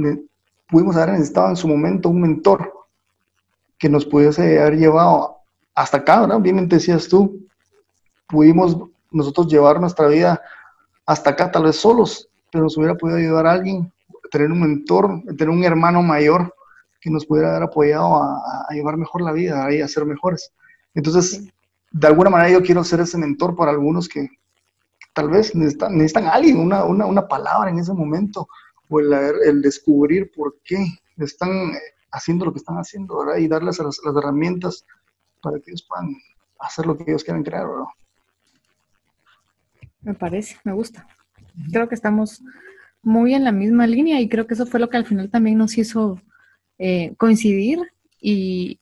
pudimos 0.68 0.96
haber 0.96 1.10
necesitado 1.10 1.50
en 1.50 1.56
su 1.56 1.68
momento 1.68 2.08
un 2.08 2.20
mentor 2.20 2.72
que 3.78 3.88
nos 3.88 4.04
pudiese 4.04 4.60
haber 4.60 4.76
llevado 4.76 5.36
hasta 5.74 5.98
acá, 5.98 6.22
¿verdad? 6.22 6.40
Bien 6.40 6.68
decías 6.68 7.08
tú, 7.08 7.46
pudimos 8.28 8.76
nosotros 9.10 9.48
llevar 9.48 9.80
nuestra 9.80 10.08
vida 10.08 10.40
hasta 11.06 11.30
acá, 11.30 11.50
tal 11.50 11.64
vez 11.64 11.76
solos, 11.76 12.28
pero 12.50 12.64
nos 12.64 12.76
hubiera 12.76 12.94
podido 12.94 13.18
ayudar 13.18 13.46
a 13.46 13.52
alguien 13.52 13.92
tener 14.30 14.50
un 14.50 14.60
mentor, 14.60 15.22
tener 15.36 15.50
un 15.50 15.62
hermano 15.64 16.02
mayor 16.02 16.54
que 17.00 17.10
nos 17.10 17.26
pudiera 17.26 17.50
haber 17.50 17.64
apoyado 17.64 18.16
a, 18.16 18.66
llevar 18.70 18.96
mejor 18.96 19.20
la 19.20 19.32
vida 19.32 19.70
y 19.72 19.82
a 19.82 19.88
ser 19.88 20.06
mejores. 20.06 20.50
Entonces, 20.94 21.46
de 21.90 22.06
alguna 22.06 22.30
manera 22.30 22.50
yo 22.50 22.62
quiero 22.62 22.82
ser 22.82 23.00
ese 23.00 23.18
mentor 23.18 23.54
para 23.54 23.70
algunos 23.70 24.08
que, 24.08 24.28
tal 25.14 25.30
vez 25.30 25.54
necesitan, 25.54 25.92
necesitan 25.94 26.26
alguien, 26.26 26.58
una, 26.58 26.84
una, 26.84 27.06
una, 27.06 27.26
palabra 27.26 27.70
en 27.70 27.78
ese 27.78 27.92
momento, 27.92 28.46
o 28.88 29.00
el, 29.00 29.12
el, 29.12 29.62
descubrir 29.62 30.30
por 30.34 30.56
qué 30.64 30.84
están 31.18 31.72
haciendo 32.10 32.44
lo 32.44 32.52
que 32.52 32.58
están 32.58 32.76
haciendo, 32.76 33.18
¿verdad? 33.18 33.38
Y 33.38 33.48
darles 33.48 33.78
las, 33.78 34.00
las 34.04 34.16
herramientas 34.16 34.84
para 35.40 35.58
que 35.58 35.70
ellos 35.70 35.86
puedan 35.88 36.14
hacer 36.58 36.86
lo 36.86 36.96
que 36.96 37.04
ellos 37.04 37.24
quieren 37.24 37.42
crear, 37.42 37.66
¿verdad? 37.66 37.86
Me 40.02 40.14
parece, 40.14 40.56
me 40.64 40.72
gusta. 40.72 41.06
Creo 41.72 41.88
que 41.88 41.94
estamos 41.94 42.42
muy 43.02 43.34
en 43.34 43.44
la 43.44 43.52
misma 43.52 43.86
línea 43.86 44.20
y 44.20 44.28
creo 44.28 44.46
que 44.46 44.54
eso 44.54 44.66
fue 44.66 44.80
lo 44.80 44.88
que 44.88 44.96
al 44.96 45.06
final 45.06 45.30
también 45.30 45.58
nos 45.58 45.76
hizo 45.78 46.20
eh, 46.78 47.14
coincidir 47.16 47.80
y, 48.20 48.80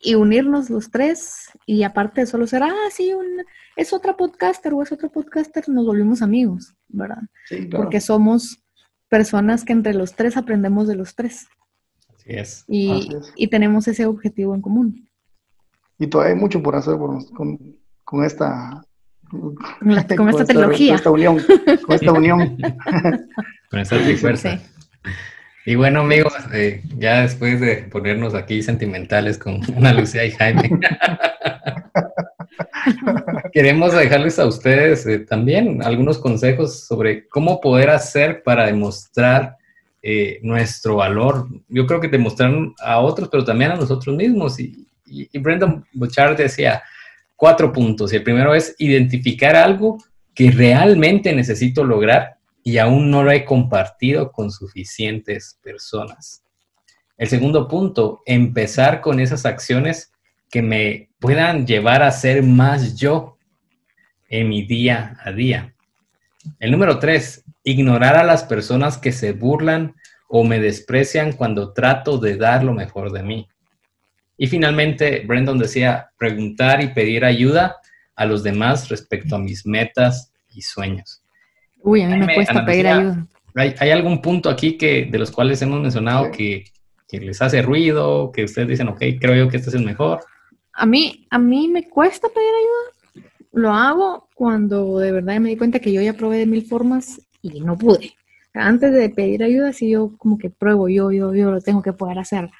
y 0.00 0.14
unirnos 0.14 0.70
los 0.70 0.90
tres 0.90 1.50
y 1.66 1.82
aparte 1.82 2.22
de 2.22 2.26
solo 2.26 2.46
ser, 2.46 2.62
ah, 2.62 2.88
sí, 2.90 3.12
un, 3.12 3.26
es 3.76 3.92
otra 3.92 4.16
podcaster 4.16 4.72
o 4.72 4.82
es 4.82 4.92
otro 4.92 5.10
podcaster, 5.10 5.68
nos 5.68 5.86
volvimos 5.86 6.22
amigos, 6.22 6.74
¿verdad? 6.88 7.22
Porque 7.70 8.00
somos 8.00 8.62
personas 9.08 9.64
que 9.64 9.72
entre 9.72 9.94
los 9.94 10.14
tres 10.14 10.36
aprendemos 10.36 10.88
de 10.88 10.96
los 10.96 11.14
tres. 11.14 11.48
Así 12.14 12.30
es. 12.32 12.64
Y, 12.68 13.08
y 13.36 13.48
tenemos 13.48 13.88
ese 13.88 14.06
objetivo 14.06 14.54
en 14.54 14.62
común. 14.62 15.08
Y 15.98 16.06
todavía 16.06 16.34
hay 16.34 16.40
mucho 16.40 16.62
por 16.62 16.76
hacer 16.76 16.96
con, 16.96 17.76
con 18.04 18.24
esta 18.24 18.82
con, 19.30 19.56
esta 19.90 20.44
tecnología. 20.44 20.88
Con 20.88 20.96
esta 20.96 21.10
unión. 21.10 21.38
Con 21.86 21.94
esta 21.94 22.12
unión. 22.12 22.56
con 23.70 23.80
esta 23.80 23.96
fuerza. 24.16 24.60
Y 25.66 25.74
bueno, 25.74 26.00
amigos, 26.00 26.32
eh, 26.54 26.82
ya 26.96 27.22
después 27.22 27.60
de 27.60 27.76
ponernos 27.84 28.34
aquí 28.34 28.62
sentimentales 28.62 29.36
con 29.36 29.60
Ana 29.76 29.92
Lucía 29.92 30.24
y 30.24 30.30
Jaime, 30.30 30.70
queremos 33.52 33.92
dejarles 33.92 34.38
a 34.38 34.46
ustedes 34.46 35.06
eh, 35.06 35.18
también 35.18 35.82
algunos 35.82 36.18
consejos 36.18 36.86
sobre 36.86 37.28
cómo 37.28 37.60
poder 37.60 37.90
hacer 37.90 38.42
para 38.42 38.66
demostrar 38.66 39.56
eh, 40.02 40.38
nuestro 40.42 40.96
valor. 40.96 41.46
Yo 41.68 41.86
creo 41.86 42.00
que 42.00 42.08
demostrar 42.08 42.52
a 42.82 43.00
otros, 43.00 43.28
pero 43.28 43.44
también 43.44 43.72
a 43.72 43.76
nosotros 43.76 44.16
mismos. 44.16 44.58
Y, 44.58 44.86
y, 45.04 45.28
y 45.30 45.38
Brendan 45.38 45.84
Bouchard 45.92 46.38
decía, 46.38 46.82
cuatro 47.36 47.70
puntos. 47.70 48.10
El 48.14 48.22
primero 48.22 48.54
es 48.54 48.74
identificar 48.78 49.56
algo 49.56 49.98
que 50.34 50.50
realmente 50.50 51.34
necesito 51.34 51.84
lograr 51.84 52.39
y 52.62 52.78
aún 52.78 53.10
no 53.10 53.22
lo 53.22 53.30
he 53.30 53.44
compartido 53.44 54.32
con 54.32 54.50
suficientes 54.50 55.58
personas. 55.62 56.44
El 57.16 57.28
segundo 57.28 57.68
punto, 57.68 58.22
empezar 58.26 59.00
con 59.00 59.20
esas 59.20 59.44
acciones 59.46 60.12
que 60.50 60.62
me 60.62 61.10
puedan 61.18 61.66
llevar 61.66 62.02
a 62.02 62.10
ser 62.10 62.42
más 62.42 62.96
yo 62.96 63.38
en 64.28 64.48
mi 64.48 64.62
día 64.62 65.16
a 65.22 65.32
día. 65.32 65.74
El 66.58 66.70
número 66.70 66.98
tres, 66.98 67.44
ignorar 67.62 68.16
a 68.16 68.24
las 68.24 68.44
personas 68.44 68.96
que 68.96 69.12
se 69.12 69.32
burlan 69.32 69.94
o 70.28 70.44
me 70.44 70.60
desprecian 70.60 71.32
cuando 71.32 71.72
trato 71.72 72.18
de 72.18 72.36
dar 72.36 72.64
lo 72.64 72.72
mejor 72.72 73.12
de 73.12 73.22
mí. 73.22 73.48
Y 74.38 74.46
finalmente, 74.46 75.24
Brandon 75.26 75.58
decía, 75.58 76.10
preguntar 76.16 76.82
y 76.82 76.94
pedir 76.94 77.24
ayuda 77.24 77.76
a 78.16 78.24
los 78.24 78.42
demás 78.42 78.88
respecto 78.88 79.36
a 79.36 79.38
mis 79.38 79.66
metas 79.66 80.32
y 80.48 80.62
sueños. 80.62 81.19
Uy, 81.82 82.02
a 82.02 82.08
mí 82.08 82.18
me, 82.18 82.34
cuesta 82.34 82.64
pedir 82.64 82.86
ayuda. 82.86 83.26
¿hay, 83.54 83.90
algún 83.90 84.20
punto 84.20 84.48
aquí 84.48 84.76
que, 84.76 85.08
de 85.10 85.18
los 85.18 85.30
cuales 85.30 85.60
hemos 85.62 85.80
mencionado 85.80 86.30
que, 86.30 86.64
que, 87.08 87.20
les 87.20 87.40
hace 87.42 87.62
ruido, 87.62 88.30
que 88.32 88.44
ustedes 88.44 88.68
dicen, 88.68 88.88
ok, 88.88 89.02
creo 89.20 89.34
yo 89.34 89.48
que 89.48 89.56
este 89.56 89.70
es 89.70 89.74
el 89.74 89.84
mejor? 89.84 90.20
A 90.72 90.86
mí, 90.86 91.26
a 91.30 91.38
mí 91.38 91.68
me 91.68 91.88
cuesta 91.88 92.28
pedir 92.28 92.48
ayuda. 92.48 93.30
Lo 93.52 93.72
hago 93.72 94.28
cuando 94.34 94.98
de 94.98 95.12
verdad 95.12 95.40
me 95.40 95.50
di 95.50 95.56
cuenta 95.56 95.80
que 95.80 95.92
yo 95.92 96.00
ya 96.00 96.12
probé 96.12 96.38
de 96.38 96.46
mil 96.46 96.62
formas 96.62 97.20
y 97.42 97.60
no 97.60 97.76
pude. 97.76 98.12
Antes 98.54 98.92
de 98.92 99.08
pedir 99.10 99.42
ayuda, 99.42 99.72
sí 99.72 99.90
yo 99.90 100.12
como 100.18 100.38
que 100.38 100.50
pruebo, 100.50 100.88
yo, 100.88 101.10
yo, 101.10 101.34
yo 101.34 101.50
lo 101.50 101.60
tengo 101.60 101.82
que 101.82 101.92
poder 101.92 102.18
hacer 102.18 102.50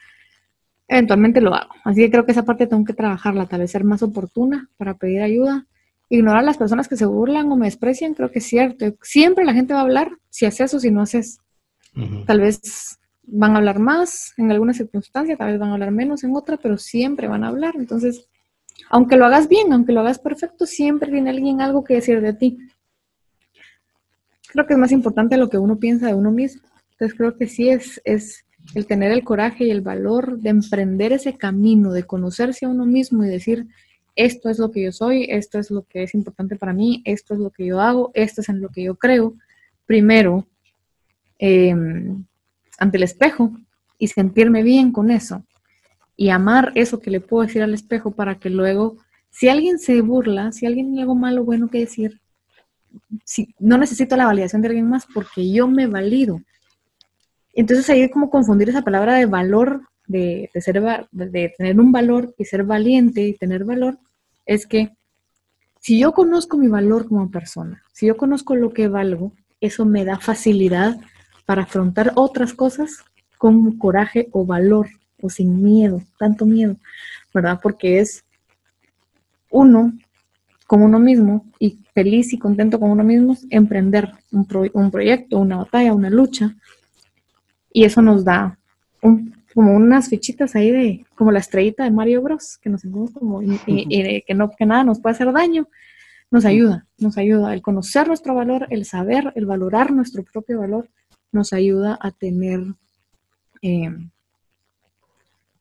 eventualmente 0.91 1.41
lo 1.41 1.55
hago. 1.55 1.71
Así 1.85 2.01
que 2.03 2.11
creo 2.11 2.27
que 2.27 2.33
esa 2.33 2.45
parte 2.45 2.67
tengo 2.67 2.85
que 2.85 2.93
trabajarla, 2.93 3.47
tal 3.47 3.61
vez 3.61 3.71
ser 3.71 3.85
más 3.85 4.03
oportuna 4.03 4.69
para 4.77 4.95
pedir 4.95 5.23
ayuda. 5.23 5.67
Ignorar 6.13 6.41
a 6.41 6.47
las 6.47 6.59
personas 6.59 6.89
que 6.89 6.97
se 6.97 7.07
burlan 7.07 7.51
o 7.51 7.57
me 7.57 7.67
desprecian, 7.67 8.15
creo 8.15 8.31
que 8.31 8.41
es 8.41 8.47
cierto. 8.47 8.85
Siempre 9.01 9.45
la 9.45 9.55
gente 9.55 9.73
va 9.73 9.81
a 9.81 9.85
hablar, 9.85 10.11
si 10.29 10.45
haces 10.45 10.75
o 10.75 10.81
si 10.81 10.91
no 10.91 11.03
haces. 11.03 11.39
Tal 12.27 12.41
vez 12.41 12.99
van 13.23 13.55
a 13.55 13.59
hablar 13.59 13.79
más 13.79 14.35
en 14.37 14.51
alguna 14.51 14.75
circunstancia, 14.75 15.37
tal 15.37 15.53
vez 15.53 15.61
van 15.61 15.71
a 15.71 15.75
hablar 15.75 15.93
menos 15.93 16.25
en 16.25 16.35
otra, 16.35 16.57
pero 16.57 16.77
siempre 16.77 17.29
van 17.29 17.45
a 17.45 17.49
hablar. 17.49 17.75
Entonces, 17.77 18.29
aunque 18.89 19.17
lo 19.17 19.25
hagas 19.25 19.49
bien, 19.49 19.73
aunque 19.73 19.93
lo 19.93 20.01
hagas 20.01 20.19
perfecto, 20.19 20.67
siempre 20.67 21.11
tiene 21.11 21.31
alguien 21.31 21.61
algo 21.61 21.85
que 21.85 21.95
decir 21.95 22.21
de 22.21 22.35
ti. 22.35 22.59
Creo 24.49 24.67
que 24.67 24.75
es 24.75 24.79
más 24.79 24.93
importante 24.93 25.37
lo 25.37 25.49
que 25.49 25.59
uno 25.59 25.79
piensa 25.79 26.09
de 26.09 26.15
uno 26.15 26.33
mismo. 26.33 26.63
Entonces 26.93 27.17
creo 27.17 27.37
que 27.37 27.47
sí 27.47 27.69
es, 27.69 28.01
es 28.05 28.45
el 28.75 28.87
tener 28.87 29.13
el 29.13 29.25
coraje 29.25 29.65
y 29.65 29.71
el 29.71 29.81
valor 29.81 30.39
de 30.39 30.51
emprender 30.51 31.13
ese 31.13 31.37
camino, 31.37 31.93
de 31.93 32.03
conocerse 32.03 32.67
a 32.67 32.69
uno 32.69 32.85
mismo 32.85 33.25
y 33.25 33.29
decir, 33.29 33.67
esto 34.17 34.49
es 34.51 34.59
lo 34.59 34.71
que 34.71 34.83
yo 34.83 34.93
soy, 34.93 35.27
esto 35.29 35.59
es 35.59 35.71
lo 35.71 35.83
que 35.83 36.03
es 36.03 36.15
importante 36.15 36.57
para 36.57 36.73
mí, 36.73 37.03
esto 37.05 37.35
es 37.35 37.41
lo 37.41 37.51
que 37.51 37.67
yo 37.67 37.81
hago, 37.81 38.11
esto 38.15 38.41
es 38.41 38.49
en 38.49 38.61
lo 38.61 38.69
que 38.69 38.83
yo 38.85 38.95
creo, 38.97 39.35
primero, 39.87 40.47
em, 41.39 42.25
ante 42.79 42.97
el 42.97 43.03
espejo 43.05 43.53
y 43.99 44.09
sentirme 44.09 44.63
bien 44.63 44.93
con 44.93 45.11
eso. 45.11 45.45
y 46.17 46.29
amar 46.29 46.73
eso 46.75 47.01
que 47.01 47.11
le 47.11 47.21
puedo 47.21 47.47
decir 47.47 47.63
al 47.63 47.73
espejo 47.73 48.11
para 48.11 48.35
que 48.39 48.51
luego, 48.51 48.99
si 49.31 49.49
alguien 49.49 49.79
se 49.79 50.03
burla, 50.03 50.53
si 50.53 50.67
alguien 50.67 50.89
tiene 50.89 51.01
algo 51.01 51.15
malo, 51.15 51.45
bueno 51.45 51.71
que 51.71 51.79
decir, 51.79 52.21
si, 53.25 53.55
no 53.59 53.79
necesito 53.79 54.17
la 54.17 54.27
validación 54.27 54.61
de 54.61 54.69
alguien 54.69 54.87
más 54.87 55.07
porque 55.15 55.51
yo 55.51 55.67
me 55.67 55.87
valido. 55.87 56.43
Entonces 57.55 57.89
ahí 57.91 58.03
es 58.03 58.11
como 58.11 58.31
confundir 58.31 58.69
esa 58.69 58.83
palabra 58.83 59.15
de 59.15 59.27
valor, 59.27 59.89
de, 60.11 60.51
ser, 60.61 60.83
de 61.13 61.55
tener 61.57 61.79
un 61.79 61.93
valor 61.93 62.35
y 62.37 62.45
ser 62.45 62.65
valiente 62.65 63.23
y 63.23 63.35
tener 63.35 63.65
valor, 63.65 63.99
es 64.45 64.67
que 64.67 64.91
si 65.79 66.01
yo 66.01 66.13
conozco 66.13 66.59
mi 66.59 66.67
valor 66.67 67.07
como 67.07 67.31
persona, 67.31 67.83
si 67.93 68.07
yo 68.07 68.17
conozco 68.17 68.57
lo 68.57 68.73
que 68.73 68.89
valgo, 68.89 69.33
eso 69.61 69.85
me 69.85 70.05
da 70.05 70.19
facilidad 70.19 70.99
para 71.47 71.63
afrontar 71.63 72.13
otras 72.17 72.53
cosas 72.55 73.05
con 73.39 73.79
coraje 73.79 74.29
o 74.33 74.45
valor 74.45 74.89
o 75.23 75.31
sin 75.31 75.63
miedo, 75.63 76.03
tanto 76.19 76.45
miedo, 76.45 76.77
¿verdad? 77.33 77.61
Porque 77.63 78.01
es 78.01 78.25
uno 79.49 79.93
con 80.67 80.83
uno 80.83 80.99
mismo 80.99 81.47
y 81.61 81.79
feliz 81.95 82.33
y 82.33 82.39
contento 82.39 82.81
con 82.81 82.91
uno 82.91 83.05
mismo, 83.05 83.37
emprender 83.49 84.11
un, 84.33 84.47
un 84.73 84.91
proyecto, 84.91 85.39
una 85.39 85.59
batalla, 85.59 85.95
una 85.95 86.11
lucha. 86.11 86.55
Y 87.73 87.85
eso 87.85 88.03
nos 88.03 88.25
da 88.25 88.59
como 89.55 89.75
unas 89.75 90.09
fichitas 90.09 90.55
ahí 90.55 90.71
de, 90.71 91.07
como 91.15 91.33
la 91.33 91.41
estrellita 91.41 91.85
de 91.85 91.91
Mario 91.91 92.23
Bros, 92.23 92.59
que 92.59 92.71
nos 92.71 92.83
sentimos 92.83 93.11
como, 93.11 93.43
y, 93.43 93.59
que, 94.27 94.35
no, 94.35 94.51
que 94.51 94.67
nada 94.67 94.85
nos 94.85 95.01
puede 95.01 95.15
hacer 95.15 95.33
daño, 95.33 95.69
nos 96.31 96.45
ayuda, 96.45 96.87
nos 96.99 97.19
ayuda. 97.19 97.53
El 97.53 97.63
conocer 97.63 98.07
nuestro 98.07 98.35
valor, 98.35 98.67
el 98.71 98.85
saber, 98.85 99.33
el 99.35 99.47
valorar 99.47 99.91
nuestro 99.91 100.23
propio 100.25 100.61
valor, 100.61 100.89
nos 101.33 101.53
ayuda 101.53 101.99
a 102.01 102.11
tener, 102.13 102.61
eh, 103.63 103.91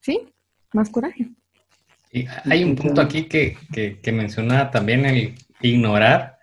sí, 0.01 0.21
más 0.73 0.89
coraje. 0.89 1.29
Y 2.11 2.25
hay 2.49 2.63
un 2.63 2.75
punto 2.75 3.01
aquí 3.01 3.25
que, 3.25 3.57
que, 3.71 4.11
menciona 4.11 4.71
también 4.71 5.05
el 5.05 5.35
ignorar 5.61 6.39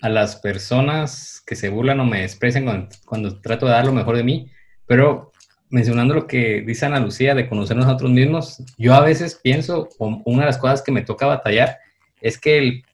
a 0.00 0.08
las 0.08 0.36
personas 0.36 1.42
que 1.46 1.56
se 1.56 1.68
burlan 1.68 2.00
o 2.00 2.06
me 2.06 2.22
desprecian 2.22 2.64
cuando, 2.64 2.88
cuando, 3.04 3.40
trato 3.40 3.66
de 3.66 3.72
dar 3.72 3.84
lo 3.84 3.92
mejor 3.92 4.16
de 4.16 4.24
mí, 4.24 4.50
pero 4.86 5.32
mencionando 5.74 6.14
lo 6.14 6.28
que 6.28 6.62
dice 6.64 6.86
Ana 6.86 7.00
Lucía 7.00 7.34
de 7.34 7.48
conocernos 7.48 7.86
a 7.86 7.88
nosotros 7.88 8.12
mismos, 8.12 8.62
yo 8.78 8.94
a 8.94 9.00
veces 9.00 9.40
pienso, 9.42 9.88
una 9.98 10.42
de 10.42 10.46
las 10.46 10.58
cosas 10.58 10.82
que 10.82 10.92
me 10.92 11.02
toca 11.02 11.26
batallar, 11.26 11.78
es 12.20 12.38
que 12.38 12.58
el, 12.58 12.84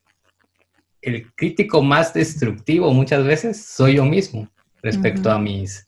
el 1.03 1.31
crítico 1.33 1.83
más 1.83 2.11
destructivo 2.11 2.91
muchas 2.91 3.23
veces 3.23 3.63
soy 3.63 3.97
yo 3.97 4.05
mismo 4.05 4.49
respecto 4.81 5.29
a 5.29 5.37
mis 5.37 5.85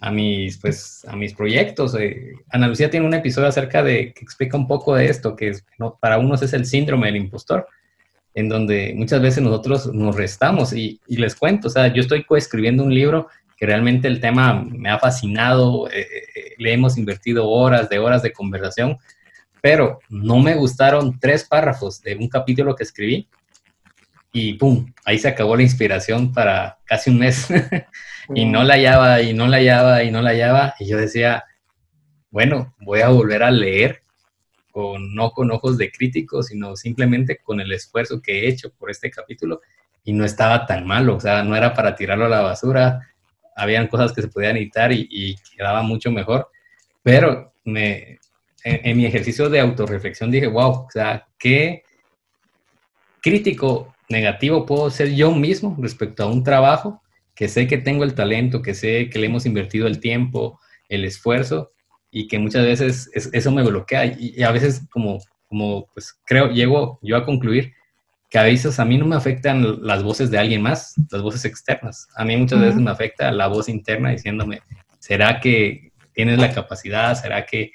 a 0.00 0.10
mis 0.10 0.56
pues 0.56 1.04
a 1.06 1.14
mis 1.14 1.34
proyectos. 1.34 1.94
Eh, 1.94 2.32
Ana 2.48 2.68
Lucía 2.68 2.88
tiene 2.88 3.06
un 3.06 3.12
episodio 3.12 3.48
acerca 3.48 3.82
de 3.82 4.14
que 4.14 4.24
explica 4.24 4.56
un 4.56 4.66
poco 4.66 4.94
de 4.94 5.10
esto, 5.10 5.36
que 5.36 5.52
¿no? 5.78 5.98
para 6.00 6.18
unos 6.18 6.40
es 6.40 6.54
el 6.54 6.64
síndrome 6.64 7.08
del 7.08 7.16
impostor, 7.16 7.68
en 8.32 8.48
donde 8.48 8.94
muchas 8.96 9.20
veces 9.20 9.44
nosotros 9.44 9.92
nos 9.92 10.16
restamos 10.16 10.72
y, 10.72 11.02
y 11.06 11.18
les 11.18 11.34
cuento, 11.34 11.68
o 11.68 11.70
sea, 11.70 11.92
yo 11.92 12.00
estoy 12.00 12.24
coescribiendo 12.24 12.82
un 12.82 12.94
libro 12.94 13.28
que 13.60 13.66
realmente 13.66 14.08
el 14.08 14.22
tema 14.22 14.54
me 14.54 14.88
ha 14.88 14.98
fascinado, 14.98 15.86
eh, 15.90 16.08
eh, 16.34 16.54
le 16.56 16.72
hemos 16.72 16.96
invertido 16.96 17.46
horas 17.46 17.90
de 17.90 17.98
horas 17.98 18.22
de 18.22 18.32
conversación, 18.32 18.96
pero 19.60 20.00
no 20.08 20.38
me 20.38 20.54
gustaron 20.54 21.20
tres 21.20 21.44
párrafos 21.44 22.00
de 22.00 22.16
un 22.16 22.26
capítulo 22.30 22.74
que 22.74 22.84
escribí 22.84 23.28
y 24.32 24.54
¡pum! 24.54 24.90
Ahí 25.04 25.18
se 25.18 25.28
acabó 25.28 25.56
la 25.56 25.62
inspiración 25.62 26.32
para 26.32 26.78
casi 26.86 27.10
un 27.10 27.18
mes 27.18 27.48
y 28.34 28.46
no 28.46 28.64
la 28.64 28.74
hallaba 28.74 29.20
y 29.20 29.34
no 29.34 29.46
la 29.46 29.58
hallaba 29.58 30.04
y 30.04 30.10
no 30.10 30.22
la 30.22 30.30
hallaba 30.30 30.74
y 30.78 30.88
yo 30.88 30.96
decía, 30.96 31.44
bueno, 32.30 32.74
voy 32.80 33.00
a 33.00 33.08
volver 33.08 33.42
a 33.42 33.50
leer 33.50 34.04
con, 34.70 35.14
no 35.14 35.32
con 35.32 35.50
ojos 35.50 35.76
de 35.76 35.92
crítico, 35.92 36.42
sino 36.42 36.76
simplemente 36.76 37.36
con 37.36 37.60
el 37.60 37.70
esfuerzo 37.72 38.22
que 38.22 38.40
he 38.40 38.48
hecho 38.48 38.72
por 38.72 38.90
este 38.90 39.10
capítulo 39.10 39.60
y 40.02 40.14
no 40.14 40.24
estaba 40.24 40.64
tan 40.64 40.86
malo, 40.86 41.16
o 41.16 41.20
sea, 41.20 41.44
no 41.44 41.54
era 41.54 41.74
para 41.74 41.94
tirarlo 41.94 42.24
a 42.24 42.30
la 42.30 42.40
basura, 42.40 43.06
habían 43.56 43.88
cosas 43.88 44.12
que 44.12 44.22
se 44.22 44.28
podían 44.28 44.56
editar 44.56 44.92
y, 44.92 45.36
quedaba 45.56 45.82
mucho 45.82 46.10
mejor, 46.10 46.48
pero 47.02 47.52
me, 47.64 48.18
en, 48.64 48.96
mi 48.96 49.06
ejercicio 49.06 49.48
de 49.48 49.60
autorreflexión 49.60 50.30
dije, 50.30 50.46
wow, 50.46 50.70
o 50.70 50.88
sea, 50.90 51.26
qué 51.38 51.82
crítico 53.20 53.94
negativo 54.08 54.66
puedo 54.66 54.90
ser 54.90 55.14
yo 55.14 55.30
mismo 55.32 55.76
respecto 55.80 56.22
a 56.22 56.26
un 56.26 56.42
trabajo 56.42 57.02
que 57.34 57.48
sé 57.48 57.66
que 57.66 57.78
tengo 57.78 58.04
el 58.04 58.14
talento, 58.14 58.62
que 58.62 58.74
sé 58.74 59.08
que 59.08 59.18
le 59.18 59.26
hemos 59.26 59.46
invertido 59.46 59.86
el 59.86 60.00
tiempo, 60.00 60.60
el 60.88 61.04
esfuerzo 61.04 61.72
y 62.10 62.26
que 62.26 62.38
muchas 62.38 62.64
veces 62.64 63.10
eso 63.14 63.50
me 63.52 63.62
bloquea 63.62 64.06
y, 64.18 64.42
a 64.42 64.50
veces 64.50 64.82
como, 64.90 65.18
como 65.48 65.86
pues 65.94 66.18
creo, 66.24 66.50
llego 66.50 66.98
yo 67.02 67.16
a 67.16 67.24
concluir 67.24 67.72
que 68.30 68.38
a 68.38 68.44
veces 68.44 68.78
a 68.78 68.84
mí 68.84 68.96
no 68.96 69.06
me 69.06 69.16
afectan 69.16 69.84
las 69.84 70.04
voces 70.04 70.30
de 70.30 70.38
alguien 70.38 70.62
más, 70.62 70.94
las 71.10 71.20
voces 71.20 71.44
externas. 71.44 72.06
A 72.14 72.24
mí 72.24 72.36
muchas 72.36 72.60
veces 72.60 72.80
me 72.80 72.90
afecta 72.90 73.32
la 73.32 73.48
voz 73.48 73.68
interna 73.68 74.10
diciéndome, 74.10 74.62
¿será 75.00 75.40
que 75.40 75.90
tienes 76.14 76.38
la 76.38 76.54
capacidad? 76.54 77.14
¿Será 77.20 77.44
que, 77.44 77.72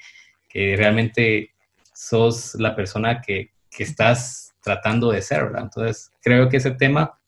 realmente 0.54 1.50
sos 1.92 2.54
la 2.54 2.74
persona 2.74 3.20
que, 3.20 3.50
estás 3.78 4.54
tratando 4.62 5.10
de 5.10 5.20
ser? 5.20 5.52
Entonces, 5.58 6.10
creo 6.22 6.48
que 6.48 6.56
ese 6.56 6.70
tema 6.70 7.18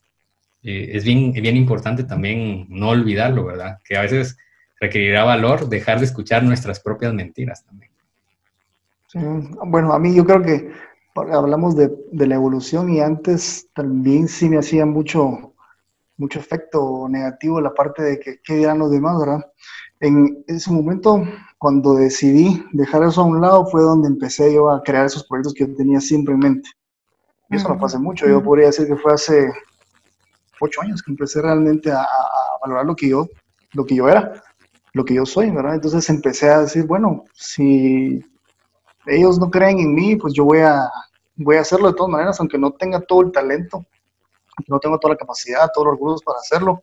eh, 0.63 0.93
es 0.95 1.05
bien, 1.05 1.33
bien 1.33 1.59
importante 1.59 2.05
también 2.05 2.65
no 2.71 2.89
olvidarlo, 2.89 3.45
¿verdad? 3.45 3.79
Que 3.85 3.99
a 3.99 4.01
veces 4.01 4.39
requerirá 4.81 5.25
valor 5.25 5.69
dejar 5.69 5.99
de 5.99 6.07
escuchar 6.07 6.43
nuestras 6.43 6.81
propias 6.81 7.13
mentiras 7.13 7.63
también. 7.67 7.91
bueno, 9.67 9.93
a 9.93 9.99
mí 9.99 10.15
yo 10.15 10.25
creo 10.25 10.43
que 10.43 10.73
hablamos 11.21 11.77
de, 11.77 11.91
la 12.13 12.35
evolución 12.35 12.91
y 12.91 13.01
antes 13.01 13.69
también 13.75 14.29
sí 14.29 14.49
me 14.49 14.59
hacía 14.59 14.87
mucho, 14.87 15.55
mucho 16.17 16.39
efecto 16.39 17.07
negativo 17.09 17.61
la 17.61 17.75
parte 17.75 18.03
de 18.03 18.21
que 18.21 18.41
qué 18.43 18.57
dirán 18.57 18.79
los 18.79 18.91
demás, 18.91 19.19
¿verdad? 19.19 19.47
En 20.01 20.45
ese 20.47 20.71
momento, 20.71 21.23
cuando 21.59 21.95
decidí 21.95 22.65
dejar 22.73 23.03
eso 23.03 23.23
a 23.23 23.25
un 23.25 23.41
lado, 23.41 23.67
fue 23.67 23.83
donde 23.83 24.09
empecé 24.09 24.55
yo 24.55 24.71
a 24.71 24.83
crear 24.83 25.07
esos 25.07 25.27
proyectos 25.27 25.55
que 25.55 25.67
yo 25.67 25.75
tenía 25.75 26.01
siempre 26.01 26.35
en 26.35 26.41
mente. 26.41 26.71
Y 27.51 27.57
eso 27.57 27.69
no 27.69 27.79
fue 27.79 27.87
hace 27.87 27.99
mucho, 27.99 28.27
yo 28.27 28.43
podría 28.43 28.67
decir 28.67 28.87
que 28.87 28.97
fue 28.97 29.13
hace 29.13 29.51
ocho 30.61 30.83
años 30.83 31.03
que 31.03 31.11
empecé 31.11 31.41
realmente 31.41 31.91
a, 31.91 32.03
a, 32.03 32.07
valorar 32.63 32.85
lo 32.85 32.95
que 32.95 33.09
yo, 33.09 33.27
lo 33.73 33.85
que 33.85 33.95
yo 33.95 34.09
era, 34.09 34.43
lo 34.93 35.05
que 35.05 35.15
yo 35.15 35.25
soy, 35.25 35.51
¿verdad? 35.51 35.75
Entonces 35.75 36.09
empecé 36.11 36.51
a 36.51 36.61
decir, 36.61 36.87
bueno, 36.87 37.25
si 37.33 38.23
ellos 39.07 39.39
no 39.39 39.51
creen 39.51 39.79
en 39.79 39.95
mí, 39.95 40.17
pues 40.17 40.35
yo 40.35 40.45
voy 40.45 40.59
a, 40.59 40.89
voy 41.39 41.57
a 41.57 41.61
hacerlo 41.61 41.89
de 41.89 41.95
todas 41.95 42.11
maneras, 42.11 42.39
aunque 42.41 42.59
no 42.59 42.73
tenga 42.73 43.01
todo 43.01 43.23
el 43.23 43.33
talento, 43.33 43.77
aunque 43.77 44.69
no 44.69 44.79
tenga 44.79 44.99
toda 44.99 45.15
la 45.15 45.19
capacidad, 45.19 45.71
todos 45.73 45.87
los 45.87 45.95
recursos 45.95 46.23
para 46.23 46.41
hacerlo. 46.41 46.83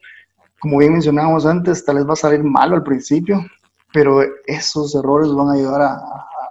Como 0.60 0.78
bien 0.78 0.93
mencionábamos 0.93 1.45
antes, 1.45 1.84
tal 1.84 1.97
vez 1.97 2.08
va 2.08 2.14
a 2.14 2.18
salir 2.18 2.43
malo 2.43 2.76
al 2.76 2.84
principio, 2.84 3.45
pero 3.93 4.22
esos 4.47 4.95
errores 4.95 5.32
van 5.32 5.49
a 5.49 5.53
ayudar 5.53 5.82
a, 5.82 6.01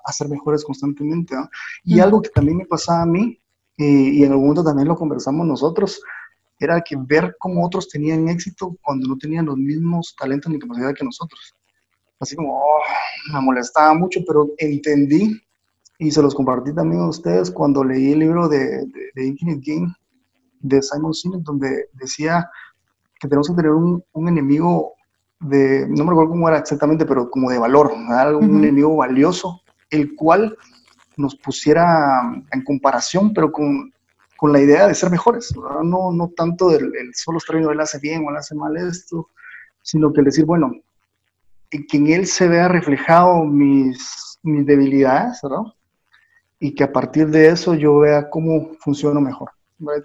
a, 0.05 0.13
ser 0.13 0.29
mejores 0.29 0.65
constantemente. 0.65 1.35
Y 1.83 1.99
algo 2.01 2.21
que 2.21 2.29
también 2.29 2.59
me 2.59 2.67
pasaba 2.67 3.03
a 3.03 3.07
mí, 3.07 3.41
y, 3.77 4.23
en 4.23 4.31
algún 4.31 4.47
momento 4.47 4.65
también 4.65 4.89
lo 4.89 4.97
conversamos 4.97 5.47
nosotros, 5.47 6.01
era 6.61 6.81
que 6.83 6.97
ver 6.97 7.35
cómo 7.39 7.67
otros 7.67 7.89
tenían 7.89 8.29
éxito 8.29 8.77
cuando 8.83 9.09
no 9.09 9.19
tenían 9.19 9.47
los 9.47 9.57
mismos 9.57 10.15
talentos 10.17 10.53
ni 10.53 10.59
capacidad 10.59 10.95
que 10.95 11.05
nosotros. 11.05 11.55
Así 12.21 12.37
como, 12.37 12.59
oh, 12.59 13.33
me 13.33 13.41
molestaba 13.41 13.93
mucho, 13.95 14.21
pero 14.27 14.51
entendí 14.59 15.41
y 15.99 16.11
se 16.11 16.23
los 16.23 16.35
compartí 16.35 16.75
también 16.75 17.03
a 17.03 17.09
ustedes 17.09 17.51
cuando 17.51 17.85
leí 17.85 18.13
el 18.13 18.21
libro 18.21 18.49
de, 18.49 18.87
de, 19.15 19.27
Infinite 19.27 19.63
Game 19.65 19.95
de 20.61 20.83
Simon 20.83 21.15
Sinek, 21.15 21.41
donde 21.43 21.89
decía 21.93 22.51
que 23.21 23.29
tenemos 23.29 23.49
que 23.49 23.55
tener 23.55 23.71
un, 23.71 24.03
un, 24.13 24.29
enemigo 24.29 24.95
de, 25.41 25.87
no 25.89 26.05
me 26.05 26.11
recuerdo 26.11 26.31
cómo 26.31 26.49
era 26.49 26.59
exactamente, 26.59 27.05
pero 27.07 27.31
como 27.31 27.51
de 27.51 27.59
valor, 27.59 27.93
un 27.93 28.59
enemigo 28.59 28.97
valioso, 28.97 29.61
el 29.91 30.17
cual 30.17 30.57
nos 31.17 31.37
pusiera 31.37 32.23
en 32.51 32.65
comparación, 32.65 33.33
pero 33.33 33.53
con, 33.53 33.93
con 34.37 34.53
la 34.53 34.61
idea 34.61 34.89
de 34.89 34.95
ser 34.95 35.11
mejores, 35.11 35.55
no, 35.85 36.11
no 36.11 36.29
tanto 36.37 36.71
del 36.71 36.93
el 36.97 37.15
solo 37.15 37.39
estar 37.39 37.55
viendo 37.55 37.71
él 37.71 37.81
hace 37.81 37.99
bien 37.99 38.25
o 38.25 38.31
él 38.31 38.37
hace 38.37 38.55
mal 38.55 38.77
esto, 38.77 39.29
sino 39.83 40.13
que 40.13 40.23
decir, 40.23 40.45
bueno, 40.45 40.73
que 41.71 41.97
en 41.97 42.09
él 42.09 42.27
se 42.27 42.49
vea 42.49 42.69
reflejado 42.69 43.45
mis, 43.45 44.39
mis 44.43 44.67
debilidades, 44.67 45.41
¿verdad? 45.43 45.63
Y 46.59 46.75
que 46.75 46.85
a 46.85 46.93
partir 46.93 47.29
de 47.29 47.49
eso 47.49 47.75
yo 47.75 47.99
vea 47.99 48.31
cómo 48.31 48.73
funciona 48.81 49.21
mejor. 49.21 49.51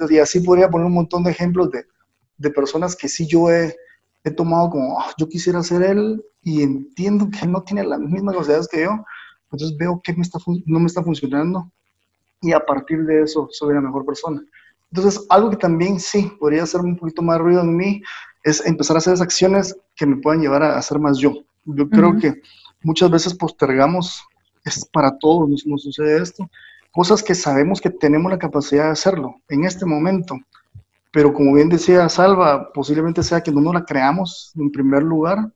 y 0.10 0.18
así 0.18 0.40
podría 0.40 0.70
poner 0.70 0.88
un 0.88 0.94
montón 0.94 1.24
de 1.24 1.32
ejemplos 1.32 1.72
de, 1.72 1.86
de 2.38 2.50
personas 2.50 2.96
que 2.96 3.08
sí 3.08 3.28
yo 3.28 3.50
he, 3.50 3.76
he 4.24 4.32
tomado 4.32 4.70
como, 4.70 5.00
ah, 5.00 5.12
yo 5.18 5.28
quisiera 5.28 5.64
ser 5.64 5.84
él 5.84 6.24
y 6.42 6.64
entiendo 6.64 7.30
que 7.30 7.46
él 7.46 7.52
no 7.52 7.64
tiene 7.64 7.84
las 7.84 8.00
mismas 8.00 8.34
capacidades 8.34 8.68
que 8.68 8.84
yo, 8.84 9.06
entonces 9.52 9.78
veo 9.78 10.02
que 10.04 10.14
me 10.14 10.22
está, 10.22 10.40
no 10.66 10.80
me 10.80 10.88
está 10.88 11.04
funcionando 11.04 11.72
y 12.42 12.54
a 12.54 12.66
partir 12.66 13.06
de 13.06 13.24
eso 13.24 13.48
soy 13.52 13.74
la 13.74 13.82
mejor 13.82 14.06
persona. 14.06 14.42
Entonces, 14.92 15.26
algo 15.30 15.52
que 15.52 15.58
también 15.58 16.00
sí 16.00 16.32
podría 16.40 16.64
hacer 16.64 16.82
un 16.82 16.98
poquito 16.98 17.22
más 17.22 17.40
ruido 17.40 17.62
en 17.62 17.76
mí 17.76 18.02
es 18.44 18.66
empezar 18.66 18.96
a 18.96 19.00
hacer 19.00 19.14
esas 19.14 19.26
acciones 19.26 19.76
que 19.96 20.06
me 20.06 20.18
puedan 20.18 20.42
llevar 20.42 20.64
a, 20.64 20.82
ser 20.82 21.00
más 21.00 21.18
yo. 21.18 21.34
Yo 21.66 21.90
creo 21.90 22.18
que 22.18 22.42
muchas 22.82 23.12
veces 23.12 23.34
postergamos 23.34 24.24
es 24.64 24.86
para 24.86 25.18
todos 25.18 25.50
nos, 25.66 25.84
sucede 25.84 26.22
esto, 26.22 26.50
cosas 26.92 27.24
que 27.24 27.36
sabemos 27.36 27.82
que 27.82 27.90
tenemos 27.90 28.32
la 28.32 28.40
capacidad 28.40 28.86
de 28.86 28.92
hacerlo 28.92 29.36
en 29.48 29.64
este 29.64 29.86
momento, 29.86 30.36
pero 31.12 31.34
como 31.34 31.54
bien 31.54 31.70
decía 31.70 32.08
Salva, 32.10 32.72
posiblemente 32.74 33.24
sea 33.24 33.42
que 33.42 33.52
no 33.52 33.62
nos 33.62 33.74
la 33.74 33.86
creamos 33.86 34.52
en 34.56 34.72
primer 34.72 35.04
lugar 35.04 35.52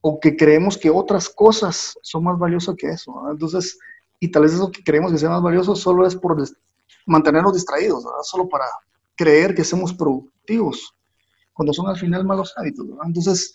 o 0.00 0.20
que 0.20 0.36
creemos 0.36 0.76
que 0.76 0.90
otras 0.90 1.28
cosas 1.28 1.98
son 2.02 2.24
más 2.24 2.38
valiosas 2.38 2.76
que 2.76 2.88
eso. 2.88 3.12
Entonces, 3.30 3.78
y 4.20 4.30
tal 4.30 4.42
vez 4.42 4.52
eso 4.52 4.70
que 4.70 4.84
creemos 4.84 5.10
que 5.10 5.18
sea 5.18 5.30
más 5.30 5.42
valioso 5.42 5.74
solo 5.74 6.06
es 6.06 6.14
por 6.14 6.36
mantenernos 7.06 7.54
distraídos, 7.54 8.04
solo 8.22 8.48
para 8.48 8.66
creer 9.16 9.54
que 9.54 9.64
somos 9.64 9.92
productivos, 9.92 10.94
cuando 11.52 11.72
son 11.72 11.88
al 11.88 11.96
final 11.96 12.24
malos 12.24 12.52
hábitos. 12.56 12.86
Entonces, 13.04 13.52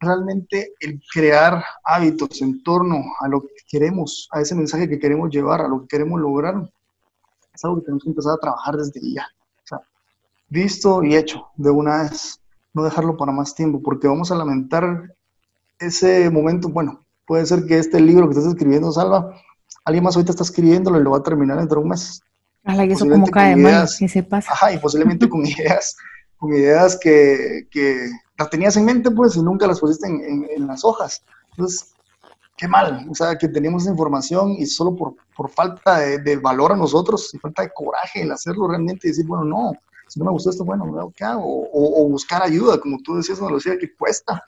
realmente 0.00 0.74
el 0.80 1.00
crear 1.12 1.64
hábitos 1.84 2.40
en 2.42 2.62
torno 2.62 3.02
a 3.20 3.28
lo 3.28 3.42
que 3.42 3.48
queremos, 3.68 4.28
a 4.32 4.40
ese 4.40 4.54
mensaje 4.54 4.88
que 4.88 4.98
queremos 4.98 5.30
llevar, 5.30 5.60
a 5.60 5.68
lo 5.68 5.82
que 5.82 5.88
queremos 5.88 6.20
lograr, 6.20 6.70
es 7.54 7.64
algo 7.64 7.78
que 7.78 7.86
tenemos 7.86 8.04
que 8.04 8.10
empezar 8.10 8.34
a 8.34 8.38
trabajar 8.38 8.76
desde 8.76 9.00
ya. 9.12 9.26
O 9.64 9.66
sea, 9.66 9.80
visto 10.48 11.02
y 11.02 11.16
hecho 11.16 11.48
de 11.56 11.70
una 11.70 12.02
vez, 12.02 12.40
no 12.74 12.84
dejarlo 12.84 13.16
para 13.16 13.32
más 13.32 13.54
tiempo, 13.54 13.80
porque 13.82 14.08
vamos 14.08 14.30
a 14.30 14.36
lamentar 14.36 15.14
ese 15.78 16.30
momento, 16.30 16.68
bueno, 16.68 17.04
puede 17.26 17.46
ser 17.46 17.66
que 17.66 17.78
este 17.78 18.00
libro 18.00 18.28
que 18.28 18.36
estás 18.36 18.52
escribiendo, 18.52 18.92
Salva, 18.92 19.34
alguien 19.84 20.04
más 20.04 20.16
ahorita 20.16 20.32
está 20.32 20.42
escribiéndolo 20.42 21.00
y 21.00 21.02
lo 21.02 21.10
va 21.12 21.18
a 21.18 21.22
terminar 21.22 21.58
dentro 21.58 21.80
de 21.80 21.84
un 21.84 21.90
mes. 21.90 22.20
y 22.64 22.92
eso 22.92 23.08
como 23.08 23.26
cae 23.26 23.56
mal, 23.56 23.88
que 23.98 24.08
se 24.08 24.22
pasa. 24.22 24.52
Ajá, 24.52 24.72
y 24.72 24.78
posiblemente 24.78 25.28
con 25.28 25.44
ideas, 25.46 25.96
con 26.36 26.52
ideas 26.54 26.98
que, 27.00 27.66
que, 27.70 28.10
las 28.38 28.50
tenías 28.50 28.76
en 28.76 28.84
mente, 28.84 29.10
pues, 29.10 29.36
y 29.36 29.42
nunca 29.42 29.66
las 29.66 29.80
pusiste 29.80 30.06
en, 30.06 30.46
en, 30.50 30.66
las 30.66 30.84
hojas. 30.84 31.22
Entonces, 31.50 31.94
qué 32.56 32.68
mal, 32.68 33.06
o 33.10 33.14
sea, 33.14 33.36
que 33.36 33.48
teníamos 33.48 33.82
esa 33.82 33.92
información 33.92 34.52
y 34.52 34.66
solo 34.66 34.94
por, 34.94 35.14
por 35.36 35.50
falta 35.50 35.98
de, 35.98 36.18
de, 36.18 36.36
valor 36.36 36.72
a 36.72 36.76
nosotros 36.76 37.32
y 37.34 37.38
falta 37.38 37.62
de 37.62 37.70
coraje 37.74 38.22
en 38.22 38.32
hacerlo 38.32 38.68
realmente 38.68 39.06
y 39.06 39.10
decir, 39.10 39.26
bueno, 39.26 39.44
no, 39.44 39.72
si 40.08 40.18
no 40.18 40.26
me 40.26 40.32
gustó 40.32 40.50
esto, 40.50 40.64
bueno, 40.64 41.12
¿qué 41.14 41.24
hago? 41.24 41.44
O, 41.44 42.02
o, 42.02 42.08
buscar 42.08 42.42
ayuda, 42.42 42.78
como 42.78 42.98
tú 43.02 43.16
decías, 43.16 43.38
lo 43.40 43.54
decía, 43.54 43.78
que 43.78 43.94
cuesta. 43.94 44.42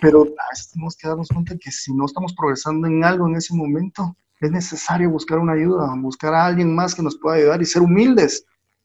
Pero 0.00 0.22
a 0.22 0.50
veces 0.50 0.70
tenemos 0.72 0.96
que 0.96 1.08
darnos 1.08 1.28
cuenta 1.28 1.56
que 1.56 1.70
si 1.70 1.92
no 1.92 2.04
estamos 2.04 2.34
progresando 2.34 2.86
en 2.86 3.02
algo 3.02 3.26
en 3.26 3.36
ese 3.36 3.54
momento, 3.54 4.14
es 4.40 4.50
necesario 4.50 5.10
buscar 5.10 5.38
una 5.38 5.54
ayuda, 5.54 5.92
buscar 5.96 6.34
a 6.34 6.46
alguien 6.46 6.74
más 6.74 6.94
que 6.94 7.02
nos 7.02 7.16
pueda 7.16 7.36
ayudar 7.36 7.62
y 7.62 7.64
ser 7.64 7.82
humildes. 7.82 8.44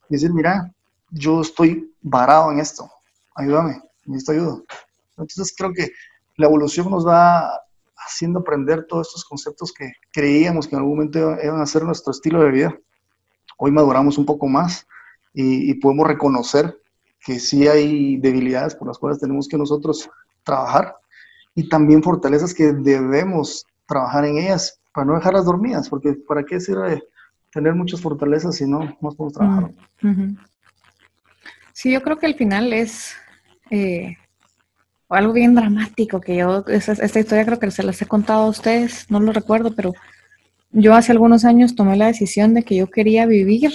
Y 0.09 0.13
decir, 0.15 0.33
mira, 0.33 0.73
yo 1.11 1.41
estoy 1.41 1.93
varado 2.01 2.51
en 2.51 2.59
esto, 2.59 2.89
ayúdame, 3.35 3.81
necesito 4.11 4.31
ayuda. 4.33 4.61
Entonces 5.17 5.53
creo 5.57 5.73
que 5.73 5.91
la 6.37 6.47
evolución 6.47 6.89
nos 6.89 7.05
va 7.07 7.49
haciendo 7.97 8.39
aprender 8.39 8.85
todos 8.87 9.07
estos 9.07 9.25
conceptos 9.25 9.71
que 9.71 9.91
creíamos 10.11 10.67
que 10.67 10.75
en 10.75 10.79
algún 10.79 10.95
momento 10.95 11.19
iban 11.43 11.61
a 11.61 11.65
ser 11.65 11.83
nuestro 11.83 12.11
estilo 12.11 12.41
de 12.43 12.51
vida. 12.51 12.77
Hoy 13.57 13.71
maduramos 13.71 14.17
un 14.17 14.25
poco 14.25 14.47
más 14.47 14.87
y, 15.33 15.69
y 15.69 15.73
podemos 15.75 16.07
reconocer 16.07 16.79
que 17.23 17.39
sí 17.39 17.67
hay 17.67 18.17
debilidades 18.17 18.75
por 18.75 18.87
las 18.87 18.97
cuales 18.97 19.19
tenemos 19.19 19.47
que 19.47 19.57
nosotros 19.57 20.09
trabajar 20.43 20.95
y 21.55 21.69
también 21.69 22.01
fortalezas 22.01 22.53
que 22.53 22.73
debemos 22.73 23.65
trabajar 23.85 24.25
en 24.25 24.37
ellas 24.37 24.79
para 24.93 25.05
no 25.05 25.15
dejarlas 25.15 25.45
dormidas, 25.45 25.89
porque 25.89 26.13
¿para 26.13 26.43
qué 26.43 26.59
sirve 26.59 27.03
tener 27.51 27.75
muchas 27.75 28.01
fortalezas 28.01 28.55
si 28.55 28.65
no, 28.65 28.97
no 29.01 29.11
podemos 29.11 29.33
trabajar? 29.33 29.71
Mm, 30.01 30.35
sí, 31.73 31.91
yo 31.91 32.01
creo 32.01 32.17
que 32.17 32.25
al 32.25 32.35
final 32.35 32.73
es 32.73 33.13
eh, 33.71 34.17
algo 35.09 35.33
bien 35.33 35.55
dramático, 35.55 36.21
que 36.21 36.37
yo, 36.37 36.63
esta, 36.67 36.93
esta 36.93 37.19
historia 37.19 37.45
creo 37.45 37.59
que 37.59 37.71
se 37.71 37.83
las 37.83 38.01
he 38.01 38.05
contado 38.05 38.43
a 38.43 38.49
ustedes, 38.49 39.09
no 39.09 39.19
lo 39.19 39.33
recuerdo, 39.33 39.73
pero 39.75 39.93
yo 40.71 40.93
hace 40.93 41.11
algunos 41.11 41.43
años 41.43 41.75
tomé 41.75 41.97
la 41.97 42.07
decisión 42.07 42.53
de 42.53 42.63
que 42.63 42.75
yo 42.75 42.87
quería 42.87 43.25
vivir, 43.25 43.71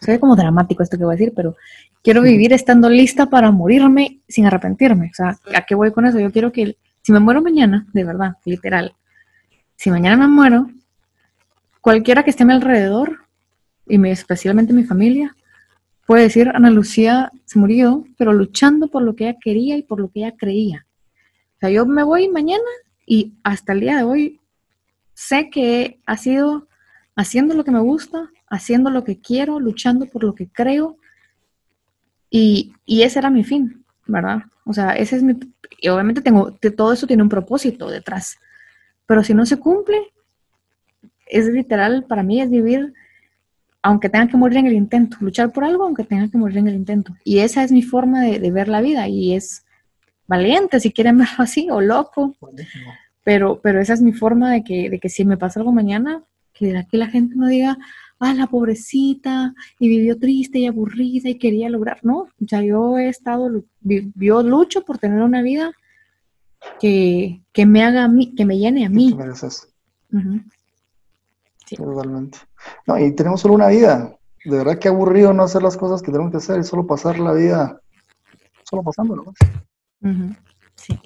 se 0.00 0.10
ve 0.10 0.18
como 0.18 0.34
dramático 0.34 0.82
esto 0.82 0.98
que 0.98 1.04
voy 1.04 1.14
a 1.14 1.18
decir, 1.18 1.32
pero 1.34 1.54
quiero 2.02 2.22
vivir 2.22 2.52
estando 2.52 2.88
lista 2.88 3.26
para 3.26 3.50
morirme 3.52 4.20
sin 4.28 4.46
arrepentirme. 4.46 5.10
O 5.12 5.14
sea, 5.14 5.38
¿a 5.54 5.62
qué 5.62 5.74
voy 5.74 5.92
con 5.92 6.06
eso? 6.06 6.18
Yo 6.18 6.32
quiero 6.32 6.50
que 6.50 6.76
si 7.02 7.12
me 7.12 7.20
muero 7.20 7.40
mañana, 7.40 7.86
de 7.92 8.04
verdad, 8.04 8.36
literal, 8.44 8.94
si 9.76 9.90
mañana 9.90 10.16
me 10.16 10.28
muero, 10.28 10.70
cualquiera 11.80 12.24
que 12.24 12.30
esté 12.30 12.42
a 12.42 12.46
mi 12.46 12.52
alrededor, 12.52 13.26
y 13.86 14.04
especialmente 14.08 14.72
mi 14.72 14.84
familia, 14.84 15.36
puede 16.12 16.24
decir, 16.24 16.50
Ana 16.52 16.68
Lucía 16.68 17.32
se 17.46 17.58
murió, 17.58 18.04
pero 18.18 18.34
luchando 18.34 18.88
por 18.88 19.02
lo 19.02 19.16
que 19.16 19.30
ella 19.30 19.38
quería 19.42 19.78
y 19.78 19.82
por 19.82 19.98
lo 19.98 20.10
que 20.10 20.18
ella 20.20 20.36
creía. 20.36 20.86
O 21.56 21.58
sea, 21.60 21.70
yo 21.70 21.86
me 21.86 22.02
voy 22.02 22.28
mañana 22.28 22.68
y 23.06 23.32
hasta 23.42 23.72
el 23.72 23.80
día 23.80 23.96
de 23.96 24.02
hoy 24.02 24.38
sé 25.14 25.48
que 25.48 26.00
ha 26.04 26.18
sido 26.18 26.68
haciendo 27.16 27.54
lo 27.54 27.64
que 27.64 27.70
me 27.70 27.80
gusta, 27.80 28.28
haciendo 28.50 28.90
lo 28.90 29.04
que 29.04 29.22
quiero, 29.22 29.58
luchando 29.58 30.04
por 30.04 30.22
lo 30.22 30.34
que 30.34 30.48
creo. 30.48 30.98
Y, 32.28 32.74
y 32.84 33.04
ese 33.04 33.18
era 33.18 33.30
mi 33.30 33.42
fin, 33.42 33.82
¿verdad? 34.06 34.42
O 34.66 34.74
sea, 34.74 34.90
ese 34.90 35.16
es 35.16 35.22
mi... 35.22 35.34
Y 35.80 35.88
obviamente 35.88 36.20
tengo, 36.20 36.52
todo 36.76 36.92
eso 36.92 37.06
tiene 37.06 37.22
un 37.22 37.30
propósito 37.30 37.88
detrás. 37.88 38.36
Pero 39.06 39.24
si 39.24 39.32
no 39.32 39.46
se 39.46 39.56
cumple, 39.56 40.12
es 41.24 41.46
literal, 41.46 42.04
para 42.06 42.22
mí 42.22 42.42
es 42.42 42.50
vivir, 42.50 42.92
aunque 43.82 44.08
tenga 44.08 44.28
que 44.28 44.36
morir 44.36 44.58
en 44.58 44.68
el 44.68 44.74
intento, 44.74 45.16
luchar 45.20 45.52
por 45.52 45.64
algo, 45.64 45.84
aunque 45.84 46.04
tenga 46.04 46.28
que 46.28 46.38
morir 46.38 46.58
en 46.58 46.68
el 46.68 46.76
intento. 46.76 47.14
Y 47.24 47.38
esa 47.38 47.64
es 47.64 47.72
mi 47.72 47.82
forma 47.82 48.22
de, 48.22 48.50
ver 48.50 48.68
la 48.68 48.80
vida 48.80 49.08
y 49.08 49.34
es 49.34 49.64
valiente, 50.28 50.78
si 50.78 50.92
quieren 50.92 51.18
verlo 51.18 51.34
así, 51.38 51.68
o 51.70 51.80
loco. 51.80 52.36
Pero, 53.24 53.60
pero 53.60 53.80
esa 53.80 53.94
es 53.94 54.00
mi 54.00 54.12
forma 54.12 54.52
de 54.52 54.62
que, 54.62 54.88
de 54.88 55.00
que 55.00 55.08
si 55.08 55.24
me 55.24 55.36
pasa 55.36 55.60
algo 55.60 55.72
mañana, 55.72 56.22
que 56.52 56.76
aquí 56.76 56.96
la 56.96 57.08
gente 57.08 57.34
no 57.36 57.48
diga, 57.48 57.76
ah, 58.20 58.34
la 58.34 58.46
pobrecita, 58.46 59.52
y 59.80 59.88
vivió 59.88 60.16
triste 60.16 60.60
y 60.60 60.66
aburrida 60.66 61.28
y 61.28 61.38
quería 61.38 61.68
lograr. 61.68 61.98
No, 62.02 62.18
o 62.18 62.48
sea, 62.48 62.62
yo 62.62 62.98
he 62.98 63.08
estado, 63.08 63.64
yo 63.82 64.42
lucho 64.42 64.84
por 64.84 64.98
tener 64.98 65.22
una 65.22 65.42
vida 65.42 65.72
que, 66.80 67.42
que, 67.52 67.66
me 67.66 67.82
haga 67.82 68.04
a 68.04 68.08
mí, 68.08 68.32
que 68.34 68.44
me 68.44 68.58
llene 68.58 68.86
a 68.86 68.88
mí. 68.88 69.16
Sí. 71.76 71.82
Totalmente. 71.82 72.38
No, 72.86 72.98
y 72.98 73.12
tenemos 73.12 73.40
solo 73.40 73.54
una 73.54 73.68
vida. 73.68 74.16
De 74.44 74.56
verdad 74.56 74.78
que 74.78 74.88
aburrido 74.88 75.32
no 75.32 75.44
hacer 75.44 75.62
las 75.62 75.76
cosas 75.76 76.02
que 76.02 76.10
tenemos 76.10 76.30
que 76.30 76.38
hacer 76.38 76.58
y 76.60 76.64
solo 76.64 76.86
pasar 76.86 77.18
la 77.18 77.32
vida 77.32 77.82
solo 78.72 78.82
pasándolo. 78.82 79.34
Sí. 80.76 80.98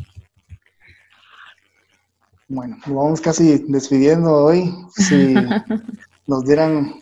Bueno, 2.49 2.77
nos 2.87 2.97
vamos 2.97 3.21
casi 3.21 3.59
despidiendo 3.67 4.33
hoy. 4.33 4.73
Si 4.95 5.35
nos 6.29 6.45
dieran 6.45 6.95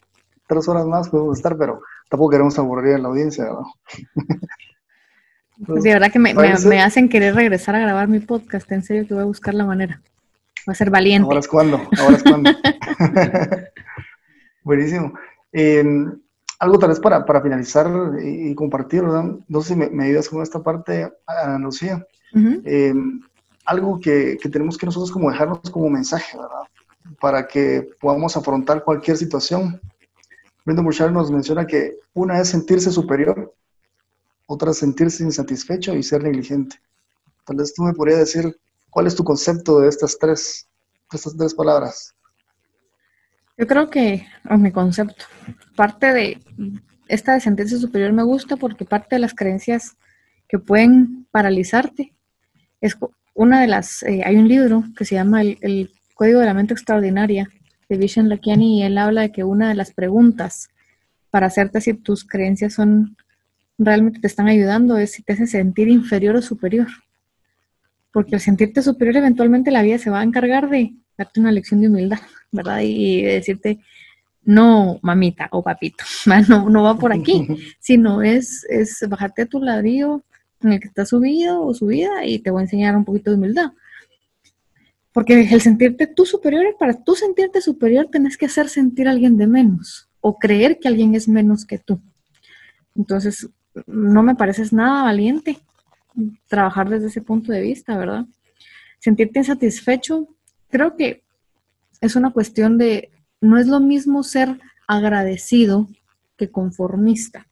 tres 0.48 0.66
horas 0.68 0.86
más, 0.86 1.10
podemos 1.10 1.36
estar, 1.36 1.56
pero 1.58 1.82
tampoco 2.08 2.30
queremos 2.30 2.58
aburrir 2.58 2.94
a 2.94 2.98
la 2.98 3.08
audiencia, 3.08 3.44
¿verdad? 3.44 3.62
de 5.56 5.92
verdad 5.92 6.10
que 6.10 6.18
me, 6.18 6.34
me, 6.34 6.82
hacen 6.82 7.10
querer 7.10 7.34
regresar 7.34 7.74
a 7.76 7.80
grabar 7.80 8.08
mi 8.08 8.20
podcast. 8.20 8.72
En 8.72 8.82
serio 8.82 9.06
que 9.06 9.12
voy 9.12 9.22
a 9.22 9.26
buscar 9.26 9.52
la 9.52 9.66
manera. 9.66 10.00
Voy 10.66 10.72
a 10.72 10.74
ser 10.74 10.90
valiente. 10.90 11.26
Ahora 11.26 11.40
es 11.40 11.48
cuando, 11.48 11.76
ahora 11.98 12.16
es 12.16 12.22
cuando. 12.22 12.50
Buenísimo. 14.64 15.12
Em, 15.52 16.20
algo 16.58 16.78
tal 16.78 16.90
vez 16.90 17.00
para, 17.00 17.24
para 17.24 17.42
finalizar 17.42 17.90
y, 18.22 18.54
compartir, 18.54 19.02
¿verdad? 19.02 19.24
No 19.48 19.60
sé 19.60 19.74
si 19.74 19.76
me, 19.76 20.04
ayudas 20.04 20.28
con 20.28 20.42
esta 20.42 20.62
parte, 20.62 21.12
Ana 21.26 21.58
Lucía. 21.58 22.06
Em, 22.32 23.20
algo 23.66 24.00
que, 24.00 24.38
que, 24.40 24.48
tenemos 24.48 24.76
que 24.76 24.86
nosotros 24.86 25.12
como 25.12 25.30
dejarnos 25.30 25.60
como 25.70 25.88
mensaje, 25.90 26.36
¿verdad? 26.36 26.68
Para 27.20 27.46
que 27.46 27.88
podamos 28.00 28.36
afrontar 28.36 28.82
cualquier 28.82 29.16
situación. 29.16 29.80
Brendan 30.64 30.84
Burchard 30.84 31.12
nos 31.12 31.30
menciona 31.30 31.66
que 31.66 31.98
una 32.14 32.40
es 32.40 32.48
sentirse 32.48 32.90
superior 32.90 33.52
otra 34.46 34.72
sentirse 34.72 35.22
insatisfecho 35.22 35.94
y 35.94 36.02
ser 36.02 36.22
negligente. 36.22 36.76
Tal 37.44 37.56
vez 37.56 37.74
tú 37.74 37.82
me 37.82 37.92
podrías 37.92 38.20
decir 38.20 38.56
cuál 38.94 39.08
es 39.08 39.16
tu 39.16 39.24
concepto 39.24 39.80
de 39.80 39.88
estas 39.88 40.16
tres, 40.20 40.68
estas 41.12 41.36
tres 41.36 41.52
palabras. 41.52 42.14
Yo 43.58 43.66
creo 43.66 43.90
que, 43.90 44.24
o 44.48 44.56
mi 44.56 44.70
concepto, 44.70 45.24
parte 45.74 46.12
de 46.12 46.40
esta 47.08 47.34
de 47.34 47.40
sentirse 47.40 47.76
superior 47.78 48.12
me 48.12 48.22
gusta 48.22 48.56
porque 48.56 48.84
parte 48.84 49.16
de 49.16 49.20
las 49.20 49.34
creencias 49.34 49.96
que 50.48 50.60
pueden 50.60 51.26
paralizarte 51.32 52.14
es 52.80 52.96
una 53.34 53.60
de 53.60 53.66
las, 53.66 54.04
eh, 54.04 54.22
hay 54.24 54.36
un 54.36 54.46
libro 54.46 54.84
que 54.96 55.04
se 55.04 55.16
llama 55.16 55.42
el, 55.42 55.90
Código 56.14 56.38
de 56.38 56.46
la 56.46 56.54
Mente 56.54 56.74
Extraordinaria 56.74 57.50
de 57.88 57.96
Vishen 57.96 58.28
Lakiani 58.28 58.78
y 58.78 58.82
él 58.84 58.96
habla 58.98 59.22
de 59.22 59.32
que 59.32 59.42
una 59.42 59.68
de 59.68 59.74
las 59.74 59.92
preguntas 59.92 60.68
para 61.30 61.48
hacerte 61.48 61.80
si 61.80 61.94
tus 61.94 62.24
creencias 62.24 62.74
son 62.74 63.16
realmente 63.76 64.20
te 64.20 64.28
están 64.28 64.46
ayudando 64.46 64.96
es 64.96 65.10
si 65.10 65.24
te 65.24 65.32
hace 65.32 65.48
sentir 65.48 65.88
inferior 65.88 66.36
o 66.36 66.42
superior. 66.42 66.86
Porque 68.14 68.36
al 68.36 68.40
sentirte 68.40 68.80
superior, 68.80 69.16
eventualmente 69.16 69.72
la 69.72 69.82
vida 69.82 69.98
se 69.98 70.08
va 70.08 70.20
a 70.20 70.22
encargar 70.22 70.70
de 70.70 70.94
darte 71.18 71.40
una 71.40 71.50
lección 71.50 71.80
de 71.80 71.88
humildad, 71.88 72.20
¿verdad? 72.52 72.78
Y 72.82 73.22
decirte, 73.22 73.80
no, 74.44 75.00
mamita 75.02 75.48
o 75.50 75.64
papito, 75.64 76.04
no, 76.48 76.70
no 76.70 76.84
va 76.84 76.96
por 76.96 77.12
aquí, 77.12 77.48
sino 77.80 78.22
es, 78.22 78.64
es 78.68 79.04
bajarte 79.08 79.42
a 79.42 79.46
tu 79.46 79.60
ladrillo 79.60 80.22
en 80.62 80.74
el 80.74 80.80
que 80.80 80.86
estás 80.86 81.08
subido 81.08 81.60
o 81.60 81.74
subida 81.74 82.24
y 82.24 82.38
te 82.38 82.52
voy 82.52 82.60
a 82.60 82.64
enseñar 82.66 82.96
un 82.96 83.04
poquito 83.04 83.32
de 83.32 83.36
humildad. 83.36 83.72
Porque 85.12 85.48
el 85.50 85.60
sentirte 85.60 86.06
tú 86.06 86.24
superior, 86.24 86.76
para 86.78 86.94
tú 86.94 87.16
sentirte 87.16 87.60
superior, 87.60 88.08
tenés 88.12 88.36
que 88.36 88.46
hacer 88.46 88.68
sentir 88.68 89.08
a 89.08 89.10
alguien 89.10 89.36
de 89.36 89.48
menos 89.48 90.08
o 90.20 90.38
creer 90.38 90.78
que 90.78 90.86
alguien 90.86 91.16
es 91.16 91.26
menos 91.26 91.66
que 91.66 91.78
tú. 91.80 92.00
Entonces, 92.94 93.48
no 93.88 94.22
me 94.22 94.36
pareces 94.36 94.72
nada 94.72 95.02
valiente 95.02 95.58
trabajar 96.48 96.88
desde 96.88 97.08
ese 97.08 97.22
punto 97.22 97.52
de 97.52 97.60
vista, 97.60 97.96
¿verdad? 97.96 98.26
Sentirte 98.98 99.40
insatisfecho, 99.40 100.28
creo 100.68 100.96
que 100.96 101.22
es 102.00 102.16
una 102.16 102.32
cuestión 102.32 102.78
de, 102.78 103.10
no 103.40 103.58
es 103.58 103.66
lo 103.66 103.80
mismo 103.80 104.22
ser 104.22 104.60
agradecido 104.86 105.88
que 106.36 106.50
conformista. 106.50 107.46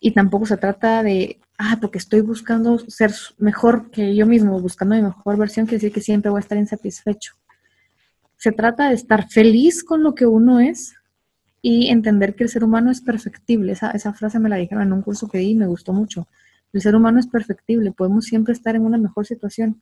Y 0.00 0.12
tampoco 0.12 0.46
se 0.46 0.56
trata 0.56 1.02
de, 1.02 1.38
ah, 1.58 1.78
porque 1.80 1.98
estoy 1.98 2.20
buscando 2.20 2.78
ser 2.78 3.12
mejor 3.38 3.90
que 3.90 4.14
yo 4.14 4.26
mismo, 4.26 4.60
buscando 4.60 4.94
mi 4.94 5.02
mejor 5.02 5.36
versión, 5.36 5.66
quiere 5.66 5.78
decir 5.78 5.92
que 5.92 6.00
siempre 6.00 6.30
voy 6.30 6.38
a 6.38 6.40
estar 6.40 6.58
insatisfecho. 6.58 7.34
Se 8.36 8.52
trata 8.52 8.88
de 8.88 8.94
estar 8.94 9.28
feliz 9.28 9.82
con 9.82 10.02
lo 10.02 10.14
que 10.14 10.26
uno 10.26 10.60
es 10.60 10.94
y 11.60 11.88
entender 11.88 12.36
que 12.36 12.44
el 12.44 12.50
ser 12.50 12.62
humano 12.62 12.90
es 12.90 13.00
perfectible. 13.00 13.72
Esa, 13.72 13.90
esa 13.90 14.12
frase 14.12 14.38
me 14.38 14.48
la 14.48 14.56
dijeron 14.56 14.84
en 14.84 14.92
un 14.92 15.02
curso 15.02 15.28
que 15.28 15.38
di 15.38 15.50
y 15.50 15.54
me 15.56 15.66
gustó 15.66 15.92
mucho. 15.92 16.28
El 16.72 16.82
ser 16.82 16.94
humano 16.94 17.18
es 17.18 17.26
perfectible, 17.26 17.92
podemos 17.92 18.26
siempre 18.26 18.52
estar 18.52 18.76
en 18.76 18.84
una 18.84 18.98
mejor 18.98 19.26
situación, 19.26 19.80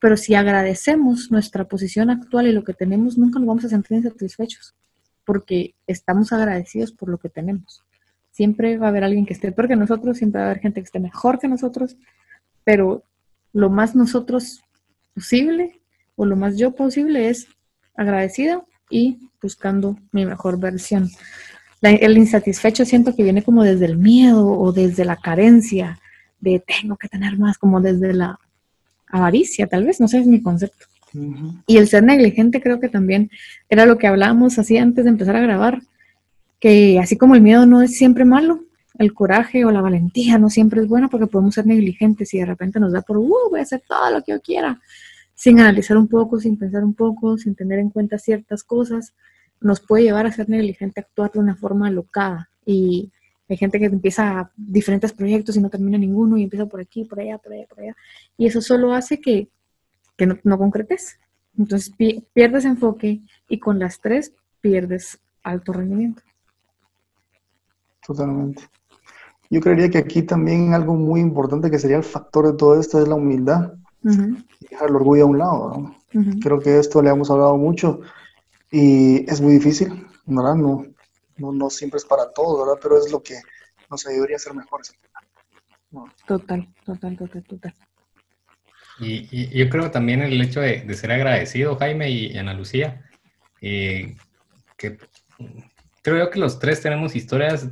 pero 0.00 0.16
si 0.16 0.34
agradecemos 0.34 1.30
nuestra 1.30 1.64
posición 1.64 2.10
actual 2.10 2.46
y 2.46 2.52
lo 2.52 2.64
que 2.64 2.72
tenemos, 2.72 3.18
nunca 3.18 3.38
nos 3.38 3.48
vamos 3.48 3.64
a 3.64 3.68
sentir 3.68 3.98
insatisfechos, 3.98 4.74
porque 5.24 5.74
estamos 5.86 6.32
agradecidos 6.32 6.92
por 6.92 7.08
lo 7.08 7.18
que 7.18 7.28
tenemos. 7.28 7.84
Siempre 8.30 8.78
va 8.78 8.86
a 8.86 8.88
haber 8.90 9.04
alguien 9.04 9.26
que 9.26 9.34
esté 9.34 9.52
peor 9.52 9.68
que 9.68 9.76
nosotros, 9.76 10.16
siempre 10.16 10.40
va 10.40 10.46
a 10.46 10.50
haber 10.50 10.62
gente 10.62 10.80
que 10.80 10.86
esté 10.86 11.00
mejor 11.00 11.38
que 11.38 11.48
nosotros, 11.48 11.96
pero 12.64 13.02
lo 13.52 13.68
más 13.68 13.96
nosotros 13.96 14.62
posible 15.14 15.80
o 16.16 16.24
lo 16.24 16.36
más 16.36 16.56
yo 16.56 16.74
posible 16.74 17.28
es 17.28 17.48
agradecida 17.94 18.64
y 18.88 19.30
buscando 19.42 19.98
mi 20.12 20.24
mejor 20.24 20.58
versión. 20.58 21.10
el 21.82 22.16
insatisfecho 22.16 22.84
siento 22.84 23.14
que 23.14 23.22
viene 23.22 23.42
como 23.42 23.64
desde 23.64 23.86
el 23.86 23.98
miedo 23.98 24.46
o 24.46 24.72
desde 24.72 25.04
la 25.04 25.16
carencia 25.16 25.98
de 26.40 26.60
tengo 26.60 26.96
que 26.96 27.08
tener 27.08 27.38
más, 27.38 27.58
como 27.58 27.80
desde 27.80 28.14
la 28.14 28.38
avaricia, 29.08 29.66
tal 29.66 29.84
vez, 29.84 30.00
no 30.00 30.08
sé, 30.08 30.18
es 30.18 30.26
mi 30.26 30.42
concepto. 30.42 30.86
Y 31.66 31.76
el 31.76 31.88
ser 31.88 32.04
negligente 32.04 32.60
creo 32.60 32.78
que 32.78 32.88
también 32.88 33.30
era 33.68 33.84
lo 33.84 33.98
que 33.98 34.06
hablábamos 34.06 34.58
así 34.58 34.78
antes 34.78 35.04
de 35.04 35.10
empezar 35.10 35.36
a 35.36 35.40
grabar, 35.40 35.82
que 36.60 36.98
así 37.00 37.16
como 37.16 37.34
el 37.34 37.40
miedo 37.40 37.66
no 37.66 37.82
es 37.82 37.96
siempre 37.96 38.24
malo, 38.24 38.64
el 38.98 39.14
coraje 39.14 39.64
o 39.64 39.70
la 39.70 39.80
valentía 39.80 40.38
no 40.38 40.50
siempre 40.50 40.82
es 40.82 40.86
buena 40.86 41.08
porque 41.08 41.26
podemos 41.26 41.54
ser 41.54 41.66
negligentes 41.66 42.32
y 42.34 42.38
de 42.38 42.46
repente 42.46 42.78
nos 42.78 42.92
da 42.92 43.02
por, 43.02 43.16
uh, 43.16 43.50
voy 43.50 43.60
a 43.60 43.62
hacer 43.62 43.82
todo 43.88 44.10
lo 44.10 44.22
que 44.22 44.32
yo 44.32 44.40
quiera, 44.40 44.80
sin 45.34 45.58
analizar 45.58 45.96
un 45.96 46.06
poco, 46.06 46.38
sin 46.38 46.58
pensar 46.58 46.84
un 46.84 46.94
poco, 46.94 47.38
sin 47.38 47.54
tener 47.54 47.78
en 47.78 47.90
cuenta 47.90 48.18
ciertas 48.18 48.62
cosas, 48.62 49.14
nos 49.60 49.80
puede 49.80 50.04
llevar 50.04 50.26
a 50.26 50.32
ser 50.32 50.48
negligente, 50.48 51.00
actuar 51.00 51.32
de 51.32 51.38
una 51.38 51.56
forma 51.56 51.88
alocada. 51.88 52.50
Y 52.66 53.10
hay 53.50 53.56
gente 53.56 53.78
que 53.78 53.86
empieza 53.86 54.50
diferentes 54.56 55.12
proyectos 55.12 55.56
y 55.56 55.60
no 55.60 55.68
termina 55.68 55.98
ninguno 55.98 56.38
y 56.38 56.44
empieza 56.44 56.66
por 56.66 56.80
aquí, 56.80 57.04
por 57.04 57.18
allá, 57.18 57.36
por 57.38 57.52
allá, 57.52 57.66
por 57.68 57.80
allá. 57.80 57.96
Y 58.36 58.46
eso 58.46 58.60
solo 58.60 58.94
hace 58.94 59.20
que, 59.20 59.48
no, 60.44 60.58
concretes. 60.58 61.18
Entonces 61.58 61.92
pierdes 62.32 62.64
enfoque 62.64 63.20
y 63.48 63.58
con 63.58 63.78
las 63.78 64.00
tres 64.00 64.32
pierdes 64.60 65.20
alto 65.42 65.72
rendimiento. 65.72 66.22
Totalmente. 68.06 68.62
Yo 69.50 69.60
creería 69.60 69.90
que 69.90 69.98
aquí 69.98 70.22
también 70.22 70.72
algo 70.72 70.94
muy 70.94 71.20
importante 71.20 71.70
que 71.70 71.78
sería 71.78 71.96
el 71.96 72.04
factor 72.04 72.46
de 72.46 72.56
todo 72.56 72.78
esto 72.78 73.02
es 73.02 73.08
la 73.08 73.16
humildad. 73.16 73.74
Dejar 74.02 74.88
el 74.88 74.96
orgullo 74.96 75.24
a 75.24 75.26
un 75.26 75.38
lado. 75.38 75.94
Creo 76.40 76.60
que 76.60 76.78
esto 76.78 77.02
le 77.02 77.10
hemos 77.10 77.30
hablado 77.30 77.56
mucho 77.56 78.00
y 78.70 79.28
es 79.28 79.40
muy 79.40 79.54
difícil, 79.54 80.06
¿verdad? 80.26 80.54
No, 80.54 80.86
no, 81.40 81.70
siempre 81.70 81.98
es 81.98 82.04
para 82.04 82.32
todos, 82.32 82.66
¿verdad? 82.66 82.80
Pero 82.82 82.98
es 82.98 83.10
lo 83.10 83.22
que 83.22 83.40
nos 83.90 84.06
ayudaría 84.06 84.36
a 84.36 84.40
ser 84.40 84.54
mejores. 84.54 84.92
Total, 86.26 86.68
total, 86.84 87.16
total, 87.16 87.44
total. 87.44 87.74
Y, 89.00 89.48
yo 89.56 89.68
creo 89.70 89.90
también 89.90 90.20
el 90.20 90.40
hecho 90.40 90.60
de, 90.60 90.92
ser 90.94 91.12
agradecido, 91.12 91.76
Jaime 91.76 92.10
y 92.10 92.36
Ana 92.36 92.54
Lucía, 92.54 93.08
eh, 93.62 94.16
que 94.76 94.98
creo 96.02 96.18
yo 96.18 96.30
que 96.30 96.38
los 96.38 96.58
tres 96.58 96.82
tenemos 96.82 97.16
historias 97.16 97.68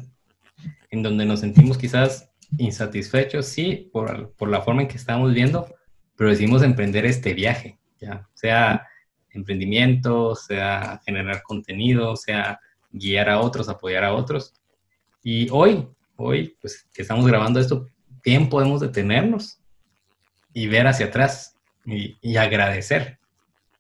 en 0.91 1.03
donde 1.03 1.27
nos 1.27 1.41
sentimos 1.41 1.77
quizás 1.77 2.31
insatisfechos, 2.57 3.47
sí, 3.47 3.91
por, 3.93 4.33
por 4.33 4.49
la 4.49 4.63
forma 4.63 4.83
en 4.83 4.89
que 4.89 4.97
estamos 4.97 5.35
viendo, 5.35 5.75
pero 6.17 6.31
decidimos 6.31 6.63
emprender 6.63 7.05
este 7.05 7.35
viaje, 7.35 7.79
ya, 8.01 8.27
sea 8.35 8.87
emprendimiento, 9.31 10.35
sea 10.35 11.01
generar 11.05 11.43
contenido, 11.43 12.17
sea 12.17 12.59
guiar 12.91 13.31
a 13.31 13.41
otros, 13.41 13.69
apoyar 13.69 14.05
a 14.05 14.15
otros. 14.15 14.55
Y 15.23 15.49
hoy, 15.51 15.87
hoy, 16.17 16.57
pues 16.61 16.87
que 16.93 17.03
estamos 17.03 17.27
grabando 17.27 17.61
esto, 17.61 17.87
bien 18.25 18.49
podemos 18.49 18.81
detenernos 18.81 19.59
y 20.53 20.67
ver 20.67 20.87
hacia 20.87 21.07
atrás 21.07 21.57
y, 21.85 22.37
agradecer 22.37 23.19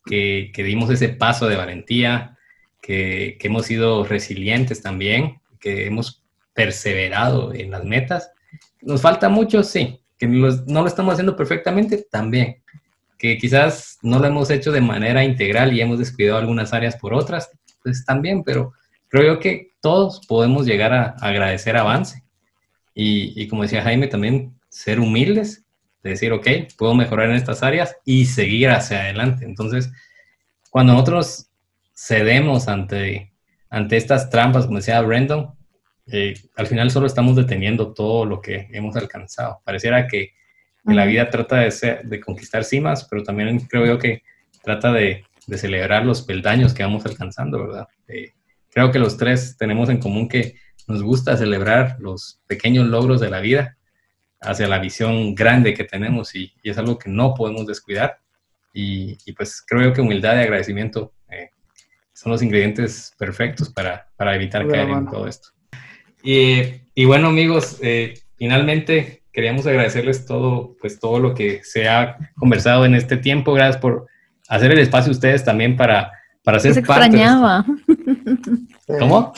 que, 0.05 0.51
dimos 0.57 0.91
ese 0.91 1.11
paso 1.11 1.47
de 1.47 1.57
valentía, 1.57 2.39
que, 2.81 3.37
hemos 3.41 3.67
sido 3.67 4.05
resilientes 4.05 4.83
también, 4.83 5.41
que 5.61 5.87
hemos 5.87 6.25
perseverado 6.55 7.53
en 7.53 7.71
las 7.71 7.85
metas. 7.85 8.31
Nos 8.81 9.03
falta 9.03 9.29
mucho, 9.29 9.63
sí, 9.63 10.01
que 10.19 10.27
no 10.27 10.83
lo 10.83 10.87
estamos 10.87 11.13
haciendo 11.13 11.37
perfectamente, 11.37 12.07
también. 12.11 12.63
Que 13.19 13.37
quizás 13.37 13.99
no 14.03 14.19
lo 14.19 14.27
hemos 14.27 14.51
hecho 14.51 14.73
de 14.73 14.81
manera 14.81 15.25
integral 15.25 15.73
y 15.73 15.81
hemos 15.81 15.99
descuidado 15.99 16.39
algunas 16.39 16.73
áreas 16.73 16.97
por 16.97 17.13
otras, 17.13 17.51
pues 17.83 18.05
también, 18.05 18.43
pero 18.45 18.73
creo 19.09 19.35
yo 19.35 19.41
que 19.41 19.73
todos 19.81 20.21
podemos 20.27 20.67
llegar 20.67 20.93
a, 20.93 21.17
agradecer 21.21 21.77
avance. 21.77 22.23
Y, 22.95 23.47
como 23.47 23.63
decía 23.63 23.83
Jaime, 23.83 24.09
también 24.09 24.59
ser 24.69 24.99
humildes, 24.99 25.65
de 26.03 26.11
decir, 26.11 26.33
ok, 26.33 26.49
puedo 26.77 26.95
mejorar 26.95 27.31
en 27.31 27.37
estas 27.37 27.63
áreas 27.63 27.97
y 28.05 28.27
seguir 28.27 28.71
hacia 28.71 29.03
adelante. 29.03 29.45
Entonces, 29.45 29.93
cuando 30.71 30.95
nosotros 30.95 31.49
cedemos 31.95 32.67
ante, 32.67 33.33
ante 33.71 33.97
estas 33.97 34.31
trampas, 34.31 34.67
como 34.67 34.79
decía 34.79 35.01
Brandon, 35.01 35.53
eh, 36.09 36.35
al 36.57 36.67
final 36.67 36.91
solo 36.91 37.07
estamos 37.07 37.37
deteniendo 37.37 37.93
todo 37.93 38.25
lo 38.25 38.41
que 38.41 38.69
hemos 38.73 38.97
alcanzado. 38.97 39.61
Pareciera 39.65 40.07
que, 40.07 40.33
la 40.85 41.05
vida 41.05 41.29
trata 41.29 41.57
de, 41.57 42.01
de 42.05 42.21
conquistar 42.21 42.65
cimas, 42.65 43.05
pero 43.05 43.23
también 43.23 43.59
creo 43.61 43.85
yo 43.85 43.99
que 43.99 44.23
trata 44.63 44.91
de, 44.91 45.23
de 45.49 45.59
celebrar 45.59 46.05
los 46.05 46.23
peldaños 46.23 46.75
que 46.75 46.83
vamos 46.83 47.05
alcanzando, 47.07 47.67
¿verdad? 47.67 47.89
Creo 48.79 48.93
que 48.93 49.01
los 49.01 49.17
tres 49.17 49.57
tenemos 49.59 49.89
en 49.89 49.99
común 49.99 50.29
que 50.29 50.55
nos 50.87 51.03
gusta 51.03 51.37
celebrar 51.37 51.97
los 51.99 52.41
pequeños 52.47 52.87
logros 52.87 53.21
de 53.21 53.29
la 53.29 53.41
vida 53.41 53.77
hacia 54.41 54.69
la 54.69 54.79
visión 54.79 55.35
grande 55.35 55.75
que 55.75 55.83
tenemos 55.83 56.33
y, 56.37 56.53
es 56.63 56.79
algo 56.79 56.97
que 56.97 57.11
no 57.11 57.35
podemos 57.35 57.67
descuidar. 57.67 58.21
Y, 58.73 59.17
pues 59.33 59.65
creo 59.67 59.93
que 59.93 60.01
humildad 60.01 60.37
y 60.37 60.43
agradecimiento 60.43 61.13
eh, 61.29 61.51
son 62.13 62.31
los 62.31 62.41
ingredientes 62.41 63.13
perfectos 63.19 63.69
para, 63.69 64.07
para 64.17 64.37
evitar 64.37 64.69
caer 64.69 64.91
en 64.91 65.07
todo 65.07 65.27
esto. 65.27 65.49
Y, 66.23 67.05
bueno 67.05 67.29
amigos, 67.29 67.79
eh, 67.83 68.15
finalmente 68.37 69.25
queríamos 69.33 69.67
agradecerles 69.67 70.25
todo, 70.25 70.77
pues 70.81 71.01
todo 71.01 71.19
lo 71.19 71.35
que 71.35 71.65
se 71.65 71.89
ha 71.89 72.17
conversado 72.37 72.85
en 72.85 72.95
este 72.95 73.17
tiempo. 73.17 73.55
Gracias 73.55 73.79
por 73.79 74.07
hacer 74.49 74.71
el 74.71 74.79
espacio 74.79 75.11
ustedes 75.11 75.45
también 75.45 75.77
para 75.77 76.13
para 76.49 76.61
ser 76.61 76.79
extrañaba. 76.79 77.63
¿Cómo? 78.99 79.33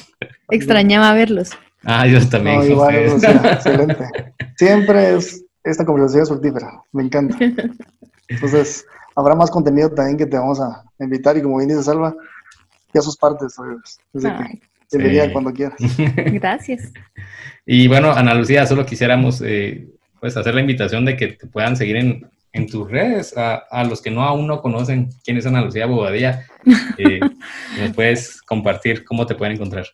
Extrañaba 0.51 1.13
verlos. 1.15 1.51
Ah, 1.85 2.07
yo 2.07 2.27
también. 2.29 2.61
excelente. 2.63 4.05
Siempre 4.57 5.17
es 5.17 5.45
esta 5.65 5.85
conversación 5.85 6.23
es 6.23 6.29
fructífera. 6.29 6.83
Me 6.93 7.05
encanta. 7.05 7.37
Entonces, 8.29 8.87
habrá 9.15 9.35
más 9.35 9.51
contenido 9.51 9.91
también 9.91 10.17
que 10.17 10.27
te 10.27 10.37
vamos 10.37 10.61
a 10.61 10.85
invitar 10.99 11.37
y 11.37 11.43
como 11.43 11.59
bien 11.59 11.69
dice 11.69 11.83
Salva, 11.83 12.15
ya 12.95 13.01
sus 13.01 13.17
partes. 13.17 13.57
Bienvenida 14.93 15.33
cuando 15.33 15.53
quieras. 15.53 15.79
Gracias. 16.33 16.93
Y 17.67 17.89
bueno, 17.89 18.13
Ana 18.13 18.35
Lucía, 18.35 18.67
solo 18.67 18.87
quisiéramos 18.87 19.43
eh, 19.45 19.89
pues 20.19 20.37
hacer 20.37 20.55
la 20.55 20.61
invitación 20.61 21.05
de 21.05 21.17
que 21.17 21.29
te 21.29 21.47
puedan 21.47 21.77
seguir 21.77 21.97
en, 21.97 22.27
en 22.53 22.67
tus 22.67 22.91
redes, 22.91 23.35
a, 23.37 23.85
los 23.85 24.03
que 24.03 24.11
no 24.11 24.23
aún 24.23 24.47
no 24.47 24.61
conocen 24.61 25.11
quién 25.25 25.37
es 25.37 25.47
Ana 25.47 25.63
Lucía 25.63 25.87
Bobadilla, 25.87 26.47
eh, 26.99 27.21
¿nos 27.81 27.95
puedes 27.95 28.43
compartir 28.43 29.05
cómo 29.05 29.27
te 29.27 29.35
pueden 29.35 29.55
encontrar? 29.55 29.87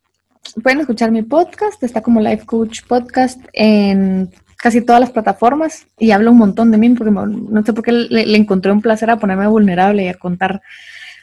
Pueden 0.62 0.80
escuchar 0.80 1.10
mi 1.10 1.22
podcast, 1.22 1.82
está 1.82 2.02
como 2.02 2.20
Life 2.20 2.46
Coach 2.46 2.82
Podcast 2.86 3.40
en 3.52 4.30
casi 4.56 4.80
todas 4.80 5.00
las 5.00 5.10
plataformas 5.10 5.86
y 5.98 6.12
hablo 6.12 6.32
un 6.32 6.38
montón 6.38 6.70
de 6.70 6.78
mí 6.78 6.88
porque 6.90 7.12
no 7.12 7.64
sé 7.64 7.72
por 7.72 7.84
qué 7.84 7.92
le, 7.92 8.36
encontré 8.36 8.72
un 8.72 8.80
placer 8.80 9.10
a 9.10 9.18
ponerme 9.18 9.46
vulnerable 9.46 10.04
y 10.04 10.08
a 10.08 10.14
contar 10.14 10.62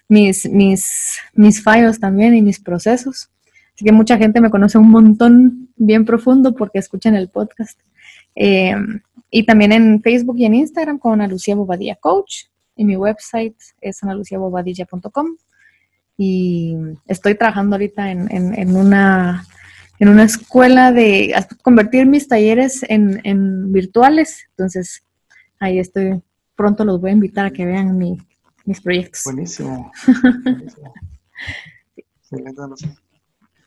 mis, 0.08 0.48
mis, 0.50 1.18
mis 1.34 1.64
fallos 1.64 2.00
también 2.00 2.36
y 2.36 2.42
mis 2.42 2.60
procesos. 2.60 3.30
Así 3.74 3.86
que 3.86 3.92
mucha 3.92 4.18
gente 4.18 4.40
me 4.40 4.52
conoce 4.52 4.78
un 4.78 4.90
montón 4.90 5.70
bien 5.76 6.06
profundo 6.06 6.54
porque 6.54 6.78
escuchan 6.78 7.16
el 7.16 7.30
podcast. 7.30 7.80
Eh, 8.36 8.76
y 9.30 9.46
también 9.46 9.72
en 9.72 10.02
Facebook 10.02 10.38
y 10.38 10.46
en 10.46 10.54
Instagram 10.56 11.00
con 11.00 11.14
Ana 11.14 11.28
Lucía 11.28 11.56
Bobadilla 11.56 11.96
Coach. 11.96 12.46
y 12.76 12.86
mi 12.86 12.96
website 12.98 13.56
es 13.82 14.02
analuciabobadilla.com 14.04 15.38
y 16.18 16.76
estoy 17.08 17.36
trabajando 17.36 17.76
ahorita 17.76 18.12
en, 18.12 18.28
en, 18.32 18.76
una, 18.76 19.46
en 20.00 20.10
una 20.10 20.24
escuela 20.24 20.92
de 20.92 21.34
convertir 21.64 22.06
mis 22.06 22.28
talleres 22.28 22.84
en, 22.88 23.20
en, 23.24 23.72
virtuales. 23.72 24.46
Entonces, 24.52 25.04
ahí 25.60 25.80
estoy. 25.80 26.22
Pronto 26.56 26.86
los 26.86 27.02
voy 27.02 27.10
a 27.10 27.14
invitar 27.14 27.48
a 27.48 27.52
que 27.52 27.66
vean 27.66 27.98
mis 28.66 28.82
proyectos. 28.82 29.24
Buenísimo. 29.26 29.92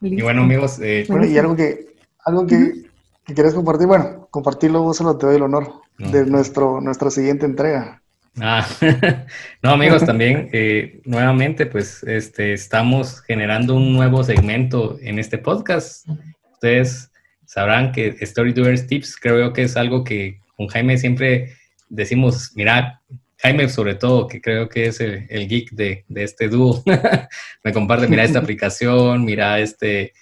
Y 0.01 0.21
bueno, 0.21 0.43
amigos. 0.43 0.79
Eh, 0.81 1.05
bueno, 1.09 1.27
y 1.27 1.39
algo 1.39 1.57
que, 1.57 1.97
algo 2.25 2.47
que, 2.47 2.91
quieres 3.35 3.55
compartir, 3.55 3.87
bueno, 3.87 4.29
compartirlo 4.31 4.83
vos 4.83 4.97
solo 4.97 5.17
te 5.17 5.27
doy 5.27 5.37
el 5.37 5.43
honor 5.43 5.83
de 5.99 6.27
nuestro, 6.27 6.81
nuestra 6.81 7.11
siguiente 7.11 7.47
entrega. 7.47 8.03
Ah, 8.41 8.67
no 9.63 9.71
amigos, 9.71 10.05
también 10.05 10.51
eh, 10.53 11.01
nuevamente 11.05 11.65
pues 11.65 12.03
este, 12.03 12.53
estamos 12.53 13.23
generando 13.23 13.75
un 13.75 13.95
nuevo 13.95 14.23
segmento 14.23 14.99
en 15.01 15.19
este 15.19 15.39
podcast. 15.39 16.07
Ustedes 16.53 17.11
sabrán 17.47 17.93
que 17.93 18.17
Story 18.21 18.53
Doers 18.53 18.87
Tips 18.87 19.17
creo 19.17 19.53
que 19.53 19.63
es 19.63 19.77
algo 19.77 20.05
que 20.05 20.41
con 20.57 20.69
Jaime 20.69 20.99
siempre 20.99 21.55
decimos, 21.89 22.53
mira, 22.55 23.01
Jaime 23.39 23.69
sobre 23.69 23.95
todo, 23.95 24.27
que 24.27 24.41
creo 24.41 24.69
que 24.69 24.87
es 24.87 25.01
el, 25.01 25.27
geek 25.49 25.71
de, 25.71 26.05
este 26.15 26.49
dúo, 26.49 26.83
me 27.65 27.73
comparte, 27.73 28.09
mira 28.09 28.25
esta 28.25 28.39
aplicación, 28.41 29.25
mira 29.25 29.61
este, 29.61 30.13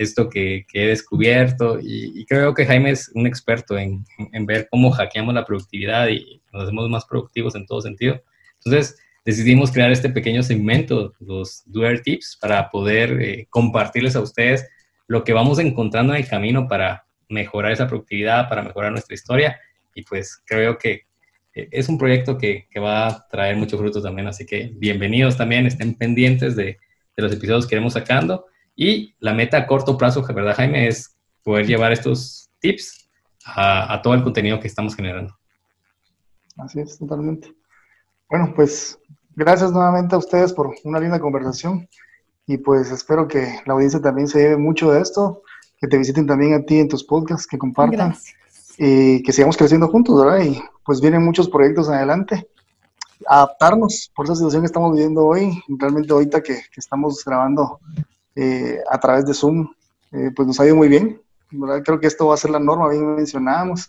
esto 0.00 0.30
que, 0.30 0.64
he 0.72 0.86
descubierto 0.86 1.78
y, 1.78 2.24
creo 2.24 2.54
que 2.54 2.64
Jaime 2.64 2.90
es 2.90 3.10
un 3.14 3.26
experto 3.26 3.76
en, 3.76 4.02
ver 4.46 4.66
cómo 4.70 4.90
hackeamos 4.90 5.34
la 5.34 5.44
productividad 5.44 6.08
y 6.08 6.40
nos 6.52 6.64
hacemos 6.64 6.88
más 6.88 7.04
productivos 7.04 7.54
en 7.54 7.66
todo 7.66 7.82
sentido. 7.82 8.22
Entonces 8.54 8.96
decidimos 9.26 9.70
crear 9.70 9.92
este 9.92 10.08
pequeño 10.08 10.42
segmento, 10.42 11.12
los 11.20 11.62
Doer 11.66 12.00
Tips, 12.00 12.38
para 12.40 12.70
poder 12.70 13.20
eh, 13.20 13.46
compartirles 13.50 14.16
a 14.16 14.20
ustedes 14.20 14.66
lo 15.06 15.22
que 15.22 15.34
vamos 15.34 15.58
encontrando 15.58 16.14
en 16.14 16.22
el 16.22 16.28
camino 16.28 16.66
para 16.66 17.04
mejorar 17.28 17.72
esa 17.72 17.86
productividad, 17.86 18.48
para 18.48 18.62
mejorar 18.62 18.92
nuestra 18.92 19.14
historia 19.14 19.60
y 19.94 20.02
pues 20.02 20.42
creo 20.46 20.78
que 20.78 21.02
eh, 21.54 21.68
es 21.70 21.90
un 21.90 21.98
proyecto 21.98 22.38
que, 22.38 22.68
que, 22.70 22.80
va 22.80 23.06
a 23.06 23.28
traer 23.28 23.56
mucho 23.56 23.76
fruto 23.76 24.00
también, 24.00 24.28
así 24.28 24.46
que 24.46 24.70
bienvenidos 24.76 25.36
también, 25.36 25.66
estén 25.66 25.94
pendientes 25.94 26.56
de, 26.56 26.64
de, 26.64 27.22
los 27.22 27.32
episodios 27.32 27.66
que 27.66 27.74
iremos 27.74 27.92
sacando. 27.92 28.46
Y 28.74 29.14
la 29.18 29.34
meta 29.34 29.58
a 29.58 29.66
corto 29.66 29.96
plazo, 29.96 30.22
¿verdad, 30.22 30.56
Jaime? 30.56 30.88
Es 30.88 31.16
poder 31.42 31.66
llevar 31.66 31.92
estos 31.92 32.50
tips 32.60 33.08
a, 33.44 33.94
a 33.94 34.02
todo 34.02 34.14
el 34.14 34.22
contenido 34.22 34.60
que 34.60 34.68
estamos 34.68 34.94
generando. 34.94 35.36
Así 36.56 36.80
es, 36.80 36.98
totalmente. 36.98 37.54
Bueno, 38.28 38.52
pues 38.54 38.98
gracias 39.34 39.72
nuevamente 39.72 40.14
a 40.14 40.18
ustedes 40.18 40.52
por 40.52 40.74
una 40.84 41.00
linda 41.00 41.18
conversación 41.18 41.88
y 42.46 42.58
pues 42.58 42.90
espero 42.90 43.26
que 43.28 43.60
la 43.66 43.74
audiencia 43.74 44.00
también 44.00 44.28
se 44.28 44.38
lleve 44.38 44.56
mucho 44.56 44.90
de 44.90 45.00
esto, 45.00 45.42
que 45.78 45.88
te 45.88 45.98
visiten 45.98 46.26
también 46.26 46.54
a 46.54 46.62
ti 46.62 46.78
en 46.78 46.88
tus 46.88 47.04
podcasts, 47.04 47.46
que 47.46 47.58
compartan. 47.58 48.10
Gracias 48.10 48.40
y 48.82 49.22
que 49.22 49.32
sigamos 49.32 49.58
creciendo 49.58 49.88
juntos, 49.88 50.24
¿verdad? 50.24 50.42
Y 50.42 50.58
pues 50.86 51.02
vienen 51.02 51.22
muchos 51.22 51.50
proyectos 51.50 51.90
adelante. 51.90 52.48
Adaptarnos 53.26 54.10
por 54.16 54.24
esa 54.24 54.34
situación 54.34 54.62
que 54.62 54.66
estamos 54.66 54.94
viviendo 54.94 55.26
hoy, 55.26 55.62
realmente 55.68 56.10
ahorita 56.10 56.42
que, 56.42 56.62
estamos 56.74 57.22
grabando 57.22 57.78
eh, 58.36 58.78
a 58.90 58.98
través 58.98 59.26
de 59.26 59.34
Zoom, 59.34 59.68
eh, 60.12 60.30
pues 60.34 60.46
nos 60.46 60.58
ha 60.60 60.66
ido 60.66 60.76
muy 60.76 60.88
bien, 60.88 61.20
¿verdad? 61.50 61.82
Creo 61.84 62.00
que 62.00 62.06
esto 62.06 62.26
va 62.26 62.34
a 62.34 62.38
ser 62.38 62.50
la 62.50 62.58
norma, 62.58 62.88
bien 62.88 63.16
mencionábamos. 63.16 63.88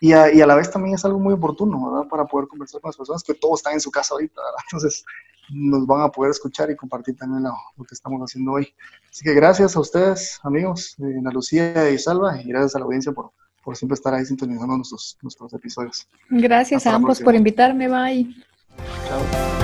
Y 0.00 0.12
a, 0.12 0.32
y 0.32 0.40
a, 0.42 0.46
la 0.46 0.54
vez 0.54 0.70
también 0.70 0.94
es 0.96 1.04
algo 1.04 1.18
muy 1.18 1.32
oportuno, 1.32 1.90
¿verdad? 1.90 2.08
Para 2.08 2.24
poder 2.26 2.48
conversar 2.48 2.80
con 2.80 2.88
las 2.88 2.96
personas 2.96 3.22
que 3.22 3.34
todos 3.34 3.60
están 3.60 3.74
en 3.74 3.80
su 3.80 3.90
casa 3.90 4.14
ahorita, 4.14 4.40
¿verdad? 4.40 4.58
Entonces 4.70 5.04
nos 5.50 5.86
van 5.86 6.02
a 6.02 6.08
poder 6.08 6.30
escuchar 6.30 6.70
y 6.70 6.76
compartir 6.76 7.16
también 7.16 7.42
lo, 7.42 7.84
que 7.84 7.94
estamos 7.94 8.20
haciendo 8.20 8.52
hoy. 8.52 8.74
Así 9.10 9.24
que 9.24 9.34
gracias 9.34 9.76
a 9.76 9.80
ustedes, 9.80 10.40
amigos, 10.42 10.94
de 10.98 11.18
Ana 11.18 11.30
Lucía 11.30 11.90
y 11.90 11.98
Salva, 11.98 12.40
y 12.40 12.48
gracias 12.48 12.76
a 12.76 12.78
la 12.80 12.84
audiencia 12.86 13.12
por, 13.12 13.30
por 13.62 13.76
siempre 13.76 13.94
estar 13.94 14.14
ahí 14.14 14.24
sintonizando 14.24 14.76
nuestros, 14.76 15.18
nuestros 15.22 15.52
episodios. 15.52 16.08
Gracias 16.28 16.86
a 16.86 16.94
ambos 16.94 17.20
por 17.20 17.34
invitarme, 17.34 17.88
bye. 17.88 18.34
Chao. 19.08 19.63